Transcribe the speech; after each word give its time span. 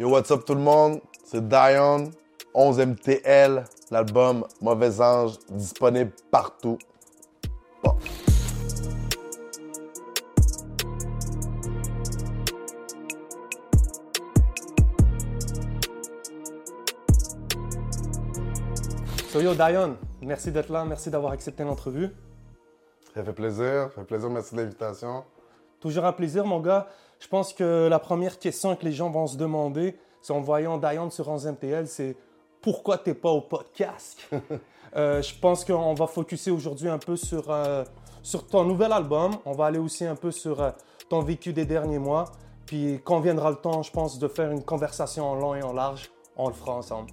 Yo, 0.00 0.08
what's 0.10 0.30
up 0.30 0.44
tout 0.44 0.54
le 0.54 0.60
monde? 0.60 1.00
C'est 1.24 1.48
Dion, 1.48 2.12
11MTL, 2.54 3.64
l'album 3.90 4.46
Mauvais 4.60 5.00
Ange, 5.00 5.40
disponible 5.50 6.12
partout. 6.30 6.78
Bon. 7.82 7.96
So 19.32 19.40
yo, 19.40 19.52
Dion, 19.54 19.96
merci 20.22 20.52
d'être 20.52 20.70
là, 20.70 20.84
merci 20.84 21.10
d'avoir 21.10 21.32
accepté 21.32 21.64
l'entrevue. 21.64 22.10
Ça 23.16 23.24
fait 23.24 23.32
plaisir, 23.32 23.90
ça 23.92 24.02
fait 24.02 24.04
plaisir, 24.04 24.30
merci 24.30 24.54
de 24.54 24.60
l'invitation. 24.60 25.24
Toujours 25.80 26.04
un 26.04 26.12
plaisir, 26.12 26.44
mon 26.46 26.60
gars. 26.60 26.86
Je 27.20 27.28
pense 27.28 27.52
que 27.52 27.88
la 27.88 27.98
première 27.98 28.38
question 28.38 28.76
que 28.76 28.84
les 28.84 28.92
gens 28.92 29.10
vont 29.10 29.26
se 29.26 29.36
demander, 29.36 29.98
c'est 30.22 30.32
en 30.32 30.40
voyant 30.40 30.78
Dion 30.78 31.10
sur 31.10 31.28
11 31.28 31.46
MTL, 31.46 31.86
c'est 31.86 32.16
pourquoi 32.60 32.98
t'es 32.98 33.14
pas 33.14 33.30
au 33.30 33.40
podcast? 33.40 34.28
Euh, 34.96 35.20
je 35.20 35.34
pense 35.38 35.66
qu'on 35.66 35.92
va 35.92 36.06
focuser 36.06 36.50
aujourd'hui 36.50 36.88
un 36.88 36.96
peu 36.96 37.14
sur, 37.14 37.50
euh, 37.50 37.84
sur 38.22 38.46
ton 38.46 38.64
nouvel 38.64 38.90
album. 38.90 39.32
On 39.44 39.52
va 39.52 39.66
aller 39.66 39.78
aussi 39.78 40.06
un 40.06 40.14
peu 40.14 40.30
sur 40.30 40.62
euh, 40.62 40.70
ton 41.10 41.20
vécu 41.20 41.52
des 41.52 41.66
derniers 41.66 41.98
mois. 41.98 42.24
Puis 42.64 42.98
quand 43.04 43.20
viendra 43.20 43.50
le 43.50 43.56
temps, 43.56 43.82
je 43.82 43.90
pense, 43.90 44.18
de 44.18 44.28
faire 44.28 44.50
une 44.50 44.62
conversation 44.62 45.30
en 45.30 45.34
long 45.34 45.54
et 45.54 45.62
en 45.62 45.74
large, 45.74 46.10
on 46.36 46.48
le 46.48 46.54
fera 46.54 46.72
ensemble. 46.72 47.10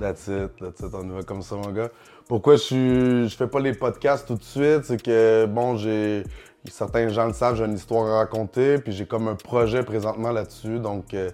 That's 0.00 0.26
it, 0.28 0.56
that's 0.58 0.80
it, 0.80 0.94
on 0.94 1.06
y 1.10 1.12
va 1.12 1.22
comme 1.22 1.42
ça, 1.42 1.56
mon 1.56 1.70
gars. 1.70 1.90
Pourquoi 2.28 2.56
je 2.56 2.62
suis, 2.62 3.28
je 3.28 3.36
fais 3.36 3.46
pas 3.46 3.60
les 3.60 3.74
podcasts 3.74 4.26
tout 4.26 4.36
de 4.36 4.42
suite, 4.42 4.84
c'est 4.84 5.02
que, 5.02 5.44
bon, 5.44 5.76
j'ai, 5.76 6.24
certains 6.70 7.08
gens 7.08 7.26
le 7.26 7.32
savent, 7.32 7.56
j'ai 7.56 7.64
une 7.64 7.74
histoire 7.74 8.06
à 8.06 8.18
raconter, 8.18 8.78
puis 8.78 8.92
j'ai 8.92 9.06
comme 9.06 9.28
un 9.28 9.34
projet 9.34 9.82
présentement 9.82 10.30
là-dessus, 10.30 10.78
donc 10.78 11.14
euh, 11.14 11.30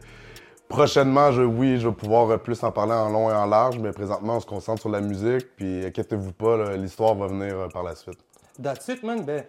prochainement, 0.68 1.32
je, 1.32 1.42
oui, 1.42 1.78
je 1.78 1.88
vais 1.88 1.95
pouvoir 1.95 2.30
euh, 2.30 2.37
plus 2.38 2.62
en 2.62 2.70
parler 2.70 2.92
en 2.92 3.09
long 3.09 3.30
et 3.30 3.34
en 3.34 3.46
large, 3.46 3.78
mais 3.78 3.92
présentement, 3.92 4.37
on 4.37 4.41
se 4.41 4.46
concentre 4.46 4.80
sur 4.80 4.90
la 4.90 5.01
musique, 5.01 5.57
puis 5.57 5.85
inquiétez-vous 5.87 6.32
pas, 6.32 6.76
l'histoire 6.76 7.15
va 7.15 7.26
venir 7.26 7.59
euh, 7.59 7.68
par 7.68 7.82
la 7.82 7.95
suite. 7.95 8.18
That's 8.62 8.88
it, 8.88 9.02
man. 9.02 9.24
Ben, 9.24 9.45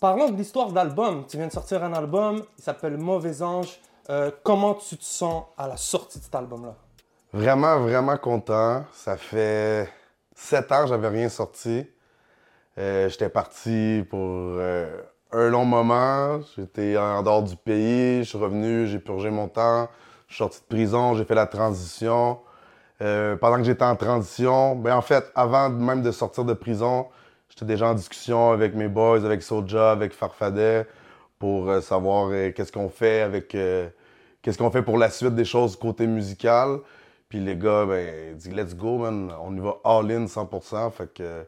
parlons 0.00 0.30
de 0.30 0.36
l'histoire 0.36 0.72
d'album. 0.72 1.24
Tu 1.28 1.36
viens 1.36 1.46
de 1.46 1.52
sortir 1.52 1.82
un 1.84 1.92
album, 1.92 2.42
il 2.58 2.64
s'appelle 2.64 2.96
Mauvais 2.96 3.42
Ange. 3.42 3.80
Euh, 4.10 4.30
comment 4.42 4.74
tu 4.74 4.96
te 4.96 5.04
sens 5.04 5.44
à 5.56 5.68
la 5.68 5.76
sortie 5.76 6.18
de 6.18 6.24
cet 6.24 6.34
album-là? 6.34 6.74
Vraiment, 7.32 7.78
vraiment 7.78 8.16
content. 8.16 8.84
Ça 8.92 9.16
fait 9.16 9.88
sept 10.34 10.72
ans 10.72 10.82
que 10.82 10.88
j'avais 10.88 11.08
rien 11.08 11.28
sorti. 11.28 11.86
Euh, 12.78 13.08
J'étais 13.08 13.28
parti 13.28 14.04
pour 14.08 14.20
euh, 14.20 15.00
un 15.32 15.48
long 15.48 15.64
moment. 15.64 16.40
J'étais 16.56 16.96
en 16.96 17.22
dehors 17.22 17.42
du 17.42 17.56
pays. 17.56 18.24
Je 18.24 18.28
suis 18.28 18.38
revenu, 18.38 18.86
j'ai 18.86 18.98
purgé 18.98 19.30
mon 19.30 19.48
temps. 19.48 19.88
Je 20.28 20.34
suis 20.34 20.38
sorti 20.38 20.60
de 20.60 20.66
prison, 20.74 21.14
j'ai 21.14 21.24
fait 21.24 21.34
la 21.34 21.46
transition. 21.46 22.38
Euh, 23.02 23.36
pendant 23.36 23.56
que 23.58 23.64
j'étais 23.64 23.84
en 23.84 23.96
transition, 23.96 24.76
ben 24.76 24.96
en 24.96 25.02
fait, 25.02 25.30
avant 25.34 25.68
même 25.70 26.02
de 26.02 26.12
sortir 26.12 26.44
de 26.44 26.54
prison, 26.54 27.08
j'étais 27.48 27.64
déjà 27.66 27.88
en 27.88 27.94
discussion 27.94 28.52
avec 28.52 28.74
mes 28.74 28.88
boys, 28.88 29.24
avec 29.26 29.42
Soja, 29.42 29.90
avec 29.90 30.12
Farfadet, 30.14 30.86
pour 31.38 31.82
savoir 31.82 32.30
qu'est-ce 32.54 32.72
qu'on 32.72 32.88
fait 32.88 33.22
avec 33.22 33.48
qu'est-ce 33.48 34.58
qu'on 34.58 34.70
fait 34.70 34.82
pour 34.82 34.98
la 34.98 35.10
suite 35.10 35.34
des 35.34 35.44
choses 35.44 35.76
côté 35.76 36.06
musical. 36.06 36.78
Puis 37.28 37.40
les 37.40 37.56
gars, 37.56 37.86
ben, 37.86 38.30
ils 38.30 38.36
disent 38.36 38.54
let's 38.54 38.74
go, 38.76 38.98
man, 38.98 39.32
on 39.42 39.54
y 39.56 39.60
va 39.60 39.76
all-in 39.84 40.26
100%. 40.26 40.90
Fait 40.92 41.12
que 41.12 41.44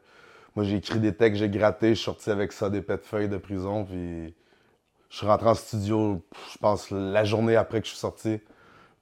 moi, 0.54 0.64
j'ai 0.64 0.76
écrit 0.76 1.00
des 1.00 1.14
textes, 1.14 1.40
j'ai 1.40 1.48
gratté, 1.48 1.90
je 1.90 1.94
suis 1.94 2.04
sorti 2.04 2.30
avec 2.30 2.52
ça 2.52 2.70
des 2.70 2.80
pets 2.82 3.00
de 3.00 3.06
feuilles 3.06 3.28
de 3.28 3.36
prison. 3.36 3.84
Puis 3.84 4.34
je 5.10 5.16
suis 5.16 5.26
rentré 5.26 5.48
en 5.48 5.54
studio, 5.54 6.22
je 6.52 6.58
pense, 6.58 6.90
la 6.90 7.24
journée 7.24 7.56
après 7.56 7.80
que 7.80 7.86
je 7.86 7.90
suis 7.92 8.00
sorti. 8.00 8.40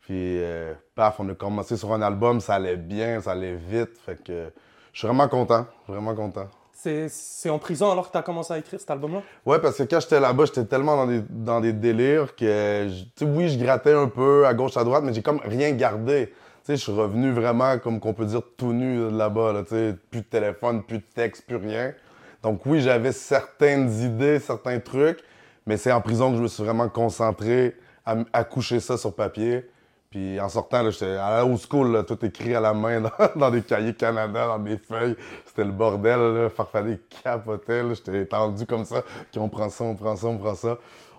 Puis 0.01 0.39
euh, 0.43 0.75
paf, 0.95 1.21
on 1.21 1.29
a 1.29 1.35
commencé 1.35 1.77
sur 1.77 1.93
un 1.93 2.03
album, 2.03 2.41
ça 2.41 2.55
allait 2.55 2.77
bien, 2.77 3.21
ça 3.21 3.33
allait 3.33 3.55
vite. 3.55 3.99
Fait 4.05 4.23
que 4.23 4.51
je 4.93 4.99
suis 4.99 5.07
vraiment 5.07 5.29
content, 5.29 5.67
vraiment 5.87 6.15
content. 6.15 6.49
C'est 6.75 7.49
en 7.49 7.61
prison 7.61 7.93
alors 7.93 8.09
que 8.09 8.13
tu 8.13 8.19
as 8.19 8.23
commencé 8.23 8.53
à 8.53 8.59
écrire 8.59 8.81
cet 8.81 8.91
album-là? 8.91 9.23
Ouais, 9.47 9.61
parce 9.61 9.79
que 9.79 9.85
quand 9.85 10.01
j'étais 10.01 10.19
là-bas, 10.19 10.47
j'étais 10.47 10.65
tellement 10.65 10.97
dans 10.97 11.07
des, 11.07 11.23
dans 11.31 11.61
des 11.61 11.73
délires 11.73 12.35
que, 12.35 12.89
je- 12.91 13.05
tu 13.05 13.11
sais, 13.19 13.25
oui, 13.25 13.49
je 13.49 13.57
grattais 13.63 13.93
un 13.93 14.09
peu 14.09 14.45
à 14.47 14.55
gauche, 14.55 14.77
à 14.77 14.83
droite, 14.83 15.05
mais 15.05 15.15
j'ai 15.15 15.23
comme 15.23 15.41
rien 15.45 15.71
gardé. 15.73 16.33
Je 16.69 16.75
suis 16.75 16.93
revenu 16.93 17.33
vraiment, 17.33 17.79
comme 17.79 17.99
qu'on 17.99 18.15
peut 18.15 18.27
dire, 18.27 18.43
tout 18.57 18.73
nu 18.73 19.11
là-bas, 19.11 19.65
plus 20.11 20.21
de 20.21 20.27
téléphone, 20.27 20.83
plus 20.83 20.99
de 20.99 21.05
texte, 21.15 21.45
plus 21.47 21.57
rien. 21.57 21.93
Donc 22.43 22.65
oui, 22.67 22.81
j'avais 22.81 23.13
certaines 23.13 23.93
idées, 24.01 24.39
certains 24.39 24.79
trucs, 24.81 25.19
mais 25.67 25.77
c'est 25.77 25.93
en 25.93 26.01
prison 26.01 26.31
que 26.31 26.39
je 26.39 26.43
me 26.43 26.49
suis 26.49 26.63
vraiment 26.63 26.89
concentré 26.89 27.77
à, 28.05 28.45
coucher 28.45 28.81
ça 28.81 28.97
sur 28.97 29.15
papier. 29.15 29.69
Puis 30.11 30.39
en 30.41 30.49
sortant, 30.49 30.89
j'étais 30.91 31.17
à 31.17 31.37
la 31.37 31.47
old 31.47 31.59
school, 31.59 32.05
tout 32.07 32.25
écrit 32.25 32.55
à 32.55 32.61
la 32.61 32.75
main 32.75 33.03
dans, 33.37 33.51
des 33.51 33.63
cahiers 33.63 33.95
Canada, 33.95 34.47
dans 34.47 34.59
des 34.59 34.77
feuilles. 34.77 35.17
C'était 35.47 35.65
le 35.65 35.71
bordel, 35.71 36.19
là. 36.19 36.51
Farfadet 36.51 37.01
capotait. 37.23 37.83
J'étais 37.95 38.27
tendu 38.27 38.67
comme 38.67 38.85
ça. 38.85 39.03
Puis 39.31 39.41
on 39.41 39.49
prend 39.49 39.71
ça, 39.71 39.85
on 39.85 39.95
prend 39.95 40.17
ça, 40.17 40.27
on 40.27 40.37
prend 40.37 40.55
ça. 40.55 40.77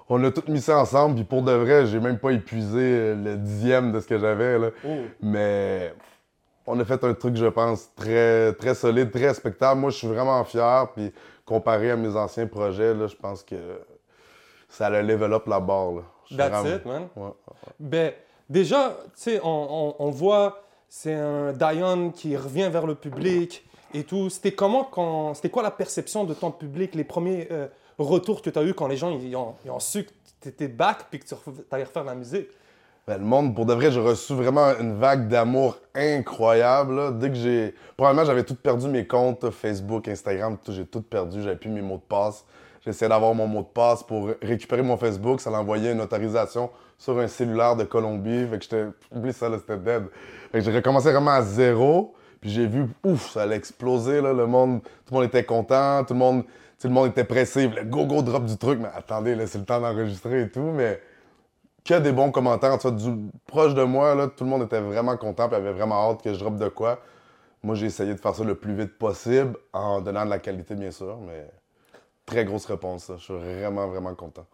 On 0.09 0.24
a 0.24 0.31
tout 0.31 0.44
mis 0.50 0.62
ça 0.62 0.78
ensemble, 0.80 1.16
puis 1.16 1.24
pour 1.24 1.41
de 1.44 1.52
vrai, 1.53 1.86
j'ai 1.88 2.00
même 2.00 2.19
pas 2.19 2.31
épuisé 2.31 2.78
euh, 2.80 3.16
le 3.16 3.36
dixième 3.38 3.91
de 3.91 4.00
ce 4.00 4.08
que 4.08 4.18
j'avais, 4.19 4.59
là. 4.59 4.69
Mais 5.22 5.94
on 6.68 6.80
a 6.80 6.86
fait 6.86 7.03
un 7.03 7.14
truc, 7.14 7.36
je 7.36 7.46
pense, 7.47 7.90
très, 7.96 8.53
très 8.53 8.75
solide, 8.75 9.12
très 9.12 9.28
respectable. 9.28 9.80
Moi, 9.80 9.90
je 9.92 9.97
suis 9.97 10.08
vraiment 10.08 10.44
fier, 10.44 10.88
puis 10.96 11.12
comparé 11.46 11.92
à 11.92 11.96
mes 11.96 12.16
anciens 12.16 12.47
projets, 12.47 12.94
là, 12.94 13.08
je 13.08 13.16
pense 13.16 13.44
que 13.44 13.56
ça 14.69 14.90
le 14.90 15.02
level 15.02 15.34
up 15.34 15.47
la 15.47 15.59
barre, 15.59 15.92
là. 15.94 16.02
That's 16.38 16.50
vraiment- 16.62 16.75
it, 16.78 16.86
man. 16.86 17.08
Ouais. 17.16 17.30
Ben, 17.80 18.12
déjà, 18.50 18.96
tu 19.06 19.12
sais, 19.16 19.40
on, 19.44 19.47
on- 19.69 19.96
on 20.00 20.09
voit, 20.09 20.62
c'est 20.90 21.13
un 21.13 21.52
Dion 21.53 22.12
qui 22.12 22.36
revient 22.38 22.69
vers 22.72 22.88
le 22.88 22.96
public 22.96 23.66
et 23.94 24.03
tout. 24.03 24.30
C'était 24.30 24.53
comment 24.53 24.84
quand. 24.84 25.34
C'était 25.36 25.50
quoi 25.50 25.63
la 25.63 25.72
perception 25.72 26.24
de 26.24 26.34
ton 26.34 26.50
public, 26.52 26.96
les 26.96 27.03
premiers 27.03 27.47
euh, 27.52 27.68
retours 27.98 28.42
que 28.42 28.50
tu 28.50 28.59
as 28.59 28.64
eu 28.64 28.74
quand 28.74 28.88
les 28.88 28.98
gens 28.98 29.18
ils 29.20 29.36
ont, 29.36 29.56
su 29.80 30.04
que 30.04 30.12
tu 30.42 30.50
étais 30.50 30.68
back 30.68 31.06
puis 31.09 31.20
que 31.20 31.26
tu 31.26 31.36
allais 31.72 31.84
refaire 31.84 32.04
de 32.04 32.09
la 32.09 32.16
musique? 32.16 32.48
Ben, 33.06 33.18
le 33.18 33.26
monde, 33.26 33.54
pour 33.54 33.66
de 33.66 33.74
vrai, 33.74 33.92
j'ai 33.92 34.00
reçu 34.00 34.34
vraiment 34.34 34.70
une 34.80 34.98
vague 34.98 35.28
d'amour 35.28 35.78
incroyable. 35.94 37.20
Dès 37.20 37.30
que 37.30 37.36
j'ai. 37.36 37.76
Probablement, 37.98 38.24
j'avais 38.24 38.46
tout 38.46 38.56
perdu 38.56 38.88
mes 38.88 39.06
comptes 39.06 39.50
Facebook, 39.50 40.08
Instagram, 40.08 40.58
tout, 40.64 40.72
j'ai 40.72 40.86
tout 40.86 41.02
perdu. 41.02 41.42
J'avais 41.42 41.58
plus 41.58 41.70
mes 41.70 41.81
mots 41.81 41.98
de 41.98 42.02
passe. 42.02 42.46
J'essayais 42.86 43.09
d'avoir 43.09 43.34
mon 43.34 43.46
mot 43.46 43.62
de 43.62 43.68
passe 43.68 44.04
pour 44.04 44.30
récupérer 44.42 44.84
mon 44.84 44.96
Facebook. 44.96 45.42
Ça 45.42 45.50
l'envoyait 45.50 45.92
une 45.92 46.00
autorisation 46.00 46.70
sur 46.98 47.20
un 47.20 47.28
cellulaire 47.28 47.75
de 47.75 47.84
Colombie. 47.84 48.48
Fait 48.48 48.58
que 48.58 48.64
j'étais. 48.64 48.86
Oublie 49.14 49.34
ça, 49.34 49.50
là, 49.50 49.58
c'était 49.58 49.78
dead. 49.78 50.04
Fait 50.54 50.60
que 50.60 50.64
j'ai 50.64 50.74
recommencé 50.74 51.12
vraiment 51.12 51.31
à 51.31 51.42
zéro. 51.42 52.14
Puis 52.44 52.52
j'ai 52.52 52.68
vu, 52.68 52.88
ouf, 53.06 53.31
ça 53.31 53.44
allait 53.44 53.56
exploser, 53.56 54.20
là. 54.20 54.34
Le 54.34 54.46
monde, 54.46 54.81
tout 54.84 55.14
le 55.14 55.16
monde 55.16 55.24
était 55.24 55.46
content. 55.46 56.04
Tout 56.04 56.14
le 56.14 56.20
monde, 56.20 56.44
sais, 56.78 56.90
le 56.90 56.94
monde 56.94 57.08
était 57.08 57.24
pressé. 57.24 57.70
Le 57.70 57.86
go-go 57.86 58.22
drop 58.22 58.44
du 58.44 58.58
truc. 58.58 58.80
Mais 58.81 58.90
attendez, 58.94 59.34
là, 59.34 59.48
c'est 59.48 59.59
le 59.59 59.64
temps 59.64 59.80
d'enregistrer 59.80 60.42
et 60.42 60.50
tout. 60.50 60.59
Mais 60.74 61.00
que 61.86 61.94
des 62.00 62.12
bons 62.12 62.31
commentaires. 62.31 62.78
Tu 62.80 62.90
vois, 62.90 62.98
du, 62.98 63.30
proche 63.48 63.74
de 63.74 63.84
moi, 63.84 64.14
là, 64.14 64.28
tout 64.28 64.44
le 64.44 64.50
monde 64.50 64.64
était 64.64 64.81
vraiment 64.81 65.16
content 65.16 65.50
et 65.50 65.56
avait 65.56 65.72
vraiment 65.72 66.12
hâte 66.12 66.22
que 66.22 66.34
je 66.34 66.40
drop 66.40 66.58
de 66.58 66.68
quoi. 66.68 67.00
Moi, 67.64 67.76
j'ai 67.76 67.86
essayé 67.86 68.14
de 68.14 68.20
faire 68.20 68.36
ça 68.36 68.44
le 68.44 68.56
plus 68.56 68.75
vite 68.75 68.98
possible 68.98 69.56
en 69.72 70.02
donnant 70.02 70.25
de 70.25 70.30
la 70.30 70.40
qualité, 70.40 70.75
bien 70.75 70.92
sûr, 70.92 71.18
mais 71.25 71.50
très 72.25 72.44
grosse 72.44 72.66
réponse. 72.66 73.06
ça. 73.06 73.16
Je 73.16 73.24
suis 73.24 73.34
vraiment, 73.34 73.88
vraiment 73.88 74.14
content. 74.16 74.46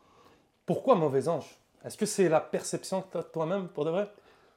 Pourquoi 0.68 0.94
Mauvais 0.94 1.28
Ange? 1.28 1.60
Est-ce 1.84 1.98
que 1.98 2.06
c'est 2.06 2.30
la 2.30 2.40
perception 2.40 3.02
que 3.02 3.14
tu 3.14 3.18
as 3.18 3.24
toi-même 3.24 3.68
pour 3.70 3.84
de 3.84 3.90
vrai? 3.90 4.08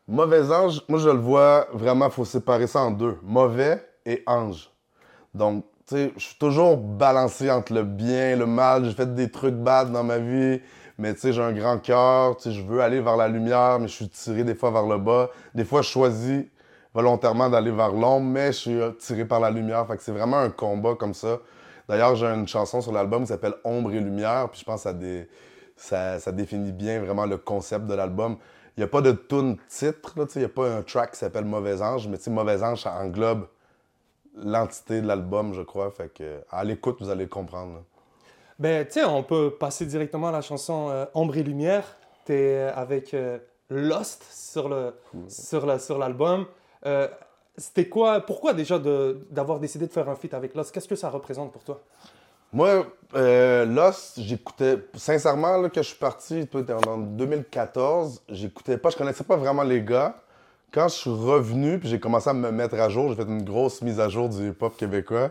Mauvais 0.08 0.50
ange, 0.50 0.82
moi, 0.88 0.98
je 0.98 1.08
le 1.08 1.18
vois 1.18 1.68
vraiment, 1.72 2.10
faut 2.10 2.24
séparer 2.24 2.66
ça 2.66 2.80
en 2.80 2.90
deux. 2.90 3.18
Mauvais 3.22 3.86
et 4.04 4.22
ange. 4.26 4.68
Donc, 5.32 5.64
tu 5.86 5.94
sais, 5.94 6.12
je 6.16 6.22
suis 6.22 6.38
toujours 6.38 6.76
balancé 6.76 7.50
entre 7.50 7.72
le 7.72 7.84
bien 7.84 8.30
et 8.30 8.36
le 8.36 8.46
mal. 8.46 8.84
J'ai 8.84 8.92
fait 8.92 9.14
des 9.14 9.30
trucs 9.30 9.54
bad 9.54 9.92
dans 9.92 10.02
ma 10.02 10.18
vie, 10.18 10.60
mais 10.98 11.14
tu 11.14 11.20
sais, 11.20 11.32
j'ai 11.32 11.42
un 11.42 11.52
grand 11.52 11.78
cœur. 11.78 12.36
Tu 12.36 12.44
sais, 12.44 12.52
je 12.52 12.62
veux 12.62 12.80
aller 12.80 13.00
vers 13.00 13.16
la 13.16 13.28
lumière, 13.28 13.78
mais 13.78 13.86
je 13.86 13.94
suis 13.94 14.08
tiré 14.08 14.42
des 14.42 14.56
fois 14.56 14.72
vers 14.72 14.86
le 14.86 14.98
bas. 14.98 15.30
Des 15.54 15.64
fois, 15.64 15.82
je 15.82 15.88
choisis 15.88 16.46
volontairement 16.92 17.48
d'aller 17.48 17.70
vers 17.70 17.92
l'ombre, 17.92 18.26
mais 18.26 18.48
je 18.48 18.58
suis 18.58 18.80
euh, 18.80 18.90
tiré 18.90 19.24
par 19.24 19.38
la 19.38 19.50
lumière. 19.50 19.86
Fait 19.86 19.96
que 19.96 20.02
c'est 20.02 20.12
vraiment 20.12 20.38
un 20.38 20.50
combat 20.50 20.96
comme 20.96 21.14
ça. 21.14 21.38
D'ailleurs, 21.88 22.16
j'ai 22.16 22.26
une 22.26 22.48
chanson 22.48 22.80
sur 22.80 22.92
l'album 22.92 23.22
qui 23.22 23.28
s'appelle 23.28 23.54
Ombre 23.64 23.92
et 23.92 24.00
lumière, 24.00 24.48
puis 24.50 24.60
je 24.60 24.64
pense 24.64 24.84
que 24.84 25.26
ça 25.76 26.32
définit 26.32 26.72
bien 26.72 27.00
vraiment 27.00 27.26
le 27.26 27.36
concept 27.38 27.86
de 27.86 27.94
l'album. 27.94 28.36
Il 28.76 28.80
n'y 28.80 28.84
a 28.84 28.88
pas 28.88 29.02
de 29.02 29.12
tune 29.12 29.58
titre, 29.68 30.14
il 30.34 30.38
n'y 30.38 30.44
a 30.44 30.48
pas 30.48 30.68
un 30.76 30.82
track 30.82 31.12
qui 31.12 31.18
s'appelle 31.18 31.44
Mauvais 31.44 31.80
Ange, 31.82 32.08
mais 32.08 32.16
Mauvais 32.28 32.62
Ange, 32.62 32.82
ça 32.82 32.92
englobe 32.94 33.46
l'entité 34.34 35.00
de 35.02 35.06
l'album, 35.06 35.52
je 35.54 35.62
crois. 35.62 35.90
Fait 35.90 36.08
que 36.12 36.40
à 36.50 36.64
l'écoute, 36.64 36.96
vous 37.00 37.10
allez 37.10 37.24
le 37.24 37.28
comprendre. 37.30 37.74
là. 37.74 37.80
Ben, 38.58 38.86
tu 38.86 38.92
sais, 38.94 39.04
on 39.04 39.22
peut 39.22 39.54
passer 39.58 39.84
directement 39.86 40.28
à 40.28 40.32
la 40.32 40.40
chanson 40.40 40.88
euh, 40.90 41.04
Ombre 41.14 41.36
et 41.36 41.42
Lumière. 41.42 41.84
Tu 42.24 42.32
es 42.34 42.60
avec 42.74 43.12
euh, 43.14 43.38
Lost 43.68 44.24
sur 44.30 44.68
le 44.68 44.94
sur 45.28 45.66
la- 45.66 45.78
sur 45.78 45.98
l'album. 45.98 46.46
Euh, 46.86 47.08
C'était 47.58 47.88
quoi 47.88 48.20
Pourquoi 48.20 48.54
déjà 48.54 48.78
d'avoir 48.78 49.60
décidé 49.60 49.86
de 49.86 49.92
faire 49.92 50.08
un 50.08 50.14
feat 50.16 50.32
avec 50.32 50.54
Lost? 50.54 50.72
Qu'est-ce 50.72 50.88
que 50.88 50.96
ça 50.96 51.10
représente 51.10 51.52
pour 51.52 51.62
toi? 51.64 51.80
Moi, 52.52 52.86
euh, 53.14 53.64
Lost, 53.64 54.20
j'écoutais, 54.20 54.76
sincèrement, 54.94 55.56
là, 55.56 55.70
que 55.70 55.80
je 55.80 55.88
suis 55.88 55.98
parti 55.98 56.46
en 56.86 56.98
2014, 56.98 58.22
j'écoutais 58.28 58.76
pas, 58.76 58.90
je 58.90 58.96
connaissais 58.96 59.24
pas 59.24 59.36
vraiment 59.36 59.62
les 59.62 59.82
gars. 59.82 60.16
Quand 60.70 60.88
je 60.88 60.94
suis 60.94 61.10
revenu, 61.10 61.78
puis 61.78 61.88
j'ai 61.88 61.98
commencé 61.98 62.28
à 62.28 62.34
me 62.34 62.50
mettre 62.50 62.74
à 62.74 62.90
jour, 62.90 63.08
j'ai 63.08 63.16
fait 63.16 63.30
une 63.30 63.42
grosse 63.42 63.80
mise 63.80 64.00
à 64.00 64.10
jour 64.10 64.28
du 64.28 64.50
hip-hop 64.50 64.76
québécois. 64.76 65.30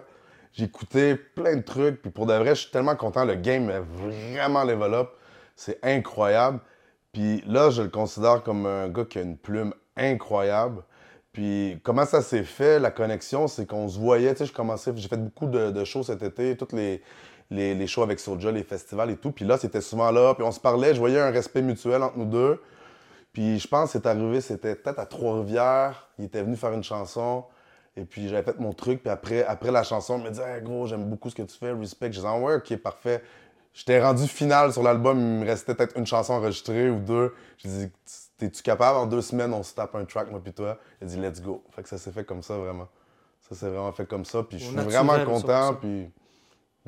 J'écoutais 0.54 1.16
plein 1.16 1.56
de 1.58 1.62
trucs, 1.62 2.02
puis 2.02 2.10
pour 2.10 2.26
de 2.26 2.34
vrai, 2.34 2.56
je 2.56 2.62
suis 2.62 2.72
tellement 2.72 2.96
content. 2.96 3.24
Le 3.24 3.36
game 3.36 3.70
est 3.70 3.82
vraiment 3.82 4.64
level. 4.64 5.06
C'est 5.56 5.80
incroyable. 5.84 6.60
Puis 7.14 7.44
là, 7.46 7.70
je 7.70 7.84
le 7.84 7.90
considère 7.90 8.42
comme 8.42 8.66
un 8.66 8.90
gars 8.90 9.06
qui 9.06 9.20
a 9.20 9.22
une 9.22 9.38
plume 9.38 9.74
incroyable. 9.96 10.82
Puis 11.32 11.80
comment 11.84 12.06
ça 12.06 12.22
s'est 12.22 12.44
fait, 12.44 12.80
la 12.80 12.92
connexion, 12.92 13.48
c'est 13.48 13.66
qu'on 13.66 13.88
se 13.88 13.98
voyait, 13.98 14.34
tu 14.34 14.40
sais, 14.40 14.46
je 14.46 14.54
commençais, 14.54 14.92
j'ai 14.96 15.08
fait 15.08 15.18
beaucoup 15.18 15.48
de, 15.48 15.84
shows 15.86 16.04
cet 16.04 16.24
été, 16.24 16.58
toutes 16.58 16.74
les, 16.74 17.02
les, 17.50 17.88
shows 17.88 18.04
avec 18.04 18.20
Soulja, 18.20 18.52
les 18.52 18.64
festivals 18.64 19.10
et 19.12 19.18
tout. 19.18 19.32
Puis 19.32 19.46
là, 19.46 19.58
c'était 19.58 19.82
souvent 19.82 20.12
là, 20.12 20.34
puis 20.34 20.44
on 20.44 20.52
se 20.52 20.60
parlait, 20.60 20.94
je 20.94 21.00
voyais 21.00 21.20
un 21.20 21.32
respect 21.32 21.62
mutuel 21.62 22.04
entre 22.04 22.18
nous 22.18 22.26
deux. 22.26 22.62
Puis 23.32 23.60
je 23.60 23.68
pense 23.68 23.94
que 23.94 24.00
c'est 24.00 24.08
arrivé, 24.08 24.42
c'était 24.42 24.76
peut-être 24.76 25.00
à 25.00 25.06
Trois-Rivières, 25.06 26.10
il 26.20 26.26
était 26.26 26.44
venu 26.44 26.58
faire 26.58 26.74
une 26.74 26.84
chanson. 26.84 27.46
Et 27.96 28.04
puis 28.06 28.28
j'avais 28.28 28.44
fait 28.44 28.60
mon 28.60 28.74
truc, 28.74 29.02
puis 29.02 29.10
après, 29.10 29.44
après 29.46 29.72
la 29.72 29.84
chanson, 29.84 30.18
il 30.18 30.26
me 30.26 30.30
disait 30.30 30.62
gros, 30.62 30.88
j'aime 30.88 31.06
beaucoup 31.06 31.30
ce 31.30 31.36
que 31.36 31.44
tu 31.44 31.58
fais, 31.58 31.72
respect. 31.72 32.08
Je 32.12 32.20
disais 32.20 32.28
ouais, 32.28 32.56
ok, 32.56 32.76
parfait. 32.78 33.24
J'étais 33.74 34.02
rendu 34.02 34.28
final 34.28 34.74
sur 34.74 34.84
l'album, 34.84 35.18
il 35.18 35.26
me 35.26 35.46
restait 35.46 35.76
peut-être 35.76 35.98
une 35.98 36.06
chanson 36.06 36.34
enregistrée 36.34 36.90
ou 36.90 37.00
deux. 37.00 37.34
Je 37.58 37.70
dit 37.70 37.92
T'es-tu 38.42 38.64
capable? 38.64 38.98
En 38.98 39.06
deux 39.06 39.22
semaines, 39.22 39.54
on 39.54 39.62
se 39.62 39.76
tape 39.76 39.94
un 39.94 40.04
track, 40.04 40.32
moi 40.32 40.42
puis 40.44 40.52
toi 40.52 40.80
Il 41.00 41.06
a 41.06 41.08
dit 41.12 41.18
Let's 41.18 41.44
go. 41.44 41.64
Fait 41.76 41.84
que 41.84 41.90
ça 41.90 42.00
s'est 42.00 42.12
fait 42.12 42.24
comme 42.24 42.42
ça, 42.42 42.58
vraiment. 42.58 42.88
Ça 43.48 43.54
s'est 43.54 43.70
vraiment 43.70 43.92
fait 43.92 44.08
comme 44.08 44.26
ça. 44.26 44.42
Puis 44.42 44.58
je 44.58 44.66
suis 44.66 44.76
vraiment 44.76 45.24
content. 45.24 45.76
Puis 45.76 46.10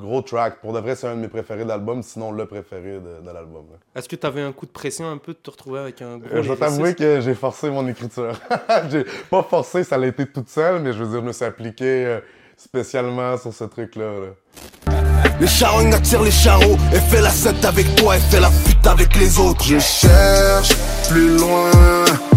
gros 0.00 0.20
track. 0.20 0.60
Pour 0.60 0.72
de 0.72 0.80
vrai, 0.80 0.96
c'est 0.96 1.06
un 1.06 1.14
de 1.14 1.20
mes 1.20 1.28
préférés 1.28 1.64
d'album, 1.64 2.02
sinon 2.02 2.32
le 2.32 2.44
préféré 2.46 2.98
de, 2.98 3.24
l'album. 3.24 3.66
Est-ce 3.94 4.08
que 4.08 4.16
tu 4.16 4.26
avais 4.26 4.42
un 4.42 4.50
coup 4.50 4.66
de 4.66 4.72
pression 4.72 5.08
un 5.08 5.18
peu 5.18 5.32
de 5.32 5.38
te 5.38 5.48
retrouver 5.48 5.78
avec 5.78 6.02
un 6.02 6.18
gros 6.18 6.34
euh, 6.34 6.42
Je 6.42 6.50
vais 6.50 6.58
t'avouer 6.58 6.96
que 6.96 7.20
j'ai 7.20 7.34
forcé 7.34 7.70
mon 7.70 7.86
écriture. 7.86 8.32
j'ai 8.90 9.04
pas 9.30 9.44
forcé, 9.44 9.84
ça 9.84 9.96
l'a 9.96 10.08
été 10.08 10.26
toute 10.26 10.48
seule, 10.48 10.82
mais 10.82 10.92
je 10.92 11.04
veux 11.04 11.10
dire, 11.10 11.20
je 11.20 11.26
me 11.26 11.32
suis 11.32 11.44
appliqué 11.44 12.04
euh, 12.04 12.20
spécialement 12.56 13.36
sur 13.38 13.54
ce 13.54 13.62
truc-là. 13.62 14.10
Là. 14.10 14.94
Les 15.40 15.46
charognes 15.46 15.94
attirent 15.94 16.22
les 16.22 16.32
charros 16.32 16.76
Et 16.92 16.98
fais 16.98 17.20
la 17.20 17.30
scène 17.30 17.64
avec 17.64 17.94
toi 17.94 18.16
et 18.16 18.20
fais 18.20 18.40
la 18.40 18.50
pute 18.64 18.84
avec 18.86 19.14
les 19.14 19.38
autres 19.38 19.62
Je 19.62 19.78
cherche 19.78 20.72
plus 21.08 21.36
loin 21.38 21.70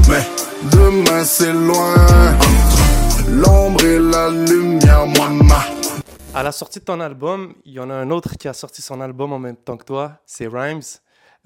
Mais 0.09 0.25
demain 0.71 1.23
c'est 1.23 1.53
loin 1.53 1.93
Entre 2.35 3.29
l'ombre 3.29 3.83
et 3.83 3.99
la 3.99 4.29
lumière 4.29 5.05
moi 5.07 5.29
ma 5.29 5.77
à 6.35 6.43
la 6.43 6.51
sortie 6.51 6.77
de 6.77 6.85
ton 6.85 6.99
album, 6.99 7.55
il 7.65 7.73
y 7.73 7.79
en 7.79 7.89
a 7.89 7.95
un 7.95 8.11
autre 8.11 8.37
qui 8.37 8.47
a 8.47 8.53
sorti 8.53 8.83
son 8.83 9.01
album 9.01 9.33
en 9.33 9.39
même 9.39 9.55
temps 9.55 9.75
que 9.75 9.85
toi, 9.85 10.19
c'est 10.27 10.45
Rhymes. 10.45 10.83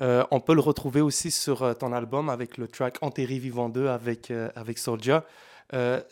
Euh, 0.02 0.26
on 0.32 0.42
peut 0.42 0.54
le 0.54 0.60
retrouver 0.60 1.00
aussi 1.00 1.32
sur 1.32 1.64
euh, 1.64 1.74
ton 1.74 1.94
album 1.94 2.28
avec 2.28 2.58
le 2.58 2.68
track 2.68 2.98
Enterré 3.02 3.38
Vivant 3.38 3.70
2 3.70 3.88
avec, 3.88 4.32
euh, 4.32 4.50
avec 4.54 4.78
Soulja. 4.78 5.24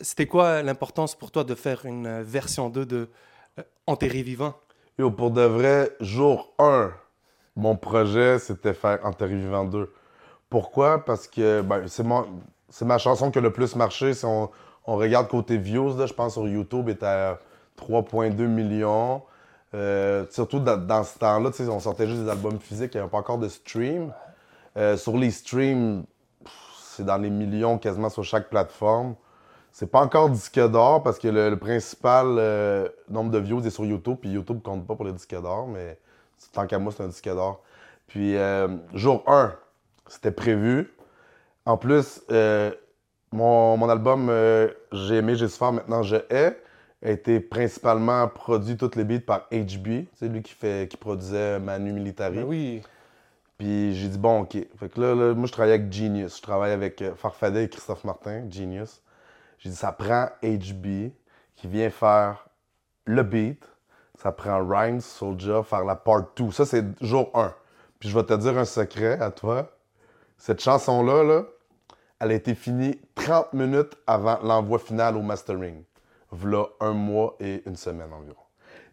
C'était 0.00 0.26
quoi 0.26 0.62
l'importance 0.62 1.14
pour 1.14 1.30
toi 1.30 1.44
de 1.44 1.54
faire 1.54 1.84
une 1.84 2.22
version 2.22 2.70
2 2.70 2.86
de 2.86 3.10
Enterré 3.86 4.22
Vivant? 4.22 4.54
Pour 4.96 5.30
de 5.30 5.42
vrai, 5.42 5.90
jour 6.00 6.54
1, 6.58 6.90
mon 7.56 7.76
projet, 7.76 8.38
c'était 8.38 8.72
faire 8.72 9.04
Enterré 9.04 9.34
Vivant 9.34 9.66
2. 9.66 9.92
Pourquoi? 10.50 11.04
Parce 11.04 11.28
que 11.28 11.62
ben, 11.62 11.84
c'est, 11.86 12.84
ma 12.84 12.98
chanson 12.98 13.30
qui 13.30 13.38
a 13.38 13.40
le 13.40 13.52
plus 13.52 13.76
marché. 13.76 14.14
Si 14.14 14.24
on, 14.24 14.50
regarde 14.84 15.28
côté 15.28 15.56
views, 15.56 16.04
je 16.04 16.12
pense 16.12 16.32
sur 16.32 16.48
YouTube, 16.48 16.88
est 16.88 17.04
à 17.04 17.38
3,2 17.78 18.46
millions. 18.46 19.22
Euh, 19.72 20.26
surtout 20.30 20.58
dans, 20.58 21.04
ce 21.04 21.18
temps-là, 21.20 21.50
on 21.70 21.78
sortait 21.78 22.08
juste 22.08 22.24
des 22.24 22.28
albums 22.28 22.58
physiques, 22.58 22.92
il 22.94 22.96
n'y 22.96 23.02
avait 23.02 23.10
pas 23.10 23.18
encore 23.18 23.38
de 23.38 23.48
stream. 23.48 24.12
Euh, 24.76 24.96
sur 24.96 25.16
les 25.16 25.30
streams, 25.30 26.04
c'est 26.82 27.04
dans 27.04 27.18
les 27.18 27.30
millions 27.30 27.78
quasiment 27.78 28.10
sur 28.10 28.24
chaque 28.24 28.50
plateforme. 28.50 29.14
C'est 29.70 29.88
pas 29.88 30.00
encore 30.00 30.30
disque 30.30 30.58
d'or 30.58 31.04
parce 31.04 31.20
que 31.20 31.28
le, 31.28 31.56
principal 31.56 32.26
euh, 32.38 32.88
nombre 33.08 33.30
de 33.30 33.38
views 33.38 33.64
est 33.64 33.70
sur 33.70 33.84
YouTube, 33.84 34.16
puis 34.20 34.30
YouTube 34.30 34.60
compte 34.62 34.84
pas 34.84 34.96
pour 34.96 35.04
les 35.04 35.12
disques 35.12 35.40
d'or, 35.40 35.68
mais 35.68 35.96
tant 36.52 36.66
qu'à 36.66 36.80
moi, 36.80 36.92
c'est 36.96 37.04
un 37.04 37.08
disque 37.08 37.28
d'or. 37.28 37.62
Puis 38.08 38.34
jour 38.92 39.22
1, 39.28 39.54
c'était 40.10 40.30
prévu. 40.30 40.92
En 41.64 41.76
plus, 41.76 42.22
euh, 42.30 42.70
mon, 43.32 43.88
album 43.88 44.30
J'ai 44.92 45.16
aimé, 45.16 45.36
j'ai 45.36 45.48
souffert, 45.48 45.72
maintenant 45.72 46.02
je 46.02 46.16
hais 46.30 46.56
a 47.02 47.10
été 47.10 47.40
principalement 47.40 48.28
produit 48.28 48.76
toutes 48.76 48.94
les 48.94 49.04
beats 49.04 49.20
par 49.20 49.48
HB. 49.50 50.04
C'est 50.16 50.28
lui 50.28 50.42
qui 50.42 50.52
fait 50.52 50.86
qui 50.90 50.98
produisait 50.98 51.58
Manu 51.58 51.92
Militari. 51.92 52.36
Ben 52.36 52.44
oui. 52.44 52.82
Puis 53.56 53.94
j'ai 53.94 54.08
dit 54.08 54.18
bon 54.18 54.40
ok. 54.42 54.58
Fait 54.78 54.88
que 54.90 55.00
là, 55.00 55.34
moi 55.34 55.46
je 55.46 55.52
travaille 55.52 55.72
avec 55.72 55.90
Genius. 55.90 56.36
Je 56.36 56.42
travaille 56.42 56.72
avec 56.72 57.02
Farfadet 57.16 57.64
et 57.64 57.68
Christophe 57.70 58.04
Martin, 58.04 58.42
Genius. 58.50 59.00
J'ai 59.60 59.68
dit, 59.68 59.76
ça 59.76 59.92
prend 59.92 60.28
HB 60.42 61.12
qui 61.54 61.68
vient 61.68 61.90
faire 61.90 62.48
le 63.04 63.22
beat. 63.22 63.62
Ça 64.14 64.32
prend 64.32 64.66
Rhymes, 64.66 65.00
Soulja, 65.00 65.62
faire 65.62 65.84
la 65.84 65.96
part 65.96 66.24
2. 66.36 66.50
Ça, 66.50 66.64
c'est 66.64 66.84
jour 67.02 67.30
1. 67.34 67.54
Puis 67.98 68.08
je 68.08 68.18
vais 68.18 68.24
te 68.24 68.32
dire 68.34 68.56
un 68.56 68.64
secret 68.64 69.20
à 69.20 69.30
toi. 69.30 69.70
Cette 70.40 70.62
chanson-là, 70.62 71.22
là, 71.22 71.44
elle 72.18 72.30
a 72.30 72.34
été 72.34 72.54
finie 72.54 72.98
30 73.14 73.52
minutes 73.52 73.92
avant 74.06 74.38
l'envoi 74.42 74.78
final 74.78 75.18
au 75.18 75.20
mastering. 75.20 75.84
Voilà 76.30 76.64
un 76.80 76.92
mois 76.92 77.36
et 77.40 77.62
une 77.66 77.76
semaine 77.76 78.10
environ. 78.10 78.40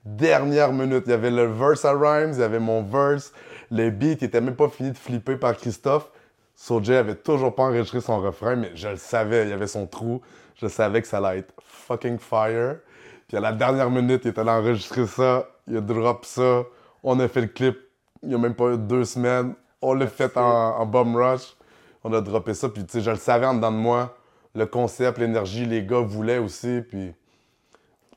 Dernière 0.04 0.74
minute, 0.74 1.04
il 1.06 1.12
y 1.12 1.14
avait 1.14 1.32
le 1.32 1.46
verse 1.46 1.86
à 1.86 1.94
Rhymes, 1.94 2.34
il 2.34 2.40
y 2.40 2.44
avait 2.44 2.60
mon 2.60 2.84
verse. 2.84 3.32
Le 3.72 3.90
beat 3.90 4.24
n'était 4.24 4.42
même 4.42 4.58
pas 4.58 4.68
fini 4.68 4.92
de 4.92 4.98
flipper 4.98 5.38
par 5.38 5.56
Christophe. 5.56 6.12
Soulja 6.54 7.00
avait 7.00 7.16
toujours 7.16 7.56
pas 7.56 7.64
enregistré 7.64 8.02
son 8.02 8.20
refrain, 8.20 8.58
mais 8.58 8.72
je 8.76 8.90
le 8.90 8.98
savais, 8.98 9.44
il 9.44 9.50
y 9.50 9.54
avait 9.54 9.68
son 9.68 9.88
trou. 9.88 10.22
Je 10.56 10.68
savais 10.68 11.02
que 11.02 11.08
ça 11.08 11.20
allait 11.20 11.40
être 11.40 11.54
fucking 11.62 12.20
fire. 12.20 12.76
Puis 13.30 13.38
à 13.38 13.40
la 13.40 13.54
dernière 13.54 13.90
minute, 13.90 14.26
il 14.26 14.30
était 14.32 14.42
allé 14.42 14.50
enregistrer 14.50 15.08
ça, 15.08 15.48
il 15.66 15.78
a 15.78 15.82
drop 15.82 16.26
ça. 16.26 16.64
On 17.04 17.18
a 17.22 17.28
fait 17.30 17.42
le 17.42 17.48
clip 17.48 17.78
il 18.24 18.30
n'y 18.30 18.36
a 18.36 18.38
même 18.38 18.56
pas 18.56 18.74
eu 18.74 18.78
deux 18.78 19.06
semaines. 19.06 19.54
On 19.82 19.94
l'a 19.94 20.08
fait 20.08 20.36
en, 20.38 20.86
bum 20.86 21.16
rush. 21.16 21.56
On 22.04 22.14
a 22.14 22.22
droppé 22.22 22.54
ça, 22.54 22.70
puis 22.70 22.86
tu 22.86 22.94
sais, 22.94 23.02
je 23.02 23.12
le 23.12 23.18
savais 23.18 23.46
en 23.46 23.54
dedans 23.54 23.72
de 23.72 23.78
moi. 23.78 24.16
Le 24.56 24.66
concept, 24.66 25.18
l'énergie, 25.20 25.66
les 25.66 25.84
gars 25.84 26.00
voulaient 26.00 26.40
aussi, 26.40 26.82
puis 26.82 27.14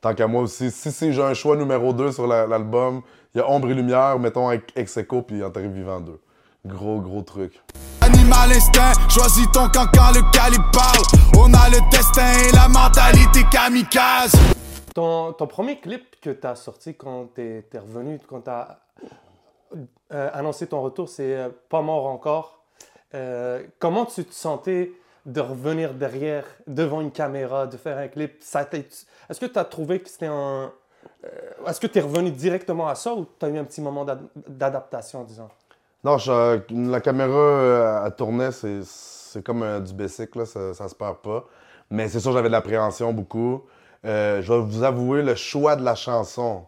tant 0.01 0.15
qu'à 0.15 0.27
moi 0.27 0.41
aussi. 0.41 0.71
Si, 0.71 0.91
si 0.91 1.13
j'ai 1.13 1.21
un 1.21 1.33
choix 1.33 1.55
numéro 1.55 1.93
2 1.93 2.11
sur 2.11 2.25
l'album, 2.25 3.01
il 3.33 3.37
y 3.37 3.41
a 3.41 3.49
Ombre 3.49 3.69
et 3.69 3.73
Lumière, 3.73 4.17
mettons 4.19 4.47
avec 4.47 4.71
Execo, 4.75 5.21
puis 5.21 5.43
Enterré 5.43 5.67
Vivant 5.67 5.99
2. 5.99 6.19
Gros, 6.65 6.99
gros 6.99 7.21
truc. 7.21 7.59
Animal 8.01 8.51
instinct, 8.51 8.93
choisis 9.09 9.45
ton 9.51 9.67
camp 9.69 9.87
quand 9.93 10.11
le 10.13 10.21
calibre 10.31 10.69
parle. 10.71 11.03
On 11.37 11.53
a 11.53 11.69
le 11.69 11.79
destin 11.91 12.33
et 12.47 12.51
la 12.55 12.67
mentalité 12.67 13.43
kamikaze. 13.51 14.33
Ton, 14.93 15.33
ton 15.33 15.47
premier 15.47 15.79
clip 15.79 16.19
que 16.21 16.29
tu 16.29 16.45
as 16.45 16.55
sorti 16.55 16.95
quand 16.95 17.29
tu 17.33 17.41
es, 17.41 17.65
revenu, 17.79 18.19
quand 18.27 18.41
tu 18.41 18.49
as 18.49 18.79
euh, 20.13 20.29
annoncé 20.33 20.67
ton 20.67 20.81
retour, 20.81 21.09
c'est 21.09 21.35
euh, 21.35 21.49
Pas 21.69 21.81
mort 21.81 22.05
encore. 22.07 22.63
Euh, 23.13 23.63
comment 23.79 24.05
tu 24.05 24.23
te 24.23 24.33
sentais 24.33 24.91
de 25.25 25.41
revenir 25.41 25.93
derrière, 25.93 26.45
devant 26.67 27.01
une 27.01 27.11
caméra, 27.11 27.67
de 27.67 27.77
faire 27.77 27.97
un 27.97 28.07
clip? 28.07 28.41
Est-ce 28.41 29.39
que 29.39 29.45
tu 29.45 29.59
as 29.59 29.65
trouvé 29.65 30.01
que 30.01 30.09
c'était 30.09 30.27
un. 30.27 30.71
Est-ce 31.67 31.79
que 31.79 31.87
tu 31.87 31.99
es 31.99 32.01
revenu 32.01 32.31
directement 32.31 32.87
à 32.87 32.95
ça 32.95 33.13
ou 33.13 33.25
tu 33.39 33.45
as 33.45 33.49
eu 33.49 33.57
un 33.57 33.63
petit 33.63 33.81
moment 33.81 34.05
d'adaptation, 34.47 35.23
disons? 35.23 35.49
Non, 36.03 36.17
la 36.69 37.01
caméra 37.01 37.37
euh, 37.37 38.03
à 38.03 38.11
tourner, 38.11 38.49
c'est 38.51 39.43
comme 39.43 39.83
du 39.83 39.93
basic, 39.93 40.35
là, 40.35 40.45
ça, 40.45 40.73
se 40.73 40.95
perd 40.95 41.17
pas. 41.17 41.45
Mais 41.89 42.07
c'est 42.07 42.19
sûr, 42.19 42.31
j'avais 42.31 42.47
de 42.47 42.53
l'appréhension 42.53 43.13
beaucoup. 43.13 43.63
Je 44.03 44.41
vais 44.41 44.59
vous 44.59 44.83
avouer, 44.83 45.21
le 45.21 45.35
choix 45.35 45.75
de 45.75 45.83
la 45.83 45.95
chanson, 45.95 46.65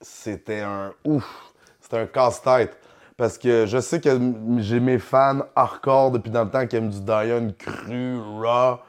c'était 0.00 0.60
un 0.60 0.94
ouf. 1.04 1.53
C'était 1.94 2.02
un 2.02 2.06
casse-tête. 2.06 2.76
Parce 3.16 3.38
que 3.38 3.66
je 3.66 3.78
sais 3.78 4.00
que 4.00 4.10
j'ai 4.58 4.80
mes 4.80 4.98
fans 4.98 5.42
hardcore 5.54 6.10
depuis 6.10 6.30
dans 6.30 6.42
le 6.42 6.50
temps 6.50 6.66
qui 6.66 6.74
aiment 6.74 6.90
du 6.90 7.00
Diane 7.00 7.52
cru, 7.52 8.18
raw, 8.18 8.80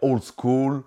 old 0.00 0.22
school. 0.22 0.82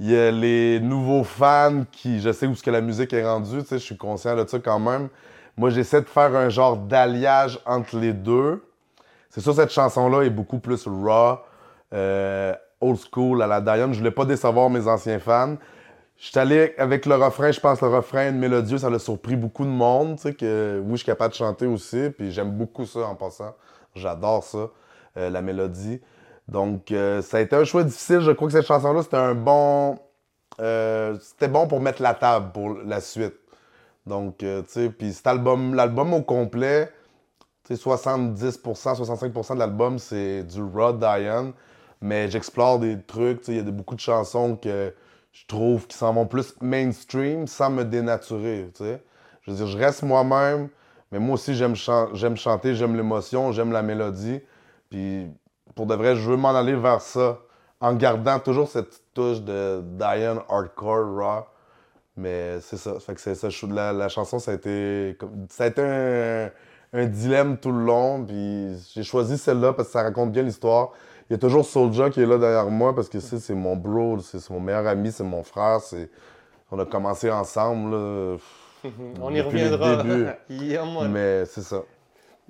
Il 0.00 0.10
y 0.10 0.18
a 0.18 0.32
les 0.32 0.80
nouveaux 0.80 1.22
fans 1.22 1.84
qui, 1.92 2.20
je 2.20 2.32
sais 2.32 2.46
où 2.46 2.56
ce 2.56 2.62
que 2.64 2.70
la 2.72 2.80
musique 2.80 3.12
est 3.12 3.24
rendue, 3.24 3.58
tu 3.58 3.66
sais, 3.66 3.78
je 3.78 3.84
suis 3.84 3.96
conscient 3.96 4.34
de 4.34 4.44
ça 4.48 4.58
quand 4.58 4.80
même. 4.80 5.08
Moi, 5.56 5.70
j'essaie 5.70 6.00
de 6.00 6.08
faire 6.08 6.34
un 6.34 6.48
genre 6.48 6.76
d'alliage 6.76 7.60
entre 7.66 7.96
les 7.96 8.12
deux. 8.12 8.64
C'est 9.28 9.40
sûr, 9.40 9.54
cette 9.54 9.70
chanson-là 9.70 10.22
est 10.22 10.30
beaucoup 10.30 10.58
plus 10.58 10.88
raw, 10.88 11.38
euh, 11.92 12.52
old 12.80 12.98
school, 12.98 13.42
à 13.42 13.46
la 13.46 13.60
Diane. 13.60 13.92
Je 13.92 13.98
voulais 13.98 14.10
pas 14.10 14.24
décevoir 14.24 14.68
mes 14.70 14.88
anciens 14.88 15.20
fans. 15.20 15.56
Je 16.20 16.26
suis 16.26 16.38
allé 16.38 16.74
avec 16.76 17.06
le 17.06 17.14
refrain, 17.14 17.50
je 17.50 17.58
pense 17.60 17.80
le 17.80 17.88
refrain 17.88 18.30
mélodieux, 18.30 18.76
ça 18.76 18.88
a 18.88 18.98
surpris 18.98 19.36
beaucoup 19.36 19.64
de 19.64 19.70
monde, 19.70 20.16
tu 20.16 20.22
sais, 20.24 20.34
que 20.34 20.78
oui, 20.84 20.90
je 20.92 20.96
suis 20.96 21.06
capable 21.06 21.32
de 21.32 21.38
chanter 21.38 21.64
aussi, 21.64 22.10
puis 22.10 22.30
j'aime 22.30 22.50
beaucoup 22.50 22.84
ça 22.84 23.06
en 23.06 23.14
passant. 23.14 23.54
J'adore 23.94 24.44
ça, 24.44 24.68
euh, 25.16 25.30
la 25.30 25.40
mélodie. 25.40 25.98
Donc, 26.46 26.92
euh, 26.92 27.22
ça 27.22 27.38
a 27.38 27.40
été 27.40 27.56
un 27.56 27.64
choix 27.64 27.84
difficile. 27.84 28.20
Je 28.20 28.32
crois 28.32 28.48
que 28.48 28.52
cette 28.52 28.66
chanson-là, 28.66 29.02
c'était 29.02 29.16
un 29.16 29.34
bon... 29.34 29.98
c'était 30.58 31.48
bon 31.48 31.66
pour 31.66 31.80
mettre 31.80 32.02
la 32.02 32.12
table 32.12 32.52
pour 32.52 32.74
la 32.84 33.00
suite. 33.00 33.36
Donc, 34.06 34.42
euh, 34.42 34.60
tu 34.60 34.72
sais, 34.72 34.90
puis 34.90 35.14
cet 35.14 35.26
album, 35.26 35.74
l'album 35.74 36.12
au 36.12 36.20
complet, 36.20 36.92
tu 37.64 37.76
sais, 37.76 37.82
70%, 37.82 38.94
65% 38.94 39.54
de 39.54 39.58
l'album, 39.58 39.98
c'est 39.98 40.42
du 40.42 40.62
Rod 40.62 40.98
Diane. 40.98 41.54
Mais 42.02 42.30
j'explore 42.30 42.78
des 42.78 43.00
trucs, 43.00 43.40
tu 43.40 43.46
sais, 43.46 43.52
il 43.52 43.64
y 43.64 43.66
a 43.66 43.72
beaucoup 43.72 43.94
de 43.94 44.00
chansons 44.00 44.56
que 44.56 44.92
je 45.32 45.46
trouve 45.46 45.86
qui 45.86 45.96
s'en 45.96 46.12
vont 46.14 46.26
plus 46.26 46.54
mainstream 46.60 47.46
sans 47.46 47.70
me 47.70 47.84
dénaturer, 47.84 48.70
tu 48.74 48.84
sais. 48.84 49.02
Je 49.42 49.50
veux 49.50 49.56
dire, 49.56 49.66
je 49.66 49.78
reste 49.78 50.02
moi-même, 50.02 50.68
mais 51.12 51.18
moi 51.18 51.34
aussi, 51.34 51.54
j'aime 51.54 51.74
chan- 51.76 52.14
j'aime 52.14 52.36
chanter, 52.36 52.74
j'aime 52.74 52.96
l'émotion, 52.96 53.52
j'aime 53.52 53.72
la 53.72 53.82
mélodie. 53.82 54.40
Puis, 54.90 55.26
pour 55.74 55.86
de 55.86 55.94
vrai, 55.94 56.16
je 56.16 56.28
veux 56.30 56.36
m'en 56.36 56.50
aller 56.54 56.74
vers 56.74 57.00
ça, 57.00 57.38
en 57.80 57.94
gardant 57.94 58.38
toujours 58.40 58.68
cette 58.68 59.02
touche 59.14 59.40
de 59.40 59.82
Diane 59.84 60.40
hardcore, 60.48 61.16
raw. 61.16 61.44
Mais 62.16 62.60
c'est 62.60 62.76
ça. 62.76 62.98
Fait 63.00 63.14
que 63.14 63.20
c'est 63.20 63.34
ça. 63.34 63.48
La, 63.68 63.92
la 63.92 64.08
chanson, 64.08 64.38
ça 64.38 64.52
a 64.52 64.54
été, 64.54 65.16
ça 65.48 65.64
a 65.64 65.66
été 65.68 65.82
un, 65.82 66.50
un 66.92 67.06
dilemme 67.06 67.56
tout 67.58 67.72
le 67.72 67.84
long. 67.84 68.24
Puis 68.24 68.76
j'ai 68.94 69.02
choisi 69.02 69.38
celle-là 69.38 69.72
parce 69.72 69.88
que 69.88 69.92
ça 69.92 70.02
raconte 70.02 70.32
bien 70.32 70.42
l'histoire. 70.42 70.90
Il 71.30 71.34
y 71.34 71.36
a 71.36 71.38
toujours 71.38 71.64
Soulja 71.64 72.10
qui 72.10 72.20
est 72.20 72.26
là 72.26 72.38
derrière 72.38 72.66
moi 72.68 72.92
parce 72.92 73.08
que 73.08 73.20
c'est 73.20 73.54
mon 73.54 73.76
bro, 73.76 74.18
c'est 74.18 74.50
mon 74.50 74.58
meilleur 74.58 74.84
ami, 74.88 75.12
c'est 75.12 75.22
mon 75.22 75.44
frère. 75.44 75.80
c'est- 75.80 76.10
On 76.72 76.78
a 76.80 76.84
commencé 76.84 77.30
ensemble. 77.30 77.92
là. 77.92 78.36
On 79.22 79.32
y 79.32 79.40
reviendra. 79.40 80.02
Yeah. 80.48 80.84
Mais 81.08 81.44
c'est 81.46 81.62
ça. 81.62 81.82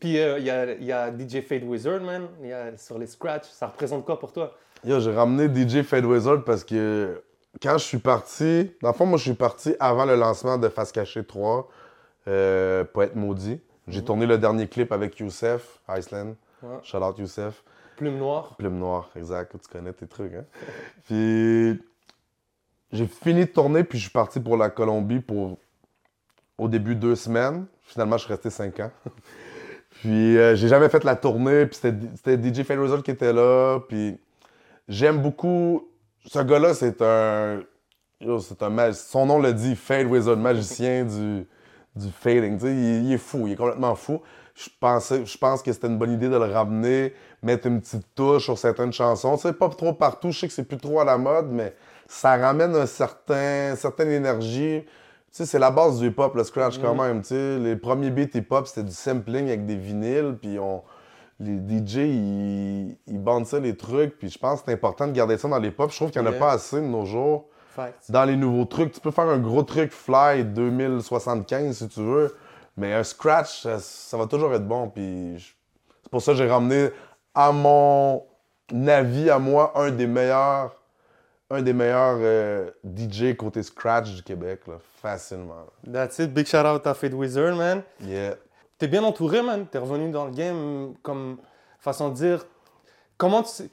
Puis 0.00 0.18
euh, 0.18 0.38
il 0.38 0.46
y, 0.46 0.50
a, 0.50 0.72
il 0.72 0.84
y 0.84 0.92
a 0.92 1.10
DJ 1.10 1.42
Fade 1.42 1.64
Wizard, 1.64 2.00
man. 2.00 2.26
Il 2.42 2.48
y 2.48 2.52
a, 2.54 2.74
sur 2.78 2.98
les 2.98 3.06
scratchs. 3.06 3.48
Ça 3.52 3.66
représente 3.66 4.04
quoi 4.06 4.18
pour 4.18 4.32
toi? 4.32 4.54
Yo, 4.82 4.98
j'ai 4.98 5.12
ramené 5.12 5.46
DJ 5.54 5.82
Fade 5.82 6.06
Wizard 6.06 6.42
parce 6.44 6.64
que 6.64 7.22
quand 7.62 7.76
je 7.76 7.84
suis 7.84 7.98
parti, 7.98 8.72
dans 8.80 8.88
le 8.88 8.94
fond, 8.94 9.04
moi, 9.04 9.18
je 9.18 9.24
suis 9.24 9.34
parti 9.34 9.74
avant 9.78 10.06
le 10.06 10.14
lancement 10.16 10.56
de 10.56 10.68
Face 10.70 10.90
Cachée 10.92 11.22
3, 11.24 11.68
euh, 12.28 12.84
Poète 12.84 13.14
Maudit. 13.14 13.60
J'ai 13.88 14.02
tourné 14.02 14.24
le 14.24 14.38
dernier 14.38 14.68
clip 14.68 14.90
avec 14.92 15.18
Youssef, 15.18 15.80
Iceland. 15.88 16.34
Ouais. 16.62 16.78
Shout 16.82 16.98
out 16.98 17.18
Youssef. 17.18 17.62
Plume 18.00 18.16
noire. 18.16 18.56
Plume 18.56 18.78
Noire, 18.78 19.10
exact. 19.14 19.52
Tu 19.62 19.68
connais 19.70 19.92
tes 19.92 20.06
trucs, 20.06 20.32
hein? 20.34 20.44
puis 21.06 21.78
j'ai 22.92 23.06
fini 23.06 23.40
de 23.44 23.50
tourner, 23.50 23.84
puis 23.84 23.98
je 23.98 24.04
suis 24.04 24.12
parti 24.12 24.40
pour 24.40 24.56
la 24.56 24.70
Colombie 24.70 25.20
pour 25.20 25.58
au 26.56 26.66
début 26.66 26.94
deux 26.96 27.14
semaines. 27.14 27.66
Finalement, 27.82 28.16
je 28.16 28.24
suis 28.24 28.32
resté 28.32 28.48
cinq 28.48 28.80
ans. 28.80 28.90
puis 30.00 30.38
euh, 30.38 30.56
j'ai 30.56 30.68
jamais 30.68 30.88
fait 30.88 31.04
la 31.04 31.14
tournée, 31.14 31.66
puis 31.66 31.76
c'était 31.76 32.38
DJ 32.38 32.66
Wizard 32.70 33.02
qui 33.02 33.10
était 33.10 33.34
là, 33.34 33.80
puis 33.88 34.16
j'aime 34.88 35.20
beaucoup. 35.20 35.88
Ce 36.26 36.38
gars-là, 36.38 36.74
c'est 36.74 37.02
un. 37.02 37.62
c'est 38.40 38.62
un 38.62 38.70
mag- 38.70 38.92
Son 38.94 39.26
nom 39.26 39.38
le 39.40 39.52
dit, 39.52 39.76
Fade 39.76 40.06
Wizard, 40.06 40.38
magicien 40.38 41.04
du, 41.04 41.46
du 41.96 42.10
fading. 42.10 42.58
Il, 42.62 43.06
il 43.06 43.12
est 43.12 43.18
fou, 43.18 43.46
il 43.46 43.52
est 43.52 43.56
complètement 43.56 43.94
fou. 43.94 44.22
Je, 44.62 44.68
pensais, 44.78 45.24
je 45.24 45.38
pense 45.38 45.62
que 45.62 45.72
c'était 45.72 45.86
une 45.86 45.96
bonne 45.96 46.12
idée 46.12 46.28
de 46.28 46.36
le 46.36 46.44
ramener, 46.44 47.14
mettre 47.42 47.66
une 47.66 47.80
petite 47.80 48.06
touche 48.14 48.44
sur 48.44 48.58
certaines 48.58 48.92
chansons. 48.92 49.36
Tu 49.36 49.42
sais, 49.42 49.52
pas 49.54 49.68
trop 49.70 49.92
partout, 49.94 50.30
je 50.32 50.40
sais 50.40 50.48
que 50.48 50.52
c'est 50.52 50.64
plus 50.64 50.76
trop 50.76 51.00
à 51.00 51.04
la 51.04 51.16
mode, 51.16 51.48
mais 51.50 51.74
ça 52.06 52.36
ramène 52.36 52.74
un 52.76 52.86
certain, 52.86 53.74
certaine 53.76 54.10
énergie. 54.10 54.82
Tu 54.84 54.90
sais, 55.30 55.46
c'est 55.46 55.58
la 55.58 55.70
base 55.70 55.98
du 56.00 56.08
hip-hop, 56.08 56.34
le 56.34 56.44
scratch 56.44 56.78
quand 56.78 56.94
même. 56.94 57.22
Tu 57.22 57.28
sais, 57.28 57.58
les 57.58 57.76
premiers 57.76 58.10
beats 58.10 58.36
hip-hop, 58.38 58.66
c'était 58.66 58.82
du 58.82 58.92
sampling 58.92 59.46
avec 59.46 59.64
des 59.64 59.76
vinyles, 59.76 60.36
puis 60.40 60.58
on, 60.58 60.82
les 61.38 61.56
DJ, 61.56 61.96
ils, 61.96 62.96
ils 63.06 63.18
bandent 63.18 63.46
ça, 63.46 63.60
les 63.60 63.76
trucs, 63.76 64.18
puis 64.18 64.28
je 64.28 64.38
pense 64.38 64.60
que 64.60 64.66
c'est 64.66 64.74
important 64.74 65.06
de 65.06 65.12
garder 65.12 65.38
ça 65.38 65.48
dans 65.48 65.58
les 65.58 65.70
pop. 65.70 65.90
Je 65.90 65.96
trouve 65.96 66.10
qu'il 66.10 66.20
n'y 66.20 66.28
en 66.28 66.30
a 66.30 66.34
Yeah. 66.34 66.40
pas 66.46 66.52
assez 66.52 66.76
de 66.76 66.86
nos 66.86 67.06
jours. 67.06 67.46
Dans 68.10 68.24
les 68.24 68.36
nouveaux 68.36 68.66
trucs, 68.66 68.92
tu 68.92 69.00
peux 69.00 69.10
faire 69.12 69.28
un 69.28 69.38
gros 69.38 69.62
truc 69.62 69.90
fly 69.92 70.44
2075 70.44 71.78
si 71.78 71.88
tu 71.88 72.00
veux, 72.00 72.34
mais 72.76 72.94
un 72.94 73.02
scratch, 73.04 73.62
ça, 73.62 73.78
ça 73.78 74.16
va 74.16 74.26
toujours 74.26 74.54
être 74.54 74.66
bon. 74.66 74.88
Puis 74.88 75.54
c'est 76.02 76.10
pour 76.10 76.22
ça 76.22 76.32
que 76.32 76.38
j'ai 76.38 76.48
ramené, 76.48 76.90
à 77.34 77.52
mon 77.52 78.24
avis, 78.86 79.30
à 79.30 79.38
moi, 79.38 79.72
un 79.74 79.90
des 79.90 80.06
meilleurs, 80.06 80.74
un 81.50 81.62
des 81.62 81.72
meilleurs 81.72 82.18
euh, 82.20 82.70
DJ 82.84 83.36
côté 83.36 83.62
scratch 83.62 84.10
du 84.14 84.22
Québec, 84.22 84.60
là, 84.66 84.74
facilement. 85.02 85.66
là. 85.86 86.06
That's 86.06 86.18
it. 86.20 86.32
Big 86.32 86.46
shout 86.46 86.58
out 86.58 86.86
à 86.86 86.94
Fade 86.94 87.14
Wizard, 87.14 87.56
man. 87.56 87.82
Yeah. 88.00 88.36
T'es 88.78 88.88
bien 88.88 89.04
entouré, 89.04 89.42
man. 89.42 89.66
T'es 89.66 89.78
revenu 89.78 90.10
dans 90.10 90.24
le 90.26 90.32
game 90.32 90.94
comme 91.02 91.38
façon 91.80 92.08
de 92.10 92.14
dire. 92.14 92.46
Comment 93.18 93.42
tu. 93.42 93.64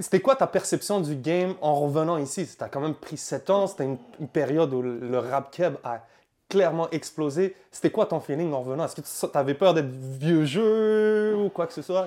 C'était 0.00 0.20
quoi 0.20 0.34
ta 0.34 0.46
perception 0.46 1.00
du 1.00 1.14
game 1.14 1.54
en 1.60 1.74
revenant 1.74 2.16
ici? 2.18 2.48
T'as 2.58 2.68
quand 2.68 2.80
même 2.80 2.94
pris 2.94 3.16
7 3.16 3.50
ans, 3.50 3.66
c'était 3.68 3.84
une, 3.84 3.98
une 4.18 4.26
période 4.28 4.72
où 4.72 4.82
le 4.82 4.98
le 4.98 5.18
rap 5.18 5.52
keb 5.52 5.74
a 5.84 6.00
clairement 6.48 6.88
explosé. 6.90 7.54
C'était 7.70 7.90
quoi 7.90 8.06
ton 8.06 8.20
feeling 8.20 8.52
en 8.52 8.60
revenant? 8.60 8.84
Est-ce 8.84 8.96
que 8.96 9.30
tu 9.32 9.38
avais 9.38 9.54
peur 9.54 9.74
d'être 9.74 9.90
vieux 9.90 10.44
jeu 10.44 11.36
ou 11.36 11.48
quoi 11.48 11.66
que 11.66 11.72
ce 11.72 11.82
soit? 11.82 12.06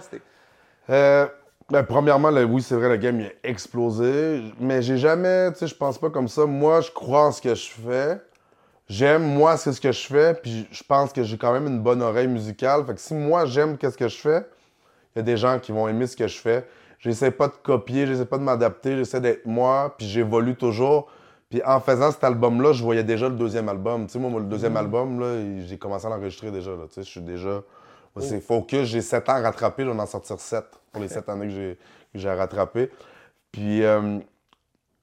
Euh, 0.90 1.28
ben, 1.70 1.84
premièrement, 1.84 2.30
oui, 2.30 2.62
c'est 2.62 2.76
vrai, 2.76 2.90
le 2.90 2.98
game 2.98 3.20
a 3.22 3.48
explosé. 3.48 4.42
Mais 4.60 4.82
j'ai 4.82 4.98
jamais, 4.98 5.52
tu 5.52 5.60
sais, 5.60 5.68
je 5.68 5.76
pense 5.76 5.98
pas 5.98 6.10
comme 6.10 6.28
ça. 6.28 6.46
Moi, 6.46 6.82
je 6.82 6.92
crois 6.92 7.28
en 7.28 7.32
ce 7.32 7.42
que 7.42 7.54
je 7.54 7.70
fais. 7.70 8.18
J'aime, 8.88 9.24
moi, 9.24 9.56
c'est 9.58 9.72
ce 9.72 9.80
que 9.80 9.92
je 9.92 10.08
fais. 10.08 10.34
Puis 10.34 10.68
je 10.72 10.84
pense 10.84 11.14
que 11.14 11.24
j'ai 11.24 11.38
quand 11.38 11.54
même 11.54 11.68
une 11.68 11.82
bonne 11.82 12.02
oreille 12.02 12.28
musicale. 12.28 12.86
Fait 12.86 12.96
que 12.96 13.02
si 13.02 13.14
moi, 13.14 13.46
j'aime 13.46 13.78
qu'est-ce 13.78 13.98
que 13.98 14.08
je 14.08 14.18
fais, 14.18 14.46
il 15.16 15.20
y 15.20 15.22
a 15.22 15.24
des 15.24 15.38
gens 15.38 15.60
qui 15.60 15.72
vont 15.72 15.88
aimer 15.88 16.08
ce 16.08 16.16
que 16.16 16.28
je 16.28 16.40
fais. 16.40 16.66
J'essaie 16.98 17.32
pas 17.32 17.48
de 17.48 17.54
copier, 17.64 18.08
j'essaie 18.08 18.26
pas 18.26 18.38
de 18.38 18.44
m'adapter, 18.44 18.98
j'essaie 18.98 19.22
d'être 19.22 19.46
moi, 19.46 19.96
puis 19.98 20.08
j'évolue 20.08 20.56
toujours. 20.56 21.08
Puis 21.50 21.62
en 21.66 21.80
faisant 21.80 22.12
cet 22.12 22.24
album-là, 22.24 22.74
je 22.74 22.84
voyais 22.84 23.04
déjà 23.04 23.28
le 23.28 23.36
deuxième 23.36 23.70
album. 23.70 24.06
Tu 24.06 24.14
sais, 24.14 24.20
moi, 24.20 24.40
le 24.40 24.46
deuxième 24.46 24.78
album, 24.78 25.20
là, 25.20 25.64
j'ai 25.66 25.78
commencé 25.80 26.06
à 26.06 26.10
l'enregistrer 26.10 26.52
déjà. 26.52 26.72
Là. 26.72 26.84
Tu 26.88 26.94
sais, 26.96 27.04
je 27.04 27.10
suis 27.10 27.22
déjà. 27.22 27.50
moi, 28.16 28.24
C'est 28.26 28.40
focus, 28.42 28.84
j'ai 28.88 29.02
7 29.02 29.28
ans 29.30 29.34
à 29.34 29.42
rattraper, 29.42 29.84
je 29.84 29.90
vais 29.90 30.00
en 30.00 30.06
sortir 30.06 30.40
7 30.40 30.64
pour 30.92 31.02
les 31.02 31.08
7 31.10 31.28
années 31.30 31.48
que 31.48 31.76
j'ai, 32.14 32.30
à 32.30 32.36
rattraper. 32.36 32.92
Puis 33.52 33.84
euh, 33.84 34.20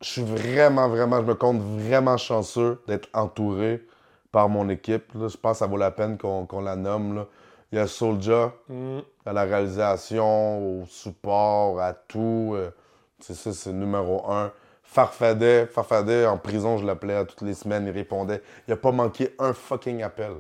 je 0.01 0.09
suis 0.09 0.23
vraiment, 0.23 0.89
vraiment, 0.89 1.17
je 1.21 1.27
me 1.27 1.35
compte 1.35 1.59
vraiment 1.61 2.17
chanceux 2.17 2.81
d'être 2.87 3.09
entouré 3.13 3.83
par 4.31 4.49
mon 4.49 4.69
équipe. 4.69 5.13
là. 5.15 5.27
Je 5.29 5.37
pense 5.37 5.53
que 5.55 5.59
ça 5.59 5.67
vaut 5.67 5.77
la 5.79 5.91
peine 5.91 6.17
qu'on, 6.17 6.47
qu'on 6.47 6.61
la 6.61 6.77
nomme. 6.77 7.15
là. 7.17 7.27
Il 7.73 7.79
y 7.79 7.81
a 7.81 7.89
Soulja 7.89 8.53
Mm. 8.69 8.99
à 9.25 9.33
la 9.33 9.43
réalisation, 9.43 10.81
au 10.83 10.87
support, 10.87 11.81
à 11.81 11.93
tout. 11.93 12.53
euh, 12.55 12.71
c'est 13.19 13.35
ça, 13.35 13.53
c'est 13.53 13.73
numéro 13.73 14.31
un. 14.31 14.53
Farfadet, 14.87 15.67
Farfadet 15.67 16.27
en 16.27 16.39
prison, 16.39 16.79
je 16.79 16.87
l'appelais 16.87 17.17
à 17.17 17.25
toutes 17.25 17.43
les 17.43 17.55
semaines, 17.55 17.87
il 17.87 17.93
répondait. 17.93 18.43
Il 18.67 18.73
a 18.73 18.77
pas 18.77 18.93
manqué 18.93 19.35
un 19.39 19.53
fucking 19.53 20.03
appel. 20.03 20.33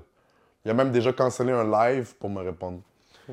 Il 0.64 0.70
a 0.70 0.74
même 0.74 0.90
déjà 0.90 1.12
cancellé 1.12 1.52
un 1.52 1.64
live 1.64 2.14
pour 2.16 2.30
me 2.30 2.42
répondre. 2.42 2.80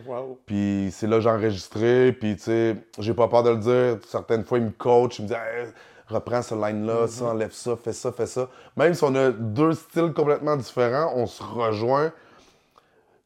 Wow. 0.05 0.39
Puis 0.45 0.89
c'est 0.91 1.07
là 1.07 1.17
que 1.17 1.21
j'ai 1.21 1.29
enregistré, 1.29 2.13
puis 2.13 2.35
tu 2.35 2.43
sais, 2.43 2.75
j'ai 2.99 3.13
pas 3.13 3.27
peur 3.27 3.43
de 3.43 3.51
le 3.51 3.57
dire. 3.57 3.97
Certaines 4.07 4.43
fois, 4.43 4.57
il 4.57 4.65
me 4.65 4.71
coach, 4.71 5.19
il 5.19 5.23
me 5.23 5.27
dit 5.27 5.33
Hey, 5.33 5.67
reprends 6.07 6.41
ce 6.41 6.55
line-là, 6.55 7.07
ça, 7.07 7.25
enlève 7.25 7.51
ça, 7.51 7.75
fais 7.75 7.93
ça, 7.93 8.11
fais 8.11 8.25
ça. 8.25 8.49
Même 8.75 8.93
si 8.93 9.03
on 9.03 9.15
a 9.15 9.31
deux 9.31 9.73
styles 9.73 10.13
complètement 10.13 10.57
différents, 10.57 11.13
on 11.15 11.27
se 11.27 11.43
rejoint. 11.43 12.11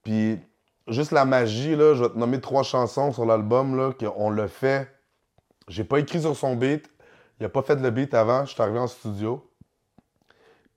Puis 0.03 0.39
juste 0.87 1.11
la 1.11 1.25
magie, 1.25 1.75
là, 1.75 1.93
je 1.93 2.03
vais 2.03 2.09
te 2.09 2.17
nommer 2.17 2.39
trois 2.41 2.63
chansons 2.63 3.11
sur 3.11 3.25
l'album, 3.25 3.75
là, 3.75 3.91
qu'on 3.93 4.29
l'a 4.29 4.47
fait. 4.47 4.87
J'ai 5.67 5.83
pas 5.83 5.99
écrit 5.99 6.21
sur 6.21 6.35
son 6.35 6.55
beat, 6.55 6.89
il 7.39 7.45
a 7.45 7.49
pas 7.49 7.61
fait 7.61 7.75
le 7.75 7.89
beat 7.91 8.13
avant, 8.13 8.45
je 8.45 8.53
suis 8.53 8.61
arrivé 8.61 8.79
en 8.79 8.87
studio. 8.87 9.47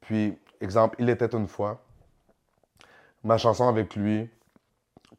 Puis, 0.00 0.38
exemple, 0.60 0.96
Il 0.98 1.08
était 1.08 1.34
une 1.34 1.48
fois. 1.48 1.82
Ma 3.22 3.36
chanson 3.38 3.68
avec 3.68 3.96
lui, 3.96 4.30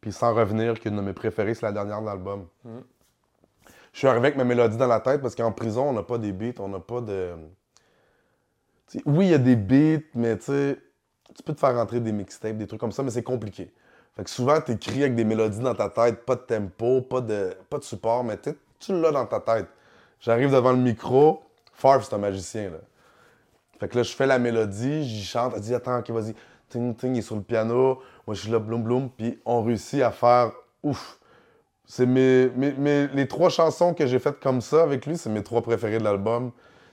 puis 0.01 0.12
sans 0.12 0.33
revenir, 0.33 0.79
qu'une 0.79 0.95
de 0.95 1.01
mes 1.01 1.13
préférées, 1.13 1.53
c'est 1.53 1.65
la 1.65 1.71
dernière 1.71 2.01
de 2.01 2.07
l'album. 2.07 2.48
Je 3.93 4.00
suis 4.00 4.07
arrivé 4.07 4.27
avec 4.27 4.38
ma 4.38 4.43
mélodie 4.43 4.77
dans 4.77 4.88
la 4.88 5.00
tête 5.00 5.21
parce 5.21 5.36
qu'en 5.36 5.51
prison, 5.51 5.89
on 5.89 5.93
n'a 5.93 6.03
pas 6.03 6.17
des 6.17 6.31
beats, 6.31 6.60
on 6.60 6.69
n'a 6.69 6.79
pas 6.79 7.01
de. 7.01 7.36
Oui, 9.05 9.27
il 9.27 9.31
y 9.31 9.33
a 9.33 9.38
des 9.38 9.55
beats, 9.55 10.03
mais 10.15 10.38
tu 10.38 10.77
tu 11.36 11.43
peux 11.43 11.53
te 11.53 11.60
faire 11.60 11.75
rentrer 11.75 12.00
des 12.00 12.12
mixtapes, 12.12 12.57
des 12.57 12.67
trucs 12.67 12.79
comme 12.79 12.91
ça, 12.91 13.03
mais 13.03 13.12
c'est 13.12 13.24
compliqué. 13.24 13.71
Fait 14.15 14.24
que 14.24 14.29
souvent, 14.29 14.60
tu 14.60 14.74
écris 14.74 15.01
avec 15.01 15.15
des 15.15 15.24
mélodies 15.24 15.60
dans 15.60 15.75
ta 15.75 15.89
tête, 15.89 16.25
pas 16.25 16.36
de 16.36 16.41
tempo, 16.41 17.01
pas 17.01 17.21
de, 17.21 17.55
pas 17.69 17.77
de 17.77 17.83
support, 17.83 18.24
mais 18.24 18.38
tu 18.79 19.01
l'as 19.01 19.12
dans 19.12 19.25
ta 19.25 19.39
tête. 19.39 19.67
J'arrive 20.22 20.51
devant 20.51 20.72
le 20.72 20.78
micro, 20.78 21.42
Farf, 21.74 22.06
c'est 22.08 22.16
un 22.16 22.20
magicien, 22.20 22.70
là. 22.70 22.78
Fait 23.80 23.88
que 23.88 23.98
là, 23.98 24.04
je 24.04 24.13
fais 24.13 24.28
la 24.28 24.38
mélodie, 24.38 25.04
j'y 25.04 25.24
chante, 25.24 25.54
elle 25.56 25.62
dit 25.62 25.74
Attends, 25.74 25.98
ok, 25.98 26.10
vas-y. 26.12 26.36
Ting, 26.70 26.96
ting, 26.96 27.16
il 27.16 27.20
est 27.20 27.24
sur 27.24 27.36
le 27.36 27.42
piano, 27.42 28.00
moi 28.25 28.34
je 28.36 28.42
suis 28.42 28.51
là, 28.51 28.60
bloum, 28.60 28.84
bloum, 28.84 29.10
puis 29.10 29.40
on 29.44 29.62
réussit 29.63 30.01
à 30.04 30.12
faire 30.12 30.51
ouf. 30.84 31.20
C'est 31.86 32.06
mes, 32.06 32.48
mes- 32.50 33.08
les 33.08 33.28
trois 33.28 33.50
chansons 33.50 33.94
que 33.94 34.06
j'ai 34.08 34.20
faites 34.20 34.40
comme 34.40 34.62
ça 34.62 34.84
avec 34.84 35.06
lui, 35.06 35.18
c'est 35.18 35.30
mes 35.30 35.44
trois 35.44 35.62
préférées 35.62 35.98
de 35.98 36.04
l'album. 36.06 36.51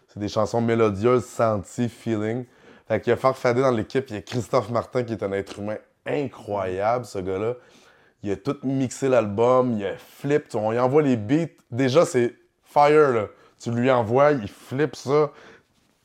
C'est 0.09 0.19
des 0.19 0.29
chansons 0.29 0.61
mélodieuses, 0.61 1.25
senties, 1.27 1.89
feeling. 1.89 2.47
Fait 2.89 3.01
qu'il 3.01 3.11
y 3.11 3.15
a 3.15 3.17
Farfadé 3.17 3.61
dans 3.61 3.71
l'équipe, 3.71 4.07
il 4.09 4.15
y 4.15 4.19
a 4.19 4.23
Christophe 4.23 4.71
Martin 4.71 5.05
qui 5.05 5.13
est 5.13 5.23
un 5.23 5.31
être 5.33 5.59
humain 5.59 5.77
incroyable, 6.07 7.05
ce 7.05 7.19
gars-là. 7.19 7.55
Il 8.23 8.33
a 8.33 8.37
tout 8.37 8.57
mixé 8.65 9.09
l'album, 9.09 9.75
il 9.79 9.85
a 9.85 9.97
flip, 9.99 10.47
on 10.55 10.73
lui 10.73 10.79
envoie 10.79 11.03
les 11.03 11.17
beats. 11.17 11.53
Déjà, 11.71 12.05
c'est 12.07 12.35
fire, 12.69 13.13
là. 13.13 13.27
Tu 13.61 13.71
lui 13.71 13.91
envoies, 13.91 14.33
il 14.33 14.49
flippe 14.49 14.95
ça. 14.95 15.31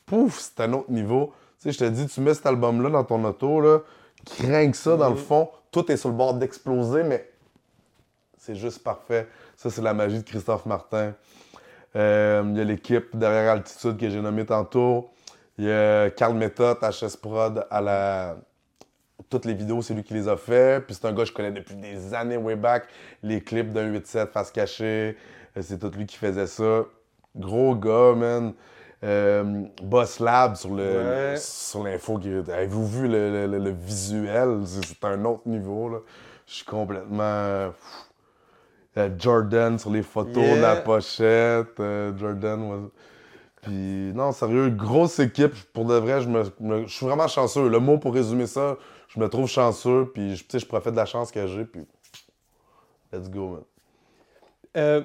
Pouf, 0.05 0.39
c'est 0.39 0.61
un 0.63 0.73
autre 0.73 0.91
niveau. 0.91 1.33
Tu 1.61 1.71
sais, 1.71 1.71
je 1.71 1.79
te 1.79 1.89
dis, 1.89 2.07
tu 2.07 2.21
mets 2.21 2.33
cet 2.33 2.45
album-là 2.45 2.89
dans 2.89 3.03
ton 3.03 3.23
auto, 3.23 3.61
là, 3.61 3.79
ça 4.73 4.97
dans 4.97 5.09
le 5.09 5.15
Mhm. 5.15 5.21
fond. 5.21 5.49
Tout 5.71 5.91
est 5.91 5.97
sur 5.97 6.09
le 6.09 6.15
bord 6.15 6.33
d'exploser, 6.35 7.03
mais 7.03 7.29
c'est 8.37 8.55
juste 8.55 8.83
parfait. 8.83 9.27
Ça, 9.55 9.69
c'est 9.69 9.81
la 9.81 9.93
magie 9.93 10.19
de 10.19 10.23
Christophe 10.23 10.65
Martin. 10.65 11.13
Euh, 11.95 12.43
Il 12.47 12.57
y 12.57 12.61
a 12.61 12.63
l'équipe 12.63 13.15
derrière 13.15 13.51
Altitude 13.53 13.97
que 13.97 14.09
j'ai 14.09 14.21
nommée 14.21 14.45
tantôt. 14.45 15.09
Il 15.57 15.65
y 15.65 15.71
a 15.71 16.09
Carl 16.09 16.33
Méthode, 16.35 16.77
HS 16.81 17.17
Prod, 17.21 17.65
à 17.69 17.81
la... 17.81 18.35
Toutes 19.29 19.45
les 19.45 19.53
vidéos, 19.53 19.81
c'est 19.81 19.93
lui 19.93 20.03
qui 20.03 20.13
les 20.15 20.27
a 20.27 20.35
fait. 20.37 20.83
Puis 20.85 20.95
c'est 20.95 21.05
un 21.07 21.11
gars 21.13 21.23
que 21.23 21.29
je 21.29 21.33
connais 21.33 21.51
depuis 21.51 21.75
des 21.75 22.13
années, 22.13 22.37
way 22.37 22.55
back. 22.55 22.85
Les 23.21 23.41
clips 23.41 23.71
d'un 23.71 23.91
8-7, 23.91 24.31
face 24.31 24.51
cachée, 24.51 25.15
c'est 25.61 25.79
tout 25.79 25.91
lui 25.97 26.05
qui 26.05 26.17
faisait 26.17 26.47
ça. 26.47 26.83
Gros 27.35 27.75
gars, 27.75 28.13
man. 28.15 28.53
Euh, 29.03 29.63
Boss 29.81 30.19
Lab 30.19 30.55
sur 30.55 30.73
le 30.73 30.83
Ouais. 31.31 31.35
sur 31.37 31.83
l'info. 31.83 32.17
qui- 32.19 32.29
Avez-vous 32.29 32.87
vu 32.87 33.07
le, 33.07 33.31
le- 33.31 33.47
le- 33.47 33.63
le 33.63 33.69
visuel? 33.71 34.59
C'est 34.65 35.03
un 35.05 35.25
autre 35.25 35.41
niveau, 35.47 35.89
là. 35.89 35.97
Je 36.47 36.53
suis 36.55 36.65
complètement... 36.65 37.21
euh, 37.23 37.69
pff. 37.69 38.07
Euh, 38.95 39.09
Jordan 39.17 39.77
sur 39.79 39.89
les 39.89 40.03
photos, 40.03 40.37
Yeah. 40.43 40.61
la 40.61 40.75
pochette. 40.77 41.79
euh, 41.79 42.15
Jordan. 42.17 42.89
Puis, 43.61 44.11
non, 44.13 44.31
sérieux, 44.31 44.69
grosse 44.69 45.19
équipe. 45.19 45.53
Pour 45.73 45.85
de 45.85 45.95
vrai, 45.95 46.21
je, 46.21 46.29
me, 46.29 46.43
me- 46.59 46.85
je 46.87 46.93
suis 46.93 47.05
vraiment 47.05 47.27
chanceux. 47.27 47.67
Le 47.69 47.79
mot 47.79 47.97
pour 47.97 48.13
résumer 48.13 48.45
ça, 48.47 48.77
je 49.07 49.19
me 49.19 49.27
trouve 49.29 49.47
chanceux. 49.47 50.11
Puis, 50.13 50.35
je- 50.35 50.43
tu 50.43 50.49
sais, 50.51 50.59
je 50.59 50.65
profite 50.67 50.91
de 50.91 50.97
la 50.97 51.05
chance 51.05 51.31
que 51.31 51.45
j'ai. 51.47 51.65
Puis, 51.65 51.85
let's 53.11 53.29
go, 53.29 53.49
man. 53.49 53.61
Euh, 54.77 55.01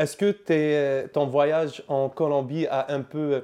Est-ce 0.00 0.16
que 0.16 0.34
euh, 0.48 1.06
ton 1.12 1.26
voyage 1.26 1.84
en 1.86 2.08
Colombie 2.08 2.66
a 2.66 2.90
un 2.90 3.02
peu, 3.02 3.18
euh, 3.18 3.40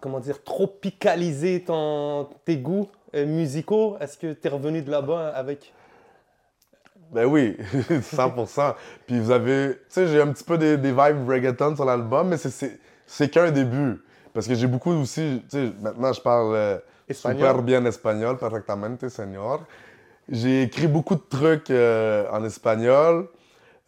comment 0.00 0.20
dire, 0.20 0.44
tropicalisé 0.44 1.64
ton, 1.64 2.28
tes 2.44 2.58
goûts 2.58 2.90
euh, 3.14 3.24
musicaux? 3.24 3.96
Est-ce 3.98 4.18
que 4.18 4.34
tu 4.34 4.46
es 4.46 4.50
revenu 4.50 4.82
de 4.82 4.90
là-bas 4.90 5.28
avec... 5.28 5.72
Ben 7.10 7.24
oui, 7.24 7.56
100%. 7.90 8.74
Puis 9.06 9.18
vous 9.18 9.30
avez, 9.30 9.76
tu 9.76 9.80
sais, 9.88 10.08
j'ai 10.08 10.20
un 10.20 10.26
petit 10.30 10.44
peu 10.44 10.58
des, 10.58 10.76
des 10.76 10.90
vibes 10.90 11.26
reggaeton 11.26 11.74
sur 11.74 11.86
l'album, 11.86 12.28
mais 12.28 12.36
c'est- 12.36 13.30
qu'un 13.30 13.50
début. 13.50 14.02
Parce 14.34 14.46
que 14.46 14.54
j'ai 14.54 14.66
beaucoup 14.66 14.92
aussi, 14.92 15.42
tu 15.50 15.56
sais, 15.56 15.72
maintenant 15.80 16.12
je 16.12 16.20
parle 16.20 16.54
euh, 16.54 16.78
super 17.10 17.62
bien 17.62 17.82
espagnol, 17.86 18.36
perfectamente, 18.36 19.08
señor. 19.08 19.64
J'ai 20.28 20.64
écrit 20.64 20.86
beaucoup 20.88 21.14
de 21.14 21.24
trucs 21.30 21.70
euh, 21.70 22.26
en 22.30 22.44
espagnol. 22.44 23.28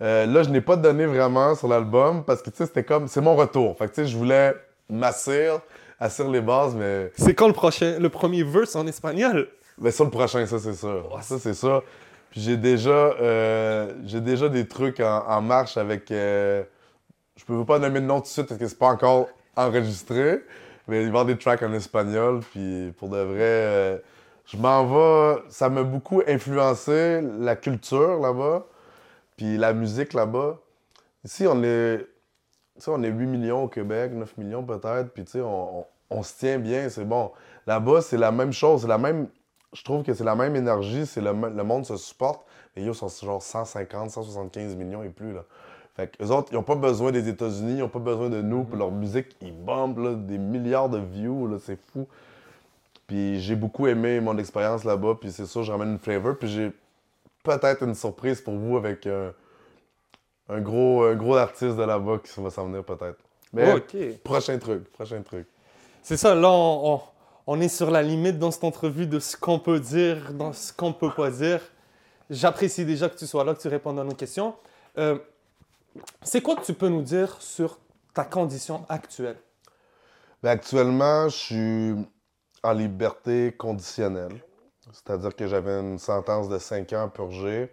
Euh, 0.01 0.27
là, 0.27 0.43
je 0.45 0.51
n'ai 0.51 0.61
pas 0.61 0.77
donné 0.77 1.07
vraiment 1.07 1.55
sur 1.55 1.69
l'album 1.69 2.25
parce 2.25 2.41
que, 2.43 2.51
tu 2.51 2.59
sais, 2.59 2.67
c'était 2.67 2.85
comme, 2.85 3.09
c'est 3.09 3.21
mon 3.21 3.35
retour. 3.35 3.77
Fait 3.77 3.87
que, 3.89 3.95
tu 3.95 4.03
sais, 4.03 4.07
je 4.07 4.17
voulais 4.17 4.55
m'assir, 4.89 5.61
assir 5.99 6.29
les 6.31 6.41
bases, 6.41 6.75
mais 6.75 7.11
C'est 7.17 7.35
quand 7.35 7.49
le 7.49 7.53
prochain, 7.53 7.99
le 7.99 8.09
premier 8.09 8.43
verse 8.45 8.77
en 8.77 8.87
espagnol? 8.87 9.49
Mais 9.81 9.91
ça, 9.91 10.05
le 10.05 10.11
prochain, 10.11 10.45
ça, 10.47 10.59
c'est 10.59 10.75
sûr. 10.75 11.19
Ça, 11.23 11.39
c'est 11.39 11.55
ça. 11.55 11.83
Puis 12.31 12.41
j'ai 12.43 12.57
déjà, 12.57 12.91
euh, 12.91 13.93
j'ai 14.05 14.21
déjà 14.21 14.49
des 14.49 14.69
trucs 14.69 15.01
en, 15.01 15.25
en 15.27 15.41
marche 15.41 15.77
avec. 15.77 16.11
euh, 16.11 16.63
je 17.37 17.45
peux 17.45 17.65
pas 17.65 17.79
nommer 17.79 18.01
le 18.01 18.07
nom 18.07 18.17
tout 18.17 18.25
de 18.25 18.29
suite 18.29 18.47
parce 18.49 18.61
que 18.61 18.67
c'est 18.67 18.79
pas 18.79 18.89
encore 18.89 19.29
enregistré. 19.57 20.41
Mais 20.87 20.99
il 20.99 21.01
va 21.01 21.05
y 21.05 21.09
avoir 21.09 21.25
des 21.25 21.37
tracks 21.39 21.63
en 21.63 21.73
espagnol. 21.73 22.41
Puis 22.53 22.93
pour 22.99 23.09
de 23.09 23.19
vrai, 23.19 23.37
euh, 23.41 23.99
je 24.47 24.57
m'en 24.57 24.85
vais. 24.87 25.43
Ça 25.49 25.69
m'a 25.69 25.83
beaucoup 25.83 26.23
influencé 26.27 27.21
la 27.39 27.57
culture 27.57 28.19
là-bas. 28.21 28.65
Puis 29.39 29.57
la 29.57 29.73
musique 29.73 30.13
là-bas. 30.13 30.59
Ici, 31.25 31.47
on 31.47 31.63
est. 31.65 32.07
On 32.87 33.03
est 33.03 33.09
8 33.09 33.27
millions 33.27 33.65
au 33.65 33.69
Québec, 33.69 34.13
9 34.13 34.37
millions 34.39 34.63
peut-être. 34.65 35.09
Puis 35.15 35.25
tu 35.25 35.33
sais, 35.33 35.41
on, 35.41 35.81
on- 35.81 35.87
on 36.11 36.23
se 36.23 36.39
tient 36.39 36.59
bien, 36.59 36.89
c'est 36.91 37.05
bon. 37.07 37.33
Là-bas, 37.67 38.03
c'est 38.03 38.17
la 38.19 38.33
même 38.33 38.53
chose. 38.53 38.83
C'est 38.83 38.89
la 38.89 38.99
même 38.99 39.29
je 39.73 39.83
trouve 39.85 40.03
que 40.03 40.15
c'est 40.15 40.25
la 40.25 40.35
même 40.35 40.57
énergie, 40.57 41.07
c'est 41.07 41.21
le, 41.21 41.33
le 41.33 41.65
monde 41.65 41.85
se 41.85 41.97
supporte, 41.97 42.47
mais 42.75 42.83
ils 42.83 42.95
sont 42.95 43.09
genre 43.09 43.43
150, 43.43 44.11
175 44.11 44.77
millions 44.77 45.03
et 45.03 45.11
plus. 45.11 45.33
Là. 45.35 45.45
Fait 45.95 46.11
eux 46.23 46.31
autres, 46.31 46.49
ils 46.53 46.55
n'ont 46.55 46.63
pas 46.63 46.77
besoin 46.77 47.13
des 47.13 47.29
États-Unis, 47.29 47.73
ils 47.75 47.79
n'ont 47.81 47.89
pas 47.89 47.99
besoin 47.99 48.31
de 48.31 48.41
nous, 48.41 48.65
puis 48.65 48.79
leur 48.79 48.91
musique, 48.91 49.37
ils 49.43 49.53
bombent 49.53 49.99
là, 49.99 50.15
des 50.15 50.39
milliards 50.39 50.89
de 50.89 50.99
views, 50.99 51.47
là, 51.49 51.59
c'est 51.61 51.79
fou. 51.93 52.07
Puis 53.07 53.41
j'ai 53.41 53.57
beaucoup 53.57 53.87
aimé 53.87 54.21
mon 54.21 54.37
expérience 54.39 54.85
là-bas, 54.85 55.17
puis 55.21 55.33
c'est 55.33 55.47
sûr, 55.47 55.63
je 55.63 55.73
ramène 55.73 55.91
une 55.93 55.99
flavor, 55.99 56.37
puis 56.39 56.49
j'ai 56.49 56.73
peut-être 57.49 57.83
une 57.83 57.95
surprise 57.95 58.41
pour 58.41 58.55
vous 58.55 58.77
avec 58.77 59.07
euh, 59.07 59.31
un, 60.49 60.61
gros, 60.61 61.05
un 61.05 61.15
gros 61.15 61.37
artiste 61.37 61.77
de 61.77 61.83
là-bas 61.83 62.19
qui 62.23 62.41
va 62.41 62.51
s'en 62.51 62.67
venir 62.67 62.85
peut-être. 62.85 63.19
Mais 63.53 63.73
Ok. 63.73 63.97
prochain 64.25 64.59
truc, 64.59 64.91
prochain 64.93 65.23
truc. 65.23 65.47
C'est 66.03 66.17
ça, 66.17 66.35
là, 66.35 66.51
on, 66.51 66.95
on- 66.95 67.01
on 67.51 67.61
est 67.63 67.69
sur 67.69 67.91
la 67.91 68.03
limite 68.03 68.39
dans 68.39 68.51
cette 68.51 68.65
entrevue 68.65 69.07
de 69.07 69.19
ce 69.19 69.35
qu'on 69.35 69.59
peut 69.59 69.81
dire, 69.81 70.35
dans 70.35 70.53
ce 70.53 70.71
qu'on 70.71 70.93
peut 70.93 71.11
pas 71.11 71.31
dire. 71.31 71.63
J'apprécie 72.29 72.85
déjà 72.85 73.09
que 73.09 73.17
tu 73.17 73.27
sois 73.27 73.43
là, 73.43 73.55
que 73.55 73.61
tu 73.61 73.69
répondes 73.69 73.99
à 73.99 74.05
nos 74.05 74.15
questions. 74.15 74.55
Euh, 74.99 75.19
c'est 76.23 76.43
quoi 76.43 76.57
que 76.57 76.63
tu 76.65 76.75
peux 76.75 76.89
nous 76.89 77.01
dire 77.01 77.41
sur 77.41 77.79
ta 78.13 78.25
condition 78.25 78.85
actuelle? 78.91 79.37
Ben, 80.43 80.51
actuellement, 80.51 81.31
je 81.31 81.37
suis 81.37 81.95
en 82.63 82.73
liberté 82.73 83.55
conditionnelle. 83.57 84.43
C'est-à-dire 84.93 85.35
que 85.37 85.47
j'avais 85.47 85.79
une 85.81 85.99
sentence 85.99 86.49
de 86.49 86.59
5 86.59 86.93
ans 86.93 87.05
à 87.05 87.09
purger. 87.09 87.71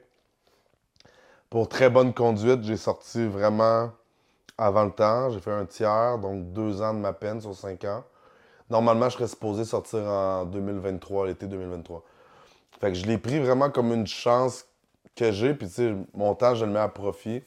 Pour 1.50 1.70
très 1.70 1.90
bonne 1.90 2.14
conduite, 2.14 2.64
j'ai 2.64 2.78
sorti 2.78 3.26
vraiment 3.26 3.92
avant 4.58 4.86
le 4.86 4.92
temps. 4.92 5.30
J'ai 5.30 5.40
fait 5.40 5.52
un 5.52 5.66
tiers, 5.66 6.18
donc 6.20 6.52
deux 6.54 6.82
ans 6.82 6.94
de 6.94 7.00
ma 7.00 7.14
peine 7.14 7.42
sur 7.42 7.56
5 7.56 7.84
ans. 7.86 8.04
Normalement, 8.70 9.10
je 9.10 9.18
serais 9.18 9.28
supposé 9.28 9.64
sortir 9.64 10.00
en 10.00 10.46
2023, 10.46 11.28
l'été 11.28 11.48
2023. 11.48 12.04
Fait 12.80 12.92
que 12.92 12.98
je 12.98 13.06
l'ai 13.06 13.18
pris 13.18 13.40
vraiment 13.40 13.70
comme 13.70 13.94
une 13.94 14.08
chance 14.08 14.66
que 15.16 15.32
j'ai, 15.32 15.54
puis 15.54 15.68
tu 15.68 15.74
sais, 15.76 15.96
mon 16.14 16.34
temps, 16.36 16.56
je 16.56 16.66
le 16.66 16.72
mets 16.72 16.80
à 16.80 16.90
profit. 16.90 17.44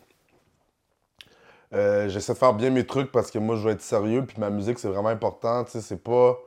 Euh, 1.74 2.08
J'essaie 2.08 2.32
de 2.32 2.38
faire 2.38 2.54
bien 2.54 2.70
mes 2.70 2.86
trucs 2.86 3.12
parce 3.12 3.30
que 3.30 3.38
moi, 3.38 3.56
je 3.56 3.62
veux 3.62 3.72
être 3.72 3.82
sérieux, 3.82 4.24
puis 4.24 4.38
ma 4.40 4.50
musique, 4.50 4.78
c'est 4.78 4.88
vraiment 4.88 5.10
important. 5.10 5.64
Tu 5.64 5.72
sais, 5.72 5.80
c'est 5.80 6.02
pas. 6.02 6.38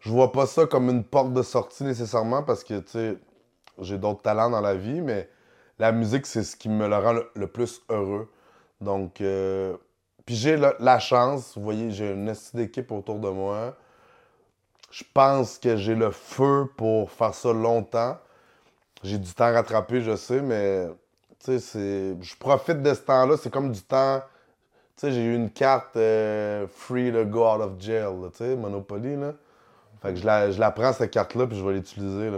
Je 0.00 0.10
vois 0.10 0.32
pas 0.32 0.46
ça 0.46 0.66
comme 0.66 0.88
une 0.88 1.04
porte 1.04 1.32
de 1.32 1.42
sortie 1.42 1.84
nécessairement 1.84 2.42
parce 2.42 2.64
que, 2.64 2.78
tu 2.80 2.90
sais, 2.90 3.18
j'ai 3.80 3.98
d'autres 3.98 4.22
talents 4.22 4.50
dans 4.50 4.60
la 4.60 4.74
vie, 4.74 5.00
mais 5.00 5.28
la 5.78 5.92
musique, 5.92 6.26
c'est 6.26 6.42
ce 6.42 6.56
qui 6.56 6.68
me 6.68 6.88
le 6.88 6.96
rend 6.96 7.14
le, 7.34 7.46
plus 7.46 7.82
heureux. 7.88 8.30
Donc, 8.80 9.20
euh, 9.20 9.76
puis 10.24 10.34
j'ai 10.34 10.56
la, 10.56 10.98
chance, 10.98 11.56
vous 11.56 11.62
voyez, 11.62 11.90
j'ai 11.90 12.12
une 12.12 12.32
d'équipe 12.54 12.90
autour 12.90 13.20
de 13.20 13.28
moi. 13.28 13.76
Je 14.90 15.04
pense 15.12 15.58
que 15.58 15.76
j'ai 15.76 15.94
le 15.94 16.10
feu 16.10 16.68
pour 16.76 17.10
faire 17.10 17.34
ça 17.34 17.52
longtemps. 17.52 18.18
J'ai 19.02 19.18
du 19.18 19.32
temps 19.32 19.44
à 19.44 19.52
rattraper, 19.52 20.00
je 20.00 20.16
sais, 20.16 20.40
mais 20.40 20.88
tu 21.44 21.60
sais. 21.60 22.16
Je 22.20 22.36
profite 22.36 22.82
de 22.82 22.94
ce 22.94 23.00
temps-là. 23.00 23.36
C'est 23.36 23.50
comme 23.50 23.70
du 23.70 23.82
temps. 23.82 24.20
Tu 24.96 25.02
sais, 25.02 25.12
j'ai 25.12 25.22
eu 25.22 25.34
une 25.34 25.50
carte 25.50 25.96
euh, 25.96 26.66
Free 26.68 27.12
to 27.12 27.24
Go 27.26 27.46
Out 27.46 27.60
of 27.60 27.72
Jail, 27.78 28.14
tu 28.30 28.38
sais, 28.38 28.56
Monopoly, 28.56 29.16
là. 29.16 29.34
Fait 30.06 30.14
que 30.14 30.20
je 30.20 30.26
la, 30.26 30.50
je 30.50 30.60
la 30.60 30.70
prends, 30.70 30.92
cette 30.92 31.10
carte-là, 31.10 31.46
puis 31.46 31.56
je 31.56 31.64
vais 31.64 31.74
l'utiliser. 31.74 32.30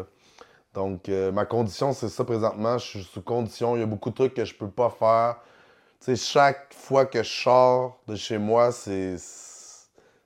Donc, 0.74 1.09
euh, 1.09 1.33
ma 1.33 1.44
condition, 1.44 1.92
c'est 1.92 2.09
ça 2.09 2.24
présentement. 2.24 2.78
Je 2.78 2.87
suis 2.87 3.02
sous 3.02 3.22
condition. 3.22 3.76
Il 3.76 3.81
y 3.81 3.83
a 3.83 3.87
beaucoup 3.87 4.11
de 4.11 4.14
trucs 4.14 4.35
que 4.35 4.44
je 4.44 4.54
peux 4.54 4.68
pas 4.68 4.90
faire. 4.90 5.37
Tu 6.00 6.07
sais, 6.07 6.16
chaque 6.16 6.72
fois 6.72 7.07
que 7.07 7.22
je 7.22 7.28
sors 7.28 7.98
de 8.07 8.14
chez 8.14 8.38
moi, 8.38 8.72
c'est. 8.72 9.16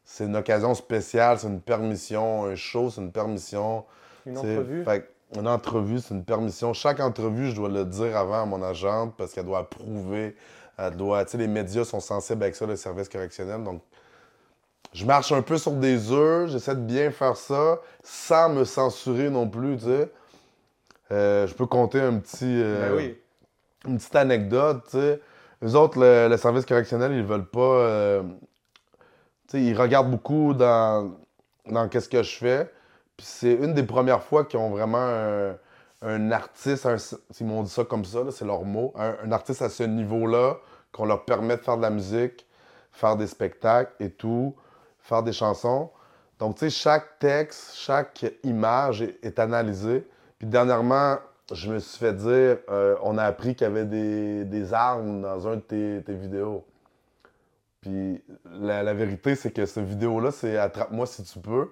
C'est 0.05 0.27
une 0.27 0.37
occasion 0.37 0.75
spéciale, 0.75 1.39
c'est 1.39 1.47
une 1.47 1.63
permission. 1.63 2.45
Un 2.45 2.55
show, 2.55 2.91
c'est 2.91 3.01
une 3.01 3.13
permission. 3.13 3.87
Une 4.27 4.37
entrevue? 4.37 4.85
Fait 4.85 5.09
une 5.35 5.49
entrevue, 5.49 6.01
c'est 6.01 6.13
une 6.13 6.25
permission. 6.25 6.75
Chaque 6.75 7.01
entrevue, 7.01 7.49
je 7.51 7.57
dois 7.57 7.71
le 7.71 7.87
dire 7.87 8.15
avant 8.15 8.43
à 8.43 8.45
mon 8.45 8.63
agente 8.63 9.15
parce 9.17 9.33
qu'elle 9.33 9.47
doit 9.47 9.61
approuver. 9.61 10.37
Elle 10.77 10.97
doit. 10.97 11.25
Tu 11.25 11.31
sais, 11.31 11.39
les 11.39 11.49
médias 11.49 11.85
sont 11.85 12.01
sensibles 12.01 12.43
avec 12.43 12.55
ça, 12.55 12.67
le 12.67 12.77
service 12.77 13.09
correctionnel. 13.09 13.65
Donc, 13.65 13.81
je 14.93 15.05
marche 15.07 15.33
un 15.33 15.43
peu 15.43 15.59
sur 15.59 15.73
des 15.73 16.11
œufs. 16.13 16.51
J'essaie 16.51 16.75
de 16.75 16.81
bien 16.81 17.11
faire 17.11 17.37
ça 17.37 17.79
sans 18.03 18.49
me 18.51 18.65
censurer 18.65 19.31
non 19.31 19.49
plus, 19.49 19.77
tu 19.77 19.85
sais. 19.85 20.11
Euh, 21.11 21.47
je 21.47 21.55
peux 21.55 21.67
compter 21.67 22.01
un 22.01 22.19
petit, 22.19 22.45
euh, 22.63 22.91
Ben 22.91 22.97
oui. 22.97 23.19
une 23.87 23.99
petite 23.99 24.17
anecdote, 24.17 24.85
tu 24.85 24.99
sais. 24.99 25.21
Eux 25.65 25.75
autres, 25.77 25.99
le, 26.01 26.29
le 26.29 26.37
service 26.37 26.67
correctionnel, 26.67 27.13
ils 27.13 27.23
veulent 27.25 27.49
pas. 27.49 27.61
euh, 27.61 28.23
tu 29.49 29.59
sais, 29.59 29.63
ils 29.63 29.79
regardent 29.79 30.11
beaucoup 30.11 30.55
dans, 30.55 31.13
dans 31.67 31.89
qu'est-ce 31.89 32.09
que 32.09 32.23
je 32.23 32.37
fais. 32.37 32.73
Puis 33.17 33.27
c'est 33.27 33.53
une 33.55 33.75
des 33.75 33.83
premières 33.83 34.23
fois 34.23 34.45
qu'ils 34.45 34.59
ont 34.59 34.71
vraiment 34.71 34.99
un, 34.99 35.55
un 36.03 36.33
artiste, 36.33 36.87
un- 36.87 36.97
ils 37.39 37.47
m'ont 37.47 37.63
dit 37.63 37.71
ça 37.71 37.85
comme 37.85 38.05
ça, 38.05 38.25
là, 38.25 38.31
c'est 38.31 38.45
leur 38.47 38.63
mot, 38.63 38.93
un, 38.97 39.15
un 39.25 39.33
artiste 39.33 39.63
à 39.63 39.69
ce 39.69 39.83
niveau-là, 39.83 40.57
qu'on 40.93 41.05
leur 41.05 41.25
permet 41.25 41.57
de 41.57 41.63
faire 41.63 41.77
de 41.77 41.83
la 41.83 41.91
musique, 41.91 42.47
faire 42.91 43.17
des 43.17 43.27
spectacles 43.27 43.93
et 44.01 44.11
tout, 44.11 44.55
faire 45.03 45.23
des 45.23 45.33
chansons. 45.33 45.91
Donc, 46.39 46.57
tu 46.57 46.61
sais, 46.61 46.71
chaque 46.71 47.19
texte, 47.19 47.75
chaque 47.75 48.25
image 48.43 49.03
est, 49.03 49.19
est 49.23 49.39
analysée. 49.39 50.07
Puis 50.39 50.49
dernièrement, 50.49 51.19
je 51.53 51.73
me 51.73 51.79
suis 51.79 51.99
fait 51.99 52.15
dire, 52.15 52.59
euh, 52.71 52.97
on 53.03 53.19
a 53.19 53.25
appris 53.25 53.55
qu'il 53.55 53.67
y 53.67 53.71
avait 53.71 53.85
des, 53.85 54.45
des 54.45 54.75
armes 54.75 55.23
dans 55.23 55.47
un 55.47 55.57
de 55.57 55.61
tes, 55.61 56.03
tes 56.05 56.15
vidéos. 56.15 56.65
Puis 57.81 58.23
la, 58.61 58.83
la 58.83 58.95
vérité, 58.95 59.35
c'est 59.35 59.51
que 59.51 59.67
cette 59.67 59.85
vidéo-là, 59.85 60.31
c'est 60.31 60.57
Attrape-moi 60.57 61.07
si 61.07 61.23
tu 61.25 61.39
peux. 61.41 61.69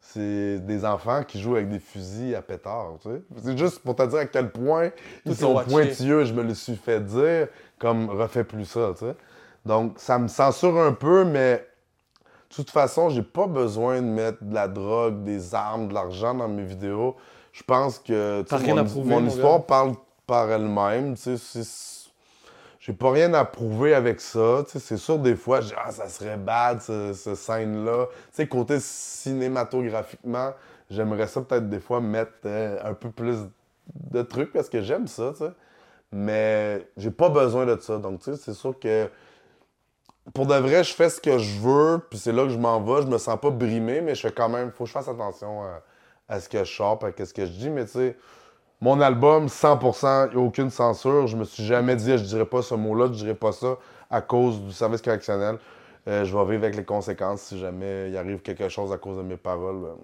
C'est 0.00 0.58
des 0.58 0.84
enfants 0.84 1.22
qui 1.22 1.40
jouent 1.40 1.54
avec 1.54 1.68
des 1.68 1.78
fusils 1.78 2.34
à 2.34 2.42
pétard, 2.42 2.94
tu 3.00 3.08
sais. 3.08 3.22
C'est 3.36 3.56
juste 3.56 3.78
pour 3.80 3.94
te 3.94 4.02
dire 4.02 4.18
à 4.18 4.26
quel 4.26 4.50
point 4.50 4.90
ils 5.24 5.36
sont 5.36 5.54
pointilleux. 5.62 6.24
Je 6.24 6.34
me 6.34 6.42
le 6.42 6.54
suis 6.54 6.74
fait 6.74 6.98
dire, 6.98 7.46
comme 7.78 8.10
refais 8.10 8.42
plus 8.42 8.64
ça, 8.64 8.90
tu 8.98 9.04
sais. 9.04 9.14
Donc, 9.64 9.92
ça 9.98 10.18
me 10.18 10.26
censure 10.26 10.76
un 10.80 10.92
peu, 10.92 11.24
mais 11.24 11.64
de 12.50 12.54
toute 12.54 12.70
façon, 12.70 13.08
j'ai 13.10 13.22
pas 13.22 13.46
besoin 13.46 14.02
de 14.02 14.06
mettre 14.06 14.42
de 14.42 14.52
la 14.54 14.66
drogue, 14.68 15.22
des 15.22 15.54
armes, 15.54 15.88
de 15.88 15.94
l'argent 15.94 16.34
dans 16.34 16.48
mes 16.48 16.64
vidéos. 16.64 17.16
Je 17.52 17.62
pense 17.62 17.98
que 17.98 18.42
tu 18.42 18.48
sais, 18.48 18.50
T'as 18.50 18.56
rien 18.58 18.74
mon, 18.74 18.80
à 18.80 18.84
prouver, 18.84 19.08
mon 19.14 19.20
mon 19.20 19.26
histoire 19.28 19.64
parle 19.64 19.92
par 20.26 20.50
elle-même. 20.50 21.14
tu 21.16 21.22
sais, 21.22 21.36
c'est- 21.36 22.10
J'ai 22.80 22.92
pas 22.94 23.10
rien 23.12 23.34
à 23.34 23.44
prouver 23.44 23.94
avec 23.94 24.20
ça. 24.20 24.64
tu 24.64 24.72
sais, 24.72 24.78
C'est 24.80 24.96
sûr, 24.96 25.18
des 25.18 25.36
fois, 25.36 25.60
je 25.60 25.74
ah, 25.76 25.92
ça 25.92 26.08
serait 26.08 26.38
bad, 26.38 26.80
ce, 26.80 27.12
ce 27.12 27.34
scène-là. 27.34 28.06
Tu 28.06 28.14
sais, 28.32 28.48
côté 28.48 28.80
cinématographiquement, 28.80 30.52
j'aimerais 30.90 31.26
ça 31.26 31.40
peut-être 31.42 31.68
des 31.68 31.80
fois 31.80 32.00
mettre 32.00 32.32
euh, 32.46 32.78
un 32.84 32.94
peu 32.94 33.10
plus 33.10 33.36
de 34.10 34.22
trucs 34.22 34.52
parce 34.52 34.68
que 34.68 34.80
j'aime 34.82 35.06
ça, 35.06 35.32
tu 35.32 35.44
sais. 35.44 35.50
Mais 36.12 36.86
j'ai 36.96 37.10
pas 37.10 37.28
besoin 37.28 37.66
de 37.66 37.78
ça. 37.80 37.98
Donc, 37.98 38.20
tu 38.20 38.32
sais, 38.32 38.36
c'est 38.36 38.54
sûr 38.54 38.78
que 38.78 39.08
pour 40.34 40.46
de 40.46 40.54
vrai, 40.54 40.84
je 40.84 40.94
fais 40.94 41.10
ce 41.10 41.20
que 41.20 41.38
je 41.38 41.58
veux, 41.60 42.00
puis 42.10 42.18
c'est 42.18 42.32
là 42.32 42.44
que 42.44 42.50
je 42.50 42.58
m'en 42.58 42.80
vais. 42.80 43.02
Je 43.02 43.06
me 43.08 43.18
sens 43.18 43.38
pas 43.40 43.50
brimé, 43.50 44.00
mais 44.00 44.14
je 44.14 44.20
fais 44.20 44.32
quand 44.32 44.48
même, 44.48 44.70
faut 44.70 44.84
que 44.84 44.88
je 44.88 44.92
fasse 44.92 45.08
attention 45.08 45.62
à, 45.62 45.82
à 46.28 46.40
ce 46.40 46.48
que 46.48 46.58
je 46.58 46.64
chope, 46.64 47.04
à 47.04 47.24
ce 47.24 47.34
que 47.34 47.46
je 47.46 47.50
dis. 47.52 47.70
Mais 47.70 47.84
tu 47.84 47.92
sais, 47.92 48.16
mon 48.80 49.00
album, 49.00 49.46
100%, 49.46 50.28
il 50.30 50.36
n'y 50.36 50.42
a 50.42 50.46
aucune 50.46 50.70
censure. 50.70 51.26
Je 51.26 51.36
me 51.36 51.44
suis 51.44 51.64
jamais 51.64 51.96
dit, 51.96 52.10
je 52.16 52.24
dirais 52.24 52.46
pas 52.46 52.62
ce 52.62 52.74
mot-là, 52.74 53.06
je 53.06 53.12
dirais 53.18 53.34
pas 53.34 53.52
ça 53.52 53.76
à 54.08 54.20
cause 54.20 54.60
du 54.60 54.72
service 54.72 55.02
correctionnel. 55.02 55.58
Euh, 56.08 56.24
je 56.24 56.36
vais 56.36 56.44
vivre 56.44 56.64
avec 56.64 56.76
les 56.76 56.84
conséquences 56.84 57.42
si 57.42 57.58
jamais 57.58 58.10
il 58.10 58.16
arrive 58.16 58.40
quelque 58.40 58.68
chose 58.68 58.92
à 58.92 58.98
cause 58.98 59.18
de 59.18 59.22
mes 59.22 59.36
paroles. 59.36 59.80
ben, 59.82 59.96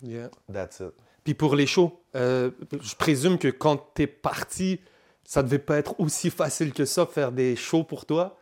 Yeah. 0.00 0.30
That's 0.52 0.80
it. 0.80 0.92
Puis 1.24 1.34
pour 1.34 1.56
les 1.56 1.66
shows, 1.66 2.00
euh, 2.14 2.50
je 2.80 2.94
présume 2.94 3.38
que 3.38 3.48
quand 3.48 3.76
t'es 3.94 4.06
parti, 4.06 4.80
ça 5.24 5.42
devait 5.42 5.58
pas 5.58 5.76
être 5.76 5.98
aussi 5.98 6.30
facile 6.30 6.72
que 6.72 6.84
ça, 6.84 7.04
faire 7.04 7.32
des 7.32 7.56
shows 7.56 7.82
pour 7.82 8.06
toi? 8.06 8.36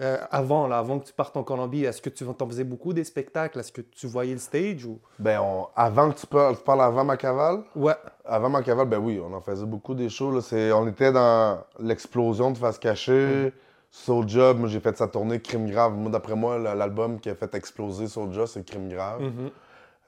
Euh, 0.00 0.16
avant, 0.30 0.68
là, 0.68 0.78
avant 0.78 1.00
que 1.00 1.06
tu 1.06 1.12
partes 1.12 1.36
en 1.36 1.42
Colombie, 1.42 1.84
est-ce 1.84 2.00
que 2.00 2.08
tu 2.08 2.24
en 2.24 2.46
faisais 2.46 2.62
beaucoup 2.64 2.92
des 2.92 3.02
spectacles? 3.02 3.58
Est-ce 3.58 3.72
que 3.72 3.80
tu 3.80 4.06
voyais 4.06 4.32
le 4.32 4.38
stage? 4.38 4.84
Ou... 4.84 5.00
Ben, 5.18 5.40
on- 5.40 5.66
avant 5.74 6.10
que 6.12 6.18
tu 6.20 6.26
parles, 6.26 6.56
tu 6.56 6.62
parles 6.62 6.82
avant 6.82 7.04
ma 7.04 7.16
cavale? 7.16 7.62
Ouais. 7.74 7.96
Avant 8.24 8.48
ma 8.48 8.62
cavale, 8.62 8.86
ben 8.88 8.98
oui, 8.98 9.20
on 9.20 9.32
en 9.34 9.40
faisait 9.40 9.66
beaucoup 9.66 9.94
des 9.94 10.08
shows. 10.08 10.30
Là. 10.30 10.40
C'est- 10.40 10.70
On 10.70 10.86
était 10.86 11.10
dans 11.10 11.58
l'explosion 11.80 12.52
de 12.52 12.58
Face 12.58 12.78
Cachée. 12.78 13.52
Soulja, 13.90 14.52
moi 14.52 14.68
j'ai 14.68 14.80
fait 14.80 14.96
sa 14.98 15.08
tournée 15.08 15.40
Crime 15.40 15.68
Grave. 15.68 15.94
Moi, 15.94 16.10
d'après 16.12 16.36
moi, 16.36 16.58
l'album 16.58 17.18
qui 17.18 17.30
a 17.30 17.34
fait 17.34 17.52
exploser 17.54 18.06
Soulja, 18.06 18.46
c'est 18.46 18.62
Crime 18.64 18.88
Grave. 18.88 19.22
Mhm. 19.22 19.50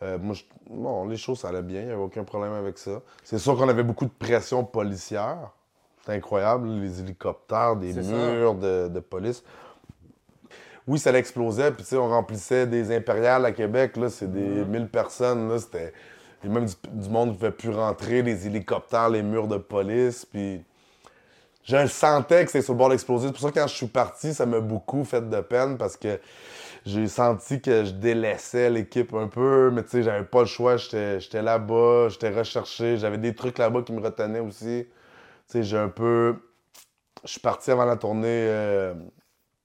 Euh, 0.03 0.18
moi, 0.20 0.35
je- 0.35 0.44
non, 0.70 1.07
les 1.09 1.16
shows, 1.16 1.35
ça 1.35 1.48
allait 1.48 1.62
bien, 1.62 1.81
il 1.81 1.87
n'y 1.87 1.92
avait 1.92 2.03
aucun 2.03 2.22
problème 2.24 2.53
avec 2.53 2.79
ça. 2.79 3.00
C'est 3.24 3.38
sûr 3.38 3.57
qu'on 3.57 3.68
avait 3.68 3.83
beaucoup 3.83 4.05
de 4.05 4.11
pression 4.11 4.64
policière. 4.64 5.50
C'était 6.00 6.12
incroyable, 6.12 6.68
les 6.68 7.00
hélicoptères, 7.00 7.76
des 7.76 7.92
C'est 7.94 8.03
murs 8.03 8.55
de, 8.55 8.88
de 8.88 9.00
police. 9.00 9.42
Oui, 10.87 10.99
ça 10.99 11.12
l'explosait, 11.12 11.71
puis 11.73 11.83
tu 11.83 11.90
sais, 11.90 11.97
on 11.97 12.09
remplissait 12.09 12.66
des 12.66 12.95
impériales 12.95 13.45
à 13.45 13.53
Québec, 13.53 13.97
là, 13.97 14.09
c'est 14.09 14.31
des 14.31 14.64
1000 14.64 14.88
personnes, 14.88 15.49
là, 15.49 15.59
c'était... 15.59 15.93
et 16.45 16.49
même 16.49 16.66
du, 16.66 16.75
du 16.90 17.09
monde 17.09 17.31
ne 17.31 17.35
pouvait 17.35 17.51
plus 17.51 17.71
rentrer, 17.71 18.23
les 18.23 18.47
hélicoptères, 18.47 19.11
les 19.11 19.23
murs 19.23 19.49
de 19.49 19.59
police, 19.59 20.27
puis... 20.27 20.64
Je 21.62 21.87
sentais 21.87 22.45
que 22.45 22.51
c'était 22.51 22.62
sur 22.64 22.73
le 22.73 22.79
bord 22.79 22.88
d'exploser. 22.88 23.29
C'est 23.29 23.33
pour 23.33 23.43
ça 23.43 23.51
que 23.51 23.61
quand 23.61 23.66
je 23.66 23.75
suis 23.75 23.87
parti, 23.87 24.33
ça 24.35 24.47
m'a 24.47 24.61
beaucoup 24.61 25.05
fait 25.05 25.29
de 25.29 25.40
peine, 25.40 25.77
parce 25.77 25.97
que 25.97 26.19
j'ai 26.87 27.07
senti 27.09 27.61
que 27.61 27.85
je 27.85 27.93
délaissais 27.93 28.71
l'équipe 28.71 29.12
un 29.14 29.29
peu, 29.29 29.71
mais 29.71 29.83
tu 29.85 29.90
sais, 29.90 30.03
j'avais 30.03 30.25
pas 30.25 30.40
le 30.40 30.47
choix. 30.47 30.77
J'étais 30.77 31.21
j'étais 31.21 31.43
là-bas, 31.43 32.09
j'étais 32.09 32.31
recherché, 32.31 32.97
j'avais 32.97 33.19
des 33.19 33.35
trucs 33.35 33.59
là-bas 33.59 33.83
qui 33.83 33.93
me 33.93 34.01
retenaient 34.01 34.40
aussi. 34.40 34.87
Tu 34.87 34.93
sais, 35.49 35.62
j'ai 35.62 35.77
un 35.77 35.88
peu. 35.88 36.37
Je 37.25 37.31
suis 37.33 37.40
parti 37.40 37.71
avant 37.71 37.85
la 37.85 37.97
tournée 37.97 38.27
euh, 38.29 38.95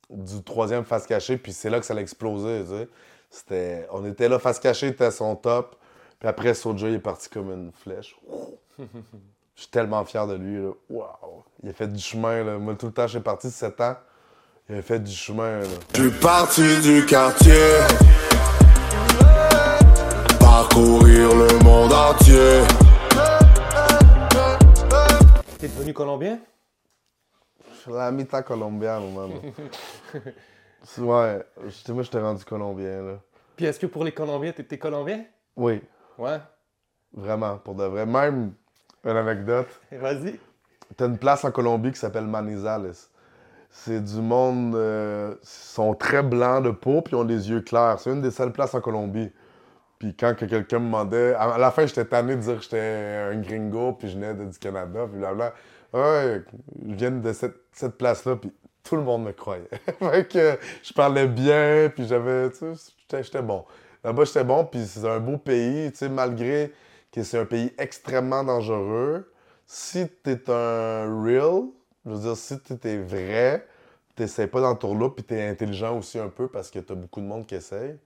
du 0.10 0.44
troisième 0.44 0.86
face 0.86 1.06
cachée, 1.08 1.38
puis 1.38 1.54
c'est 1.54 1.70
là 1.70 1.80
que 1.80 1.86
ça 1.86 1.94
a 1.94 1.98
explosé, 1.98 2.64
tu 2.64 2.70
sais. 2.70 2.90
C'était... 3.30 3.88
On 3.92 4.06
était 4.06 4.30
là, 4.30 4.40
face 4.40 4.60
cachée 4.60 4.88
était 4.88 5.06
à 5.06 5.12
son 5.12 5.36
top, 5.36 5.76
puis 6.20 6.30
après, 6.30 6.54
Soulja, 6.54 6.88
il 6.88 6.96
est 6.96 7.00
parti 7.00 7.30
comme 7.30 7.52
une 7.52 7.72
flèche. 7.72 8.16
Je 8.78 9.62
suis 9.62 9.70
tellement 9.70 10.04
fier 10.04 10.28
de 10.28 10.36
lui, 10.36 10.62
là. 10.62 10.72
Waouh! 10.90 11.44
Il 11.64 11.70
a 11.70 11.74
fait 11.74 11.88
du 11.88 12.00
chemin, 12.00 12.44
là. 12.44 12.58
Moi, 12.58 12.76
tout 12.76 12.88
le 12.88 12.92
temps, 12.92 13.08
je 13.08 13.14
suis 13.14 13.20
parti 13.22 13.50
7 13.50 13.80
ans. 13.82 13.96
Il 14.70 14.76
a 14.76 14.82
fait 14.82 15.00
du 15.00 15.12
chemin, 15.12 15.60
là. 15.60 15.68
Je 15.94 16.02
suis 16.02 16.20
parti 16.20 16.82
du 16.82 17.06
quartier. 17.06 17.54
Parcourir 20.40 21.30
le 21.36 21.64
monde 21.64 21.94
entier. 21.94 22.64
T'es 25.58 25.68
devenu 25.70 25.94
colombien? 25.94 26.40
La 27.88 28.12
mitad 28.12 28.44
colombienne, 28.44 29.14
man. 29.14 29.32
Ouais, 31.00 31.44
j'étais- 31.68 31.94
moi, 31.94 32.04
j'étais 32.04 32.20
rendu 32.20 32.44
colombien, 32.46 33.02
là. 33.02 33.20
Puis 33.56 33.66
est-ce 33.66 33.80
que 33.80 33.88
pour 33.88 34.04
les 34.04 34.12
Colombiens, 34.12 34.52
t'étais 34.52 34.78
colombien? 34.78 35.24
Oui, 35.56 35.82
Ouais. 36.18 36.40
vraiment, 37.14 37.58
pour 37.58 37.76
de 37.76 37.86
vrai. 37.86 38.06
Même, 38.06 38.54
une 39.04 39.18
anecdote, 39.18 39.68
Vas-y. 39.92 40.40
t'as 40.98 41.08
une 41.08 41.18
place 41.18 41.44
en 41.46 41.52
Colombie 41.52 41.92
qui 41.92 42.00
s'appelle 42.00 42.26
Manizales. 42.28 42.92
C'est 43.70 44.02
du 44.04 44.22
monde, 44.22 44.76
euh, 44.76 45.36
ils 45.42 45.48
sont 45.48 45.94
très 45.96 46.24
blancs 46.24 46.64
de 46.64 46.72
peau, 46.72 47.02
puis 47.02 47.14
ils 47.14 47.20
ont 47.20 47.26
des 47.26 47.50
yeux 47.50 47.62
clairs. 47.62 48.00
C'est 48.00 48.12
une 48.12 48.22
des 48.22 48.32
seules 48.32 48.52
places 48.54 48.74
en 48.74 48.82
Colombie. 48.82 49.32
Puis 50.00 50.16
quand 50.16 50.36
que 50.36 50.46
quelqu'un 50.46 50.80
me 50.80 50.86
demandait, 50.86 51.34
à 51.36 51.58
la 51.58 51.72
fin, 51.72 51.86
j'étais 51.86 52.06
tanné 52.06 52.36
de 52.36 52.42
dire 52.42 52.58
que 52.58 52.64
j'étais 52.64 52.80
un 53.32 53.40
gringo, 53.42 53.94
puis 53.94 54.10
je 54.10 54.16
venais 54.18 54.34
du 54.34 54.58
Canada, 54.60 55.08
puis 55.10 55.20
blabla. 55.20 55.54
Ouais, 55.94 56.44
je 56.88 56.94
viens 56.96 57.12
de 57.12 57.34
cette, 57.34 57.56
cette 57.72 57.98
place-là, 57.98 58.36
puis 58.36 58.52
tout 58.86 58.96
le 58.96 59.02
monde 59.04 59.24
me 59.26 59.32
croyait. 59.34 59.68
fait 60.00 60.28
que 60.28 60.58
je 60.84 60.94
parlais 60.94 61.28
bien, 61.28 61.92
puis 61.94 62.08
j'avais, 62.08 62.50
tu 62.52 62.76
sais, 62.76 63.24
j'étais- 63.24 63.42
bon. 63.42 63.66
Là-bas, 64.04 64.24
j'étais 64.24 64.44
bon, 64.44 64.66
puis 64.66 64.86
c'est 64.86 65.06
un 65.08 65.20
beau 65.20 65.38
pays, 65.38 65.92
tu 65.92 65.98
sais, 65.98 66.10
malgré 66.10 66.72
que 67.12 67.24
c'est 67.24 67.40
un 67.40 67.46
pays 67.46 67.74
extrêmement 67.78 68.44
dangereux. 68.44 69.32
Si 69.66 70.08
t'es 70.24 70.50
un 70.50 71.24
real, 71.24 71.64
je 72.06 72.12
veux 72.12 72.20
dire, 72.20 72.38
si 72.38 72.60
t'es 72.60 72.98
vrai, 72.98 73.68
t'essayes 74.16 74.48
pas 74.48 74.60
look, 74.84 75.16
puis 75.16 75.24
t'es 75.24 75.48
intelligent 75.48 75.98
aussi 75.98 76.20
un 76.20 76.30
peu, 76.30 76.48
parce 76.48 76.70
que 76.70 76.80
t'as 76.80 76.94
beaucoup 76.96 77.20
de 77.20 77.26
monde 77.26 77.48
qui 77.48 77.56
essaye 77.56 77.98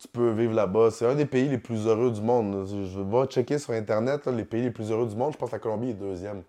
tu 0.00 0.08
peux 0.08 0.30
vivre 0.30 0.54
là-bas. 0.54 0.90
C'est 0.90 1.06
un 1.06 1.14
des 1.14 1.26
pays 1.26 1.48
les 1.48 1.58
plus 1.58 1.86
heureux 1.86 2.10
du 2.10 2.20
monde. 2.20 2.66
Je 2.66 2.84
je 2.84 3.00
vais 3.00 3.26
checker 3.26 3.58
sur 3.58 3.72
Internet 3.72 4.26
là, 4.26 4.32
les 4.32 4.44
pays 4.44 4.62
les 4.62 4.70
plus 4.70 4.90
heureux 4.90 5.06
du 5.06 5.16
monde. 5.16 5.32
Je 5.32 5.38
pense 5.38 5.50
que 5.50 5.56
la 5.56 5.60
Colombie 5.60 5.90
est 5.90 5.94
deuxième. 5.94 6.42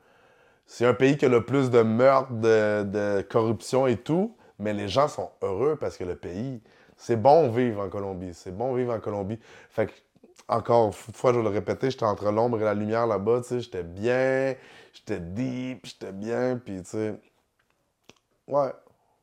C'est 0.73 0.87
un 0.87 0.95
pays 0.95 1.17
qui 1.17 1.25
a 1.25 1.29
le 1.29 1.45
plus 1.45 1.69
de 1.69 1.83
meurtres, 1.83 2.31
de, 2.31 3.21
corruption 3.29 3.85
et 3.85 3.95
tout, 3.95 4.35
mais 4.57 4.73
les 4.73 4.87
gens 4.87 5.07
sont 5.07 5.29
heureux 5.43 5.77
parce 5.79 5.97
que 5.97 6.03
le 6.03 6.15
pays, 6.15 6.63
c'est 6.97 7.15
bon 7.15 7.51
vivre 7.51 7.81
en 7.81 7.89
Colombie. 7.89 8.33
C'est 8.33 8.57
bon 8.57 8.73
vivre 8.73 8.91
en 8.91 8.99
Colombie. 8.99 9.37
Fait 9.69 9.85
que, 9.85 9.91
encore 10.47 10.87
une 10.87 11.13
fois, 11.13 11.31
je 11.31 11.37
vais 11.37 11.43
le 11.43 11.49
répéter, 11.49 11.91
j'étais 11.91 12.05
entre 12.05 12.31
l'ombre 12.31 12.59
et 12.59 12.63
la 12.63 12.73
lumière 12.73 13.05
là-bas, 13.05 13.41
tu 13.41 13.49
sais, 13.49 13.59
j'étais 13.59 13.83
bien, 13.83 14.55
j'étais 14.93 15.19
deep, 15.19 15.85
j'étais 15.85 16.11
bien, 16.11 16.57
puis 16.57 16.81
tu 16.81 16.89
sais, 16.89 17.19
ouais, 18.47 18.71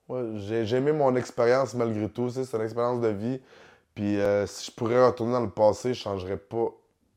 ouais 0.08 0.22
j'ai 0.36 0.76
aimé 0.76 0.92
mon 0.92 1.16
expérience 1.16 1.74
malgré 1.74 2.08
tout, 2.08 2.28
tu 2.28 2.34
sais, 2.34 2.44
c'est 2.44 2.56
une 2.58 2.62
expérience 2.62 3.00
de 3.00 3.08
vie. 3.08 3.40
Puis 3.96 4.20
euh, 4.20 4.46
si 4.46 4.66
je 4.66 4.70
pourrais 4.70 5.04
retourner 5.04 5.32
dans 5.32 5.40
le 5.40 5.50
passé, 5.50 5.94
je 5.94 6.00
changerais 6.00 6.38
pas 6.38 6.68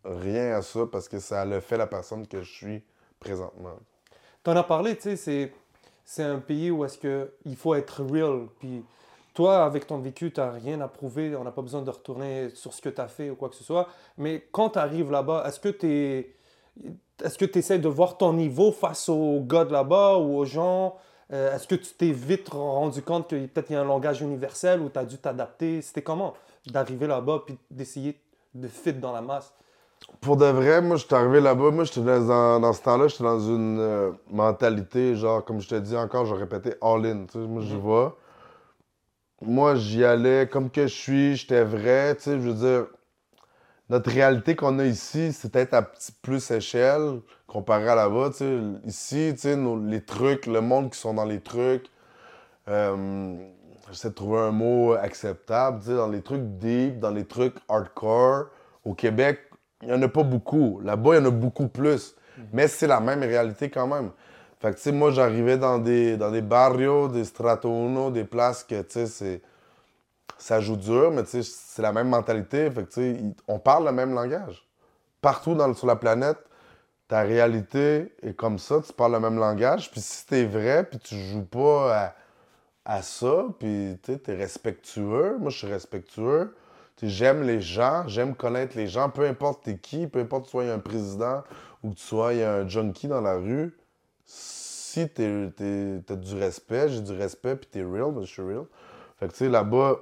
rien 0.04 0.56
à 0.56 0.64
ça 0.64 0.88
parce 0.92 1.08
que 1.08 1.20
ça 1.20 1.42
a 1.42 1.62
fait 1.62 1.78
la 1.78 1.86
personne 1.86 2.26
que 2.26 2.42
je 2.42 2.52
suis 2.52 2.84
présentement. 3.20 3.78
T'en 4.44 4.56
as 4.58 4.64
parlé, 4.64 4.96
tu 4.98 5.16
sais, 5.16 5.54
c'est, 6.06 6.24
un 6.24 6.40
pays 6.40 6.70
où 6.70 6.84
est-ce 6.84 6.98
faut 7.56 7.76
être 7.76 8.04
real. 8.04 8.48
Puis 8.60 8.84
toi, 9.34 9.64
avec 9.64 9.88
ton 9.88 10.00
vécu, 10.00 10.32
tu 10.32 10.42
n'as 10.42 10.52
rien 10.52 10.82
à 10.82 10.88
prouver. 10.88 11.36
On 11.36 11.44
n'a 11.44 11.52
pas 11.52 11.62
besoin 11.62 11.82
de 11.82 11.90
retourner 11.90 12.50
sur 12.50 12.74
ce 12.74 12.82
que 12.82 12.90
tu 12.90 13.00
as 13.00 13.08
fait 13.08 13.30
ou 13.30 13.36
quoi 13.36 13.50
que 13.50 13.56
ce 13.56 13.64
soit. 13.64 13.88
Mais 14.18 14.48
quand 14.52 14.72
tu 14.72 14.80
arrives 14.80 15.12
là-bas, 15.12 15.46
est-ce 15.48 15.60
que 15.60 15.70
tu 15.70 16.36
est-ce 17.24 17.38
que 17.38 17.46
tu 17.46 17.60
essaies 17.60 17.80
de 17.80 17.88
voir 17.88 18.18
ton 18.18 18.34
niveau 18.34 18.72
face 18.72 19.08
aux 19.08 19.40
gars 19.42 19.64
là-bas 19.64 20.18
ou 20.18 20.38
aux 20.38 20.46
gens? 20.46 20.98
Euh, 21.32 21.56
est-ce 21.56 21.68
que 21.68 21.76
tu 21.76 21.94
t'es 21.94 22.12
vite 22.12 22.50
rendu 22.50 23.02
compte 23.02 23.30
que 23.30 23.46
peut-être 23.46 23.72
y 23.72 23.76
a 23.76 23.82
un 23.82 23.86
langage 23.86 24.22
universel 24.22 24.82
où 24.82 24.90
tu 24.90 25.00
as 25.00 25.06
dû 25.06 25.18
t'adapter? 25.18 25.82
C'était 25.82 26.02
comment 26.02 26.34
d'arriver 26.68 27.08
là-bas 27.08 27.44
puis 27.46 27.58
d'essayer 27.72 28.20
de 28.54 28.68
fit 28.68 28.94
dans 28.94 29.14
la 29.14 29.22
masse? 29.22 29.54
Pour 30.22 30.38
de 30.38 30.46
vrai, 30.46 30.82
moi, 30.82 30.96
je 30.98 31.06
suis 31.06 31.16
arrivé 31.16 31.40
là-bas. 31.42 31.72
Moi, 31.72 31.84
j'étais 31.84 32.02
dans, 32.02 32.60
dans 32.60 32.74
ce 32.74 32.82
temps-là, 32.82 33.08
j'étais 33.08 33.24
dans 33.24 33.40
une 33.40 33.80
euh, 33.80 34.12
mentalité, 34.30 35.16
genre, 35.16 35.44
comme 35.44 35.60
je 35.62 35.68
te 35.68 35.76
dis 35.76 35.96
encore, 35.98 36.26
je 36.26 36.34
répétais 36.34 36.78
all-in. 36.82 37.26
tu 37.26 37.34
sais. 37.34 37.48
Moi, 37.48 37.62
j'y 37.62 37.76
vais. 37.78 38.10
Moi, 39.42 39.76
j'y 39.76 40.04
allais 40.04 40.48
comme 40.50 40.70
que 40.72 40.84
je 40.88 40.94
suis, 40.94 41.36
j'étais 41.36 41.64
vrai. 41.64 42.16
Tu 42.16 42.24
sais, 42.24 42.32
je 42.42 42.50
veux 42.50 42.54
dire, 42.54 42.88
notre 43.90 44.10
réalité 44.12 44.56
qu'on 44.56 44.80
a 44.80 44.86
ici, 44.86 45.34
c'est 45.34 45.52
peut-être 45.52 45.74
à 45.74 45.82
petit 45.82 46.12
plus 46.22 46.50
échelle 46.52 47.22
comparé 47.48 47.90
à 47.90 47.96
là-bas. 47.96 48.30
tu 48.32 48.38
sais. 48.38 48.60
Ici, 48.86 49.32
tu 49.34 49.40
sais, 49.42 49.56
nos- 49.56 49.80
les 49.80 50.04
trucs, 50.04 50.46
le 50.48 50.62
monde 50.62 50.92
qui 50.92 51.00
sont 51.00 51.14
dans 51.14 51.26
les 51.26 51.42
trucs, 51.42 51.86
euh, 52.70 53.36
j'essaie 53.92 54.10
de 54.10 54.14
trouver 54.16 54.40
un 54.42 54.52
mot 54.52 54.94
acceptable, 54.94 55.80
tu 55.82 55.88
sais, 55.88 55.96
dans 55.96 56.10
les 56.10 56.22
trucs 56.22 56.44
deep, 56.60 57.00
dans 57.00 57.12
les 57.12 57.26
trucs 57.26 57.56
hardcore. 57.70 58.46
Au 58.86 58.94
Québec, 58.96 59.40
il 59.84 59.88
n'y 59.88 59.94
en 59.94 60.02
a 60.02 60.08
pas 60.08 60.24
beaucoup. 60.24 60.80
Là-bas, 60.84 61.16
il 61.16 61.20
y 61.20 61.22
en 61.22 61.26
a 61.26 61.32
beaucoup 61.32 61.68
plus. 61.68 62.16
Mais 62.52 62.68
c'est 62.68 62.88
la 62.88 63.00
même 63.00 63.22
réalité 63.22 63.70
quand 63.70 63.88
même. 63.88 64.12
Fait 64.60 64.72
que, 64.72 64.76
tu 64.78 64.84
sais, 64.84 64.92
moi, 64.92 65.12
j'arrivais 65.12 65.58
dans 65.58 65.78
des, 65.78 66.18
dans 66.18 66.32
des 66.32 66.42
barrios, 66.42 67.08
des 67.10 67.26
strato 67.26 67.70
uno, 67.70 68.12
des 68.12 68.24
places 68.24 68.64
que, 68.64 68.82
tu 68.82 69.06
sais. 69.08 69.42
Ça 70.38 70.60
joue 70.60 70.76
dur, 70.76 71.12
mais 71.12 71.24
tu 71.24 71.44
sais, 71.44 71.44
c'est 71.44 71.82
la 71.82 71.92
même 71.92 72.10
mentalité. 72.10 72.70
Fait 72.72 72.84
que, 72.84 72.90
tu 72.90 73.02
sais, 73.02 73.22
on 73.48 73.60
parle 73.60 73.86
le 73.86 73.92
même 73.92 74.14
langage. 74.14 74.68
Partout 75.22 75.54
dans, 75.54 75.74
sur 75.74 75.88
la 75.88 75.96
planète, 75.96 76.38
ta 77.08 77.22
réalité 77.22 78.14
est 78.22 78.34
comme 78.34 78.58
ça, 78.58 78.82
tu 78.86 78.92
parles 78.94 79.14
le 79.14 79.20
même 79.20 79.38
langage. 79.38 79.92
Puis 79.92 80.02
si 80.02 80.26
t'es 80.26 80.46
vrai, 80.46 80.84
puis 80.84 81.00
tu 81.00 81.16
joues 81.16 81.46
pas 81.46 81.96
à, 82.06 82.16
à 82.86 83.02
ça, 83.02 83.46
puis 83.60 84.00
tu 84.02 84.14
es 84.14 84.36
respectueux, 84.36 85.38
moi 85.40 85.50
je 85.50 85.58
suis 85.58 85.68
respectueux, 85.68 86.56
j'aime 87.02 87.44
les 87.44 87.62
gens, 87.62 88.08
j'aime 88.08 88.36
connaître 88.36 88.78
les 88.78 88.88
gens, 88.88 89.10
peu 89.10 89.26
importe 89.26 89.64
t'es 89.64 89.78
qui, 89.78 90.08
peu 90.08 90.20
importe 90.20 90.44
que 90.44 90.48
tu 90.48 90.52
sois 90.52 90.72
un 90.72 90.80
président 90.80 91.44
ou 91.84 91.92
que 91.92 91.96
tu 91.96 92.04
sois 92.04 92.30
un 92.30 92.68
junkie 92.68 93.08
dans 93.08 93.22
la 93.22 93.36
rue, 93.36 93.76
si 94.26 95.10
tu 95.10 95.24
as 95.24 96.16
du 96.16 96.36
respect, 96.36 96.90
j'ai 96.90 97.02
du 97.02 97.14
respect, 97.14 97.56
puis 97.56 97.68
t'es 97.72 97.84
real, 97.84 98.12
ben, 98.12 98.22
je 98.22 98.32
suis 98.32 98.42
real. 98.42 98.66
Fait 99.20 99.28
que 99.28 99.32
tu 99.32 99.40
sais, 99.40 99.50
là-bas, 99.50 100.00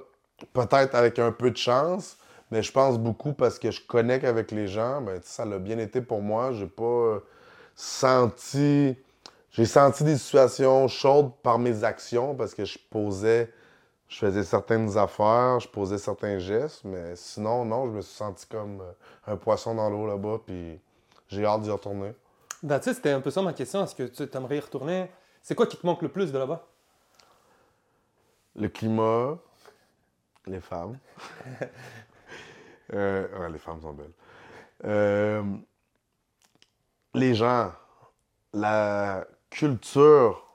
peut-être 0.52 0.94
avec 0.94 1.18
un 1.18 1.32
peu 1.32 1.50
de 1.50 1.56
chance, 1.56 2.18
mais 2.50 2.62
je 2.62 2.70
pense 2.70 2.98
beaucoup 2.98 3.32
parce 3.32 3.58
que 3.58 3.70
je 3.70 3.80
connecte 3.80 4.24
avec 4.24 4.50
les 4.50 4.68
gens, 4.68 5.00
ben, 5.00 5.18
ça 5.22 5.46
l'a 5.46 5.58
bien 5.58 5.78
été 5.78 6.02
pour 6.02 6.20
moi. 6.20 6.52
J'ai 6.52 6.66
pas 6.66 7.20
senti. 7.74 8.96
J'ai 9.50 9.64
senti 9.64 10.04
des 10.04 10.18
situations 10.18 10.88
chaudes 10.88 11.32
par 11.42 11.58
mes 11.58 11.84
actions 11.84 12.34
parce 12.34 12.54
que 12.54 12.64
je 12.64 12.78
posais, 12.90 13.50
je 14.12 14.18
faisais 14.18 14.44
certaines 14.44 14.98
affaires, 14.98 15.58
je 15.58 15.68
posais 15.68 15.96
certains 15.96 16.38
gestes, 16.38 16.84
mais 16.84 17.16
sinon, 17.16 17.64
non, 17.64 17.86
je 17.86 17.92
me 17.92 18.02
suis 18.02 18.14
senti 18.14 18.46
comme 18.46 18.82
un 19.26 19.36
poisson 19.36 19.74
dans 19.74 19.88
l'eau 19.88 20.06
là-bas, 20.06 20.40
puis 20.44 20.78
j'ai 21.28 21.46
hâte 21.46 21.62
d'y 21.62 21.70
retourner. 21.70 22.12
c'était 22.82 23.12
un 23.12 23.22
peu 23.22 23.30
ça 23.30 23.40
ma 23.40 23.54
question. 23.54 23.82
Est-ce 23.82 23.94
que 23.94 24.02
tu 24.02 24.36
aimerais 24.36 24.58
y 24.58 24.60
retourner? 24.60 25.10
C'est 25.40 25.54
quoi 25.54 25.66
qui 25.66 25.78
te 25.78 25.86
manque 25.86 26.02
le 26.02 26.10
plus 26.10 26.30
de 26.30 26.36
là-bas? 26.38 26.62
Le 28.54 28.68
climat, 28.68 29.38
les 30.46 30.60
femmes. 30.60 30.98
Euh, 32.94 33.48
les 33.48 33.58
femmes 33.58 33.80
sont 33.80 33.94
belles. 33.94 34.12
Euh, 34.84 35.42
les 37.14 37.34
gens, 37.34 37.72
la 38.52 39.24
culture, 39.48 40.51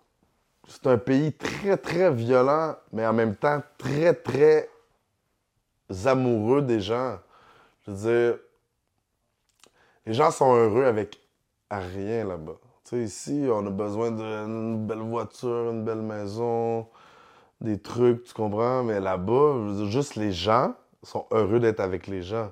c'est 0.68 0.88
un 0.88 0.98
pays 0.98 1.34
très, 1.34 1.78
très 1.78 2.12
violent, 2.12 2.76
mais 2.92 3.06
en 3.08 3.14
même 3.14 3.36
temps 3.36 3.64
très, 3.78 4.14
très 4.14 4.70
amoureux 6.06 6.62
des 6.62 6.82
gens. 6.82 7.18
Je 7.86 7.92
veux 7.92 7.98
dire, 7.98 8.40
les 10.06 10.14
gens 10.14 10.32
sont 10.32 10.54
heureux 10.54 10.86
avec 10.86 11.20
rien 11.72 12.26
là-bas. 12.26 12.58
Tu 12.84 12.90
sais, 12.90 13.04
ici, 13.04 13.48
on 13.50 13.66
a 13.66 13.70
besoin 13.70 14.12
d'une 14.12 14.86
belle 14.86 15.00
voiture, 15.00 15.72
une 15.72 15.84
belle 15.84 16.02
maison, 16.02 16.88
des 17.62 17.80
trucs, 17.80 18.24
tu 18.26 18.34
comprends? 18.34 18.84
Mais 18.84 19.00
là-bas, 19.00 19.86
juste 19.90 20.16
les 20.16 20.32
gens, 20.32 20.74
sont 21.04 21.26
heureux 21.32 21.60
d'être 21.60 21.80
avec 21.80 22.08
les 22.08 22.22
gens. 22.22 22.52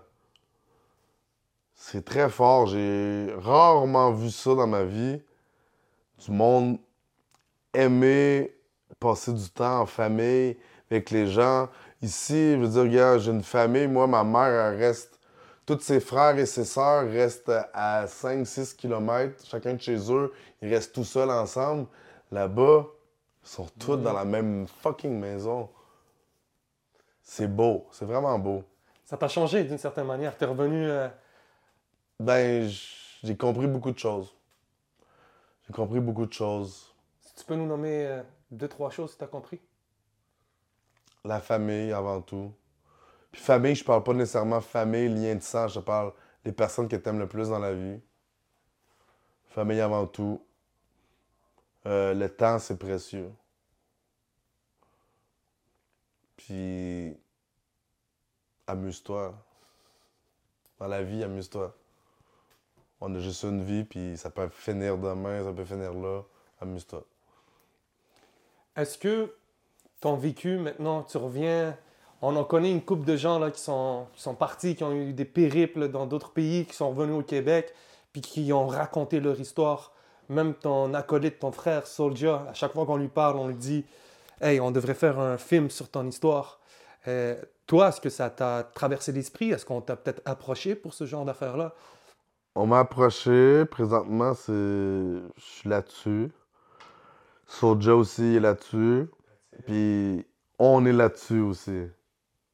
C'est 1.75 2.05
très 2.05 2.29
fort. 2.29 2.67
J'ai 2.67 3.33
rarement 3.37 4.11
vu 4.11 4.29
ça 4.31 4.55
dans 4.55 4.67
ma 4.67 4.83
vie. 4.83 5.21
Du 6.25 6.31
monde 6.31 6.79
aimer 7.75 8.55
passer 8.99 9.33
du 9.33 9.49
temps 9.49 9.81
en 9.81 9.85
famille 9.85 10.57
avec 10.89 11.11
les 11.11 11.27
gens. 11.27 11.69
Ici, 12.01 12.53
je 12.53 12.57
veux 12.57 12.67
dire, 12.67 12.81
regarde, 12.83 13.19
j'ai 13.19 13.31
une 13.31 13.43
famille. 13.43 13.87
Moi, 13.87 14.07
ma 14.07 14.23
mère, 14.23 14.73
elle 14.73 14.77
reste. 14.77 15.19
Tous 15.65 15.79
ses 15.79 15.99
frères 15.99 16.37
et 16.37 16.45
ses 16.45 16.63
sœurs 16.63 17.09
restent 17.09 17.51
à 17.73 18.05
5-6 18.05 18.75
km, 18.75 19.43
chacun 19.45 19.73
de 19.73 19.81
chez 19.81 19.97
eux. 20.11 20.31
Ils 20.61 20.71
restent 20.71 20.93
tout 20.93 21.03
seuls 21.03 21.31
ensemble. 21.31 21.87
Là-bas, 22.31 22.85
ils 23.43 23.49
sont 23.49 23.67
tous 23.79 23.97
dans 23.97 24.13
la 24.13 24.25
même 24.25 24.67
fucking 24.67 25.19
maison. 25.19 25.69
C'est 27.23 27.47
beau, 27.47 27.87
c'est 27.91 28.05
vraiment 28.05 28.37
beau. 28.37 28.63
Ça 29.05 29.17
t'a 29.17 29.27
changé 29.27 29.63
d'une 29.63 29.79
certaine 29.79 30.05
manière? 30.05 30.37
T'es 30.37 30.45
revenu. 30.45 30.87
Euh, 30.87 31.07
ben, 32.19 32.69
j'ai 33.23 33.35
compris 33.35 33.65
beaucoup 33.65 33.91
de 33.91 33.97
choses. 33.97 34.35
J'ai 35.65 35.73
compris 35.73 35.99
beaucoup 35.99 36.27
de 36.27 36.33
choses. 36.33 36.94
Si 37.35 37.43
tu 37.43 37.47
peux 37.47 37.55
nous 37.55 37.67
nommer 37.67 38.05
euh, 38.05 38.23
deux, 38.49 38.69
trois 38.69 38.89
choses 38.89 39.13
que 39.13 39.19
t'as 39.19 39.27
compris? 39.27 39.59
La 41.25 41.41
famille 41.41 41.91
avant 41.91 42.21
tout. 42.21 42.53
Puis 43.29 43.41
famille, 43.41 43.75
je 43.75 43.83
parle 43.83 44.03
pas 44.03 44.13
nécessairement 44.13 44.61
famille, 44.61 45.09
lien 45.09 45.35
de 45.35 45.41
sang, 45.41 45.67
je 45.67 45.81
parle 45.81 46.13
des 46.45 46.53
personnes 46.53 46.87
que 46.87 46.95
t'aimes 46.95 47.19
le 47.19 47.27
plus 47.27 47.49
dans 47.49 47.59
la 47.59 47.73
vie. 47.73 47.99
Famille 49.47 49.81
avant 49.81 50.07
tout. 50.07 50.41
Euh, 51.85 52.13
le 52.13 52.33
temps, 52.33 52.57
c'est 52.57 52.77
précieux. 52.77 53.29
Puis, 56.37 57.17
amuse-toi. 58.65 59.35
Dans 60.79 60.87
la 60.87 61.03
vie, 61.03 61.21
amuse-toi. 61.21 61.75
On 63.01 63.13
a 63.13 63.19
juste 63.19 63.43
une 63.43 63.63
vie, 63.63 63.83
puis 63.83 64.17
ça 64.17 64.29
peut 64.29 64.47
finir 64.47 64.97
demain, 64.97 65.43
ça 65.43 65.51
peut 65.51 65.65
finir 65.65 65.93
là. 65.93 66.21
Amuse-toi. 66.61 67.05
Est-ce 68.75 68.97
que 68.97 69.33
ton 70.01 70.15
vécu, 70.15 70.57
maintenant, 70.57 71.03
tu 71.03 71.17
reviens. 71.17 71.75
On 72.21 72.35
en 72.35 72.43
connaît 72.43 72.71
une 72.71 72.81
couple 72.81 73.05
de 73.05 73.15
gens 73.15 73.39
là, 73.39 73.51
qui, 73.51 73.61
sont, 73.61 74.07
partis, 74.37 74.75
qui 74.75 74.83
ont 74.83 74.93
eu 74.93 75.13
des 75.13 75.25
périples 75.25 75.89
dans 75.89 76.05
d'autres 76.05 76.31
pays, 76.31 76.65
qui 76.65 76.75
sont 76.75 76.89
revenus 76.89 77.15
au 77.15 77.23
Québec, 77.23 77.73
puis 78.11 78.21
qui 78.21 78.53
ont 78.53 78.67
raconté 78.67 79.19
leur 79.19 79.39
histoire. 79.39 79.93
Même 80.29 80.53
ton 80.53 80.93
acolyte, 80.93 81.39
ton 81.39 81.51
frère, 81.51 81.85
Soldier, 81.87 82.37
à 82.49 82.53
chaque 82.53 82.73
fois 82.73 82.85
qu'on 82.85 82.97
lui 82.97 83.07
parle, 83.07 83.37
on 83.37 83.47
lui 83.47 83.55
dit 83.55 83.85
Hey, 84.41 84.59
on 84.59 84.71
devrait 84.71 84.93
faire 84.93 85.19
un 85.19 85.37
film 85.37 85.69
sur 85.69 85.89
ton 85.89 86.07
histoire. 86.07 86.59
Euh, 87.07 87.35
toi, 87.67 87.89
est-ce 87.89 88.01
que 88.01 88.09
ça 88.09 88.29
t'a 88.29 88.63
traversé 88.73 89.11
l'esprit? 89.11 89.51
Est-ce 89.51 89.65
qu'on 89.65 89.81
t'a 89.81 89.95
peut-être 89.95 90.21
approché 90.25 90.75
pour 90.75 90.93
ce 90.93 91.05
genre 91.05 91.25
d'affaires-là? 91.25 91.73
On 92.55 92.65
m'a 92.65 92.79
approché. 92.79 93.65
Présentement, 93.65 94.33
c'est... 94.33 94.51
je 94.51 95.21
suis 95.37 95.69
là-dessus. 95.69 96.31
Soja 97.47 97.95
aussi 97.95 98.35
est 98.35 98.39
là-dessus. 98.39 99.07
Puis 99.65 100.25
on 100.59 100.85
est 100.85 100.93
là-dessus 100.93 101.39
aussi. 101.39 101.83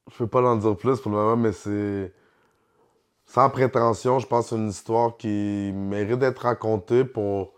Je 0.09 0.17
peux 0.17 0.27
pas 0.27 0.41
en 0.41 0.55
dire 0.55 0.75
plus 0.75 0.99
pour 0.99 1.11
le 1.11 1.17
moment, 1.17 1.37
mais 1.37 1.51
c'est 1.51 2.13
sans 3.25 3.49
prétention. 3.49 4.19
Je 4.19 4.27
pense 4.27 4.45
que 4.45 4.49
c'est 4.49 4.55
une 4.61 4.69
histoire 4.69 5.17
qui 5.17 5.71
mérite 5.73 6.19
d'être 6.19 6.39
racontée 6.39 7.05
pour 7.05 7.53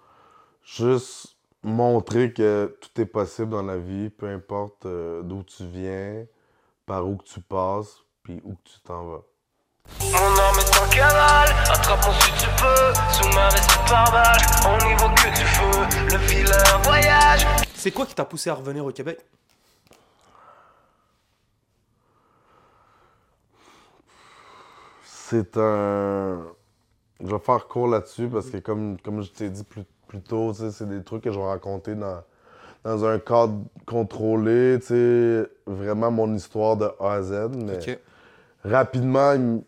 juste 0.63 1.36
montrer 1.63 2.34
que 2.34 2.78
tout 2.82 3.02
est 3.02 3.06
possible 3.06 3.50
dans 3.50 3.63
la 3.63 3.78
vie, 3.78 4.10
peu 4.10 4.28
importe 4.28 4.86
euh, 4.86 5.22
d'où 5.24 5.43
tu 5.43 5.65
viens, 5.65 6.26
par 6.86 7.08
où 7.08 7.15
que 7.17 7.24
tu 7.24 7.39
passes, 7.41 8.04
puis 8.22 8.41
où 8.43 8.54
que 8.56 8.63
tu 8.65 8.80
t'en 8.82 9.06
vas. 9.06 9.24
Mon 10.00 10.17
arme 10.17 10.60
est 10.60 10.80
en 10.80 10.89
canal, 10.89 11.50
attrape-moi 11.69 12.13
si 12.22 12.32
tu 12.34 12.50
peux, 12.62 12.93
c'est 13.12 13.89
par 13.89 14.12
balle, 14.12 14.39
on 14.65 14.78
y 14.88 14.96
voit 14.96 15.10
que 15.10 15.30
du 15.30 15.46
feu, 15.46 16.08
le 16.12 16.17
vilain 16.28 16.78
voyage. 16.84 17.46
C'est 17.74 17.91
quoi 17.91 18.06
qui 18.06 18.15
t'a 18.15 18.26
poussé 18.26 18.50
à 18.50 18.54
revenir 18.54 18.86
au 18.86 18.91
Québec? 18.91 19.19
C'est 25.04 25.58
un... 25.58 26.43
Je 27.19 27.28
vais 27.32 27.39
faire 27.39 27.67
court 27.67 27.88
là-dessus 27.88 28.28
parce 28.28 28.50
que 28.50 28.58
comme, 28.58 29.00
comme 29.00 29.22
je 29.22 29.32
t'ai 29.32 29.50
dit 29.50 29.63
plus 29.63 29.84
plutôt, 30.08 30.54
c'est 30.54 30.88
des 30.88 31.04
trucs 31.04 31.24
que 31.24 31.32
je 31.32 31.39
vais 31.39 31.46
raconter 31.46 31.96
dans, 31.96 32.22
dans 32.84 33.04
un 33.06 33.17
cadre 33.17 33.63
contrôlé, 33.88 34.78
vraiment 35.65 36.12
mon 36.12 36.36
histoire 36.36 36.78
de 36.78 36.91
A 37.00 37.13
à 37.13 37.22
Z. 37.24 37.50
Mais 37.56 37.80
rapidement, 38.63 39.63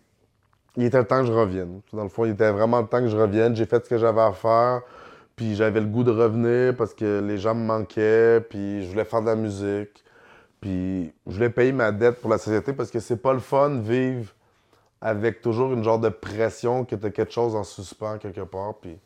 il, 0.77 0.83
était 0.83 0.97
le 0.97 1.05
temps 1.05 1.21
que 1.21 1.27
je 1.27 1.31
revienne. 1.31 1.81
Dans 1.93 2.03
le 2.03 2.09
fond, 2.09 2.25
il 2.25 2.31
était 2.31 2.51
vraiment 2.51 2.81
le 2.81 2.87
temps 2.87 2.99
que 2.99 3.07
je 3.07 3.17
revienne. 3.17 3.55
J'ai 3.55 3.65
fait 3.65 3.83
ce 3.83 3.89
que 3.89 3.97
j'avais 3.97 4.21
à 4.21 4.31
faire, 4.31 4.81
puis 5.35 5.55
j'avais 5.55 5.79
le 5.79 5.87
goût 5.87 6.03
de 6.03 6.11
revenir 6.11 6.75
parce 6.75 6.93
que 6.93 7.21
les 7.25 7.37
gens 7.37 7.55
me 7.55 7.65
manquaient, 7.65 8.41
puis 8.41 8.83
je 8.83 8.89
voulais 8.89 9.05
faire 9.05 9.21
de 9.21 9.27
la 9.27 9.35
musique. 9.35 10.03
Puis 10.61 11.13
je 11.27 11.33
voulais 11.33 11.49
payer 11.49 11.71
ma 11.71 11.91
dette 11.91 12.19
pour 12.21 12.29
la 12.29 12.37
société 12.37 12.73
parce 12.73 12.89
que 12.89 12.99
c'est 12.99 13.17
pas 13.17 13.33
le 13.33 13.39
fun 13.39 13.79
vivre 13.79 14.33
avec 15.01 15.41
toujours 15.41 15.73
une 15.73 15.83
genre 15.83 15.99
de 15.99 16.09
pression 16.09 16.85
que 16.85 16.95
tu 16.95 17.05
as 17.05 17.11
quelque 17.11 17.31
chose 17.31 17.55
en 17.55 17.63
suspens 17.63 18.17
quelque 18.17 18.41
part. 18.41 18.75
Puis 18.81 18.97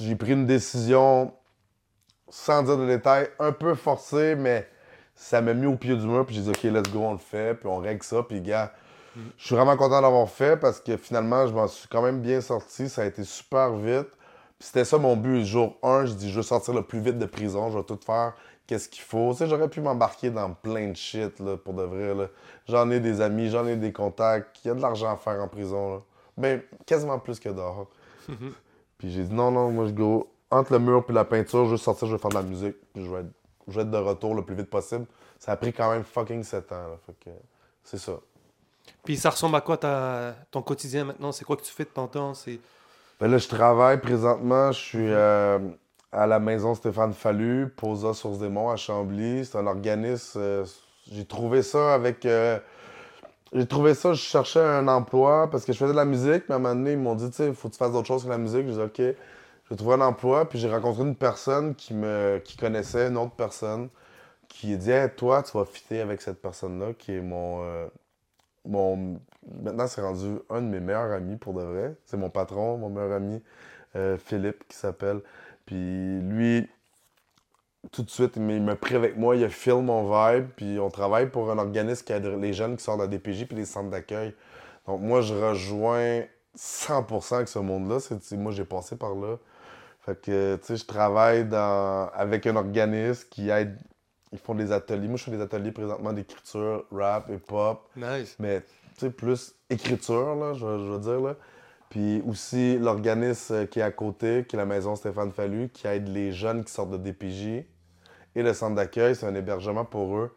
j'ai 0.00 0.14
pris 0.14 0.32
une 0.32 0.46
décision, 0.46 1.32
sans 2.28 2.62
dire 2.62 2.76
de 2.76 2.86
détails, 2.86 3.28
un 3.38 3.52
peu 3.52 3.74
forcée, 3.74 4.34
mais 4.36 4.68
ça 5.14 5.40
m'a 5.40 5.54
mis 5.54 5.66
au 5.66 5.76
pied 5.76 5.96
du 5.96 6.06
mur, 6.06 6.26
puis 6.26 6.36
j'ai 6.36 6.42
dit, 6.42 6.50
OK, 6.50 6.62
let's 6.64 6.92
go, 6.92 7.00
on 7.00 7.12
le 7.12 7.18
fait, 7.18 7.54
puis 7.54 7.68
on 7.68 7.78
règle 7.78 8.02
ça, 8.02 8.22
puis 8.22 8.40
gars, 8.40 8.72
je 9.38 9.46
suis 9.46 9.54
vraiment 9.54 9.76
content 9.76 10.02
d'avoir 10.02 10.28
fait 10.28 10.56
parce 10.56 10.80
que 10.80 10.96
finalement, 10.96 11.46
je 11.46 11.54
m'en 11.54 11.68
suis 11.68 11.88
quand 11.88 12.02
même 12.02 12.20
bien 12.20 12.40
sorti, 12.40 12.88
ça 12.88 13.02
a 13.02 13.04
été 13.06 13.24
super 13.24 13.72
vite. 13.72 14.08
Puis 14.58 14.68
c'était 14.68 14.84
ça 14.84 14.98
mon 14.98 15.16
but, 15.16 15.44
jour 15.44 15.76
1, 15.82 16.06
je 16.06 16.12
dis, 16.14 16.30
je 16.30 16.36
veux 16.36 16.42
sortir 16.42 16.74
le 16.74 16.82
plus 16.82 17.00
vite 17.00 17.18
de 17.18 17.26
prison, 17.26 17.70
je 17.70 17.78
vais 17.78 17.84
tout 17.84 17.98
faire 18.04 18.34
qu'est-ce 18.66 18.88
qu'il 18.88 19.02
faut? 19.02 19.32
Tu 19.32 19.38
sais, 19.38 19.46
j'aurais 19.46 19.68
pu 19.68 19.80
m'embarquer 19.80 20.30
dans 20.30 20.52
plein 20.52 20.88
de 20.88 20.96
shit, 20.96 21.38
là, 21.40 21.56
pour 21.56 21.74
de 21.74 21.82
vrai, 21.82 22.14
là. 22.14 22.28
J'en 22.66 22.90
ai 22.90 23.00
des 23.00 23.20
amis, 23.20 23.48
j'en 23.48 23.66
ai 23.66 23.76
des 23.76 23.92
contacts, 23.92 24.58
il 24.64 24.68
y 24.68 24.70
a 24.70 24.74
de 24.74 24.80
l'argent 24.80 25.12
à 25.12 25.16
faire 25.16 25.40
en 25.40 25.48
prison, 25.48 25.94
là. 25.94 26.02
Ben, 26.36 26.62
quasiment 26.84 27.18
plus 27.18 27.40
que 27.40 27.48
dehors. 27.48 27.88
puis 28.98 29.10
j'ai 29.10 29.24
dit, 29.24 29.34
non, 29.34 29.50
non, 29.50 29.70
moi, 29.70 29.86
je 29.86 29.92
go 29.92 30.30
entre 30.50 30.72
le 30.72 30.78
mur 30.78 31.04
puis 31.04 31.14
la 31.14 31.24
peinture, 31.24 31.64
je 31.66 31.72
vais 31.72 31.76
sortir, 31.76 32.08
je 32.08 32.14
vais 32.14 32.20
faire 32.20 32.30
de 32.30 32.36
la 32.36 32.42
musique, 32.42 32.76
puis 32.92 33.04
je 33.04 33.10
vais 33.10 33.20
être, 33.20 33.32
je 33.68 33.74
vais 33.74 33.82
être 33.82 33.90
de 33.90 33.96
retour 33.96 34.34
le 34.34 34.42
plus 34.42 34.54
vite 34.54 34.70
possible. 34.70 35.06
Ça 35.38 35.52
a 35.52 35.56
pris 35.56 35.72
quand 35.72 35.90
même 35.90 36.04
fucking 36.04 36.42
7 36.42 36.72
ans, 36.72 36.88
là. 36.88 36.98
Fait 37.06 37.14
que, 37.18 37.30
c'est 37.82 37.98
ça. 37.98 38.12
Puis 39.04 39.16
ça 39.16 39.30
ressemble 39.30 39.56
à 39.56 39.60
quoi 39.60 39.76
ton 40.50 40.62
quotidien 40.62 41.04
maintenant? 41.04 41.32
C'est 41.32 41.44
quoi 41.44 41.56
que 41.56 41.62
tu 41.62 41.72
fais 41.72 41.84
de 41.84 41.90
ton 41.90 42.08
temps? 42.08 42.32
Ben 43.20 43.28
là, 43.30 43.38
je 43.38 43.48
travaille 43.48 44.00
présentement. 44.00 44.72
Je 44.72 44.78
suis 44.80 45.10
euh, 45.10 45.58
à 46.12 46.26
la 46.26 46.38
maison 46.38 46.74
Stéphane 46.74 47.12
Fallu, 47.14 47.68
Posa 47.70 48.14
Source 48.14 48.38
des 48.38 48.54
à 48.54 48.76
Chambly. 48.76 49.44
C'est 49.44 49.58
un 49.58 49.66
organisme. 49.66 50.38
euh, 50.40 50.64
j'ai 51.10 51.24
trouvé 51.24 51.62
ça 51.62 51.94
avec. 51.94 52.26
euh, 52.26 52.58
j'ai 53.52 53.66
trouvé 53.66 53.94
ça, 53.94 54.12
je 54.12 54.20
cherchais 54.22 54.60
un 54.60 54.88
emploi 54.88 55.48
parce 55.50 55.64
que 55.64 55.72
je 55.72 55.78
faisais 55.78 55.92
de 55.92 55.96
la 55.96 56.04
musique, 56.04 56.44
mais 56.48 56.54
à 56.54 56.56
un 56.56 56.58
moment 56.58 56.74
donné, 56.74 56.92
ils 56.92 56.98
m'ont 56.98 57.14
dit, 57.14 57.30
tu 57.30 57.36
sais, 57.36 57.46
il 57.48 57.54
faut 57.54 57.68
que 57.68 57.74
tu 57.74 57.78
fasses 57.78 57.92
d'autres 57.92 58.06
choses 58.08 58.24
que 58.24 58.28
la 58.28 58.38
musique. 58.38 58.66
J'ai 58.66 58.74
dit, 58.74 58.80
OK, 58.80 58.98
je 58.98 59.70
vais 59.70 59.76
trouver 59.76 59.94
un 59.94 60.00
emploi. 60.02 60.48
Puis 60.48 60.58
j'ai 60.58 60.68
rencontré 60.70 61.02
une 61.04 61.16
personne 61.16 61.74
qui 61.74 61.94
me 61.94 62.40
qui 62.44 62.56
connaissait 62.56 63.08
une 63.08 63.16
autre 63.16 63.34
personne 63.36 63.88
qui 64.48 64.76
dit, 64.76 64.92
toi, 65.16 65.42
tu 65.42 65.56
vas 65.56 65.64
fitter 65.64 66.00
avec 66.00 66.22
cette 66.22 66.40
personne-là, 66.42 66.94
qui 66.98 67.14
est 67.14 67.20
mon. 67.22 67.64
Mon 68.66 69.20
maintenant, 69.62 69.86
c'est 69.86 70.00
rendu 70.02 70.38
un 70.50 70.62
de 70.62 70.66
mes 70.68 70.80
meilleurs 70.80 71.12
amis 71.12 71.36
pour 71.36 71.54
de 71.54 71.62
vrai. 71.62 71.96
C'est 72.06 72.16
mon 72.16 72.30
patron, 72.30 72.78
mon 72.78 72.90
meilleur 72.90 73.12
ami, 73.12 73.42
euh, 73.96 74.18
Philippe, 74.18 74.66
qui 74.68 74.76
s'appelle. 74.76 75.22
Puis 75.66 76.20
lui, 76.22 76.68
tout 77.92 78.02
de 78.02 78.10
suite, 78.10 78.32
il 78.36 78.42
m'a- 78.42 78.76
pris 78.76 78.96
avec 78.96 79.16
moi, 79.16 79.36
il 79.36 79.44
a 79.44 79.48
filmé 79.48 79.82
mon 79.82 80.02
vibe, 80.32 80.48
puis 80.56 80.78
on 80.80 80.90
travaille 80.90 81.30
pour 81.30 81.50
un 81.50 81.58
organisme 81.58 82.04
qui 82.04 82.12
aide 82.12 82.26
les 82.26 82.52
jeunes 82.52 82.76
qui 82.76 82.84
sortent 82.84 82.98
de 82.98 83.04
la 83.04 83.08
DPJ 83.08 83.46
puis 83.46 83.56
les 83.56 83.64
centres 83.64 83.90
d'accueil. 83.90 84.34
Donc 84.86 85.00
moi, 85.02 85.20
je 85.22 85.34
rejoins 85.34 86.22
100% 86.54 87.36
avec 87.36 87.48
ce 87.48 87.58
monde-là. 87.60 87.98
Moi, 88.36 88.52
j'ai 88.52 88.64
passé 88.64 88.96
par 88.96 89.14
là. 89.14 89.36
Fait 90.00 90.20
que, 90.20 90.56
tu 90.56 90.66
sais, 90.66 90.76
je 90.76 90.86
travaille 90.86 91.46
dans, 91.46 92.10
avec 92.14 92.46
un 92.46 92.56
organisme 92.56 93.28
qui 93.30 93.50
aide. 93.50 93.78
Ils 94.36 94.44
font 94.44 94.54
des 94.54 94.70
ateliers. 94.70 95.08
Moi, 95.08 95.16
je 95.16 95.24
fais 95.24 95.30
des 95.30 95.40
ateliers 95.40 95.72
présentement 95.72 96.12
d'écriture, 96.12 96.84
rap 96.92 97.30
et 97.30 97.38
pop. 97.38 97.88
Nice. 97.96 98.36
Mais 98.38 98.60
tu 98.60 98.66
sais, 98.98 99.10
plus 99.10 99.54
écriture, 99.70 100.34
là, 100.34 100.52
je, 100.52 100.66
veux 100.66 100.98
dire. 100.98 101.20
Là. 101.20 101.36
Puis 101.88 102.22
aussi 102.28 102.76
l'organisme 102.78 103.54
euh, 103.54 103.66
qui 103.66 103.78
est 103.78 103.82
à 103.82 103.90
côté, 103.90 104.44
qui 104.46 104.56
est 104.56 104.58
la 104.58 104.66
maison 104.66 104.94
Stéphane 104.94 105.32
Fallu, 105.32 105.70
qui 105.70 105.86
aide 105.86 106.08
les 106.08 106.32
jeunes 106.32 106.64
qui 106.64 106.72
sortent 106.72 106.90
de 106.90 106.98
DPJ. 106.98 107.64
Et 108.34 108.42
le 108.42 108.52
centre 108.52 108.74
d'accueil, 108.74 109.14
c'est 109.14 109.26
un 109.26 109.34
hébergement 109.34 109.86
pour 109.86 110.18
eux. 110.18 110.36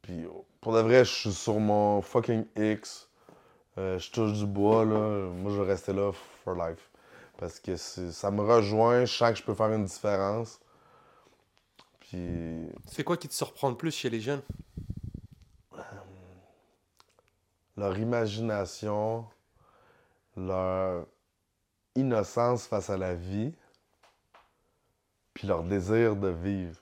Puis 0.00 0.26
pour 0.62 0.72
de 0.72 0.80
vrai, 0.80 1.04
je 1.04 1.10
suis 1.10 1.32
sur 1.32 1.60
mon 1.60 2.00
fucking 2.00 2.46
X. 2.56 3.08
Euh, 3.76 3.98
je 3.98 4.10
touche 4.10 4.32
du 4.32 4.46
bois, 4.46 4.86
là. 4.86 5.28
Moi, 5.30 5.52
je 5.52 5.60
vais 5.60 5.68
rester 5.68 5.92
là 5.92 6.10
for 6.44 6.54
life. 6.54 6.88
Parce 7.36 7.60
que 7.60 7.76
ça 7.76 8.30
me 8.30 8.40
rejoint, 8.40 9.04
je 9.04 9.12
sens 9.12 9.32
que 9.32 9.38
je 9.38 9.42
peux 9.42 9.54
faire 9.54 9.72
une 9.72 9.84
différence. 9.84 10.60
C'est 12.86 13.04
quoi 13.04 13.16
qui 13.16 13.28
te 13.28 13.34
surprend 13.34 13.70
le 13.70 13.76
plus 13.76 13.92
chez 13.94 14.10
les 14.10 14.20
jeunes? 14.20 14.42
leur 17.76 17.98
imagination, 17.98 19.26
leur 20.36 21.06
innocence 21.94 22.66
face 22.66 22.90
à 22.90 22.96
la 22.96 23.14
vie, 23.14 23.52
puis 25.34 25.48
leur 25.48 25.64
désir 25.64 26.16
de 26.16 26.28
vivre. 26.28 26.80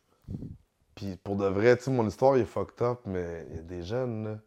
Puis 0.94 1.16
pour 1.16 1.36
de 1.36 1.46
vrai, 1.46 1.76
tu 1.76 1.84
sais, 1.84 1.90
mon 1.90 2.06
histoire 2.06 2.36
est 2.36 2.44
fucked 2.44 2.82
up, 2.82 3.00
mais 3.06 3.46
il 3.50 3.56
y 3.56 3.58
a 3.58 3.62
des 3.62 3.82
jeunes, 3.82 4.24
là, 4.24 4.38